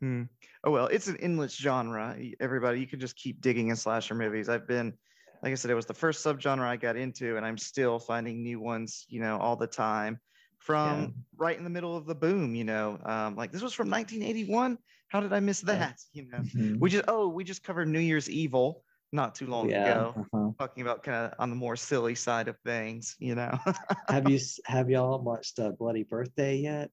[0.00, 0.22] Hmm.
[0.64, 2.16] Oh well, it's an endless genre.
[2.40, 4.48] Everybody, you can just keep digging in slasher movies.
[4.48, 4.94] I've been,
[5.42, 8.42] like I said, it was the first subgenre I got into, and I'm still finding
[8.42, 10.18] new ones, you know, all the time.
[10.58, 11.08] From yeah.
[11.36, 14.78] right in the middle of the boom, you know, um, like this was from 1981.
[15.08, 15.98] How did I miss that?
[16.12, 16.78] You know, mm-hmm.
[16.78, 20.50] we just oh, we just covered New Year's Evil not too long yeah, ago, uh-huh.
[20.58, 23.16] talking about kind of on the more silly side of things.
[23.18, 23.58] You know,
[24.08, 26.90] have you have y'all watched uh, Bloody Birthday yet?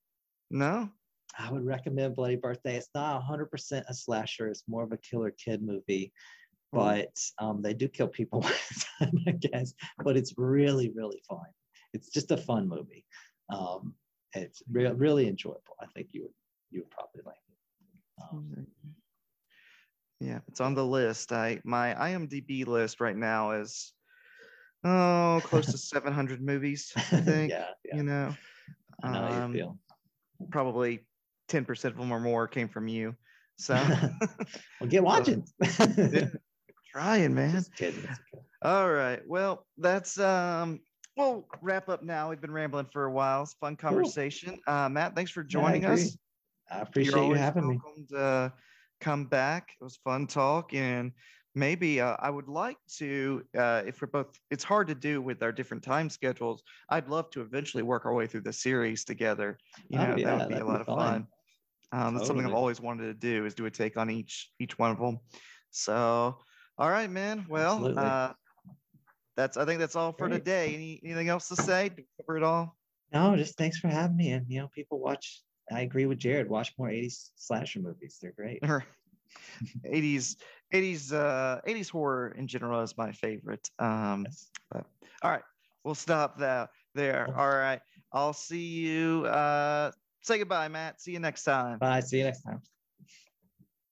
[0.49, 0.89] No.
[1.37, 2.75] I would recommend Bloody Birthday.
[2.75, 4.47] It's not 100% a slasher.
[4.47, 6.11] It's more of a killer kid movie.
[6.71, 8.45] But um, they do kill people,
[9.01, 9.73] I guess.
[10.03, 11.45] But it's really, really fun.
[11.93, 13.05] It's just a fun movie.
[13.51, 13.95] Um,
[14.33, 15.75] it's re- really enjoyable.
[15.81, 16.31] I think you would
[16.71, 18.23] you would probably like it.
[18.31, 18.67] Um,
[20.19, 21.31] yeah, it's on the list.
[21.31, 23.93] I my IMDb list right now is
[24.83, 26.91] oh close to 700 movies.
[26.95, 27.51] I think.
[27.51, 28.35] yeah, yeah, You know.
[29.03, 29.77] I know um, how you feel.
[30.51, 31.05] Probably
[31.49, 33.15] 10% of them or more came from you.
[33.57, 33.75] So
[34.79, 35.45] well, get watching.
[36.99, 37.65] Trying, man.
[38.61, 39.21] All right.
[39.25, 40.79] Well, that's um
[41.15, 42.29] we'll wrap up now.
[42.29, 43.43] We've been rambling for a while.
[43.43, 44.59] It's fun conversation.
[44.65, 44.75] Cool.
[44.75, 46.17] Uh, Matt, thanks for joining yeah, I us.
[46.71, 47.79] I appreciate you having me.
[48.09, 48.53] To
[48.99, 49.69] come back.
[49.79, 51.13] It was fun talk, and
[51.55, 55.41] maybe uh, I would like to, uh, if we're both, it's hard to do with
[55.41, 56.63] our different time schedules.
[56.89, 59.57] I'd love to eventually work our way through the series together.
[59.87, 61.27] You oh, know, yeah, that would be a lot be of fun.
[61.91, 64.77] Um, that's something I've always wanted to do is do a take on each each
[64.77, 65.19] one of them.
[65.71, 66.37] So,
[66.79, 67.45] all right, man.
[67.47, 68.33] Well, uh,
[69.35, 70.39] that's I think that's all for Great.
[70.39, 70.73] today.
[70.73, 71.89] Any anything else to say?
[71.89, 72.75] Did cover it all?
[73.13, 74.31] No, just thanks for having me.
[74.31, 75.43] And you know, people watch.
[75.71, 76.49] I agree with Jared.
[76.49, 78.17] Watch more '80s slasher movies.
[78.21, 78.63] They're great.
[79.85, 80.37] 80s
[80.73, 84.49] 80s uh 80s horror in general is my favorite um yes.
[84.71, 84.85] but
[85.21, 85.43] all right
[85.83, 87.79] we'll stop that there all right
[88.11, 89.91] i'll see you uh
[90.21, 91.01] say goodbye, Matt.
[91.01, 91.79] See you next time.
[91.79, 92.01] Bye.
[92.01, 92.61] See you next time.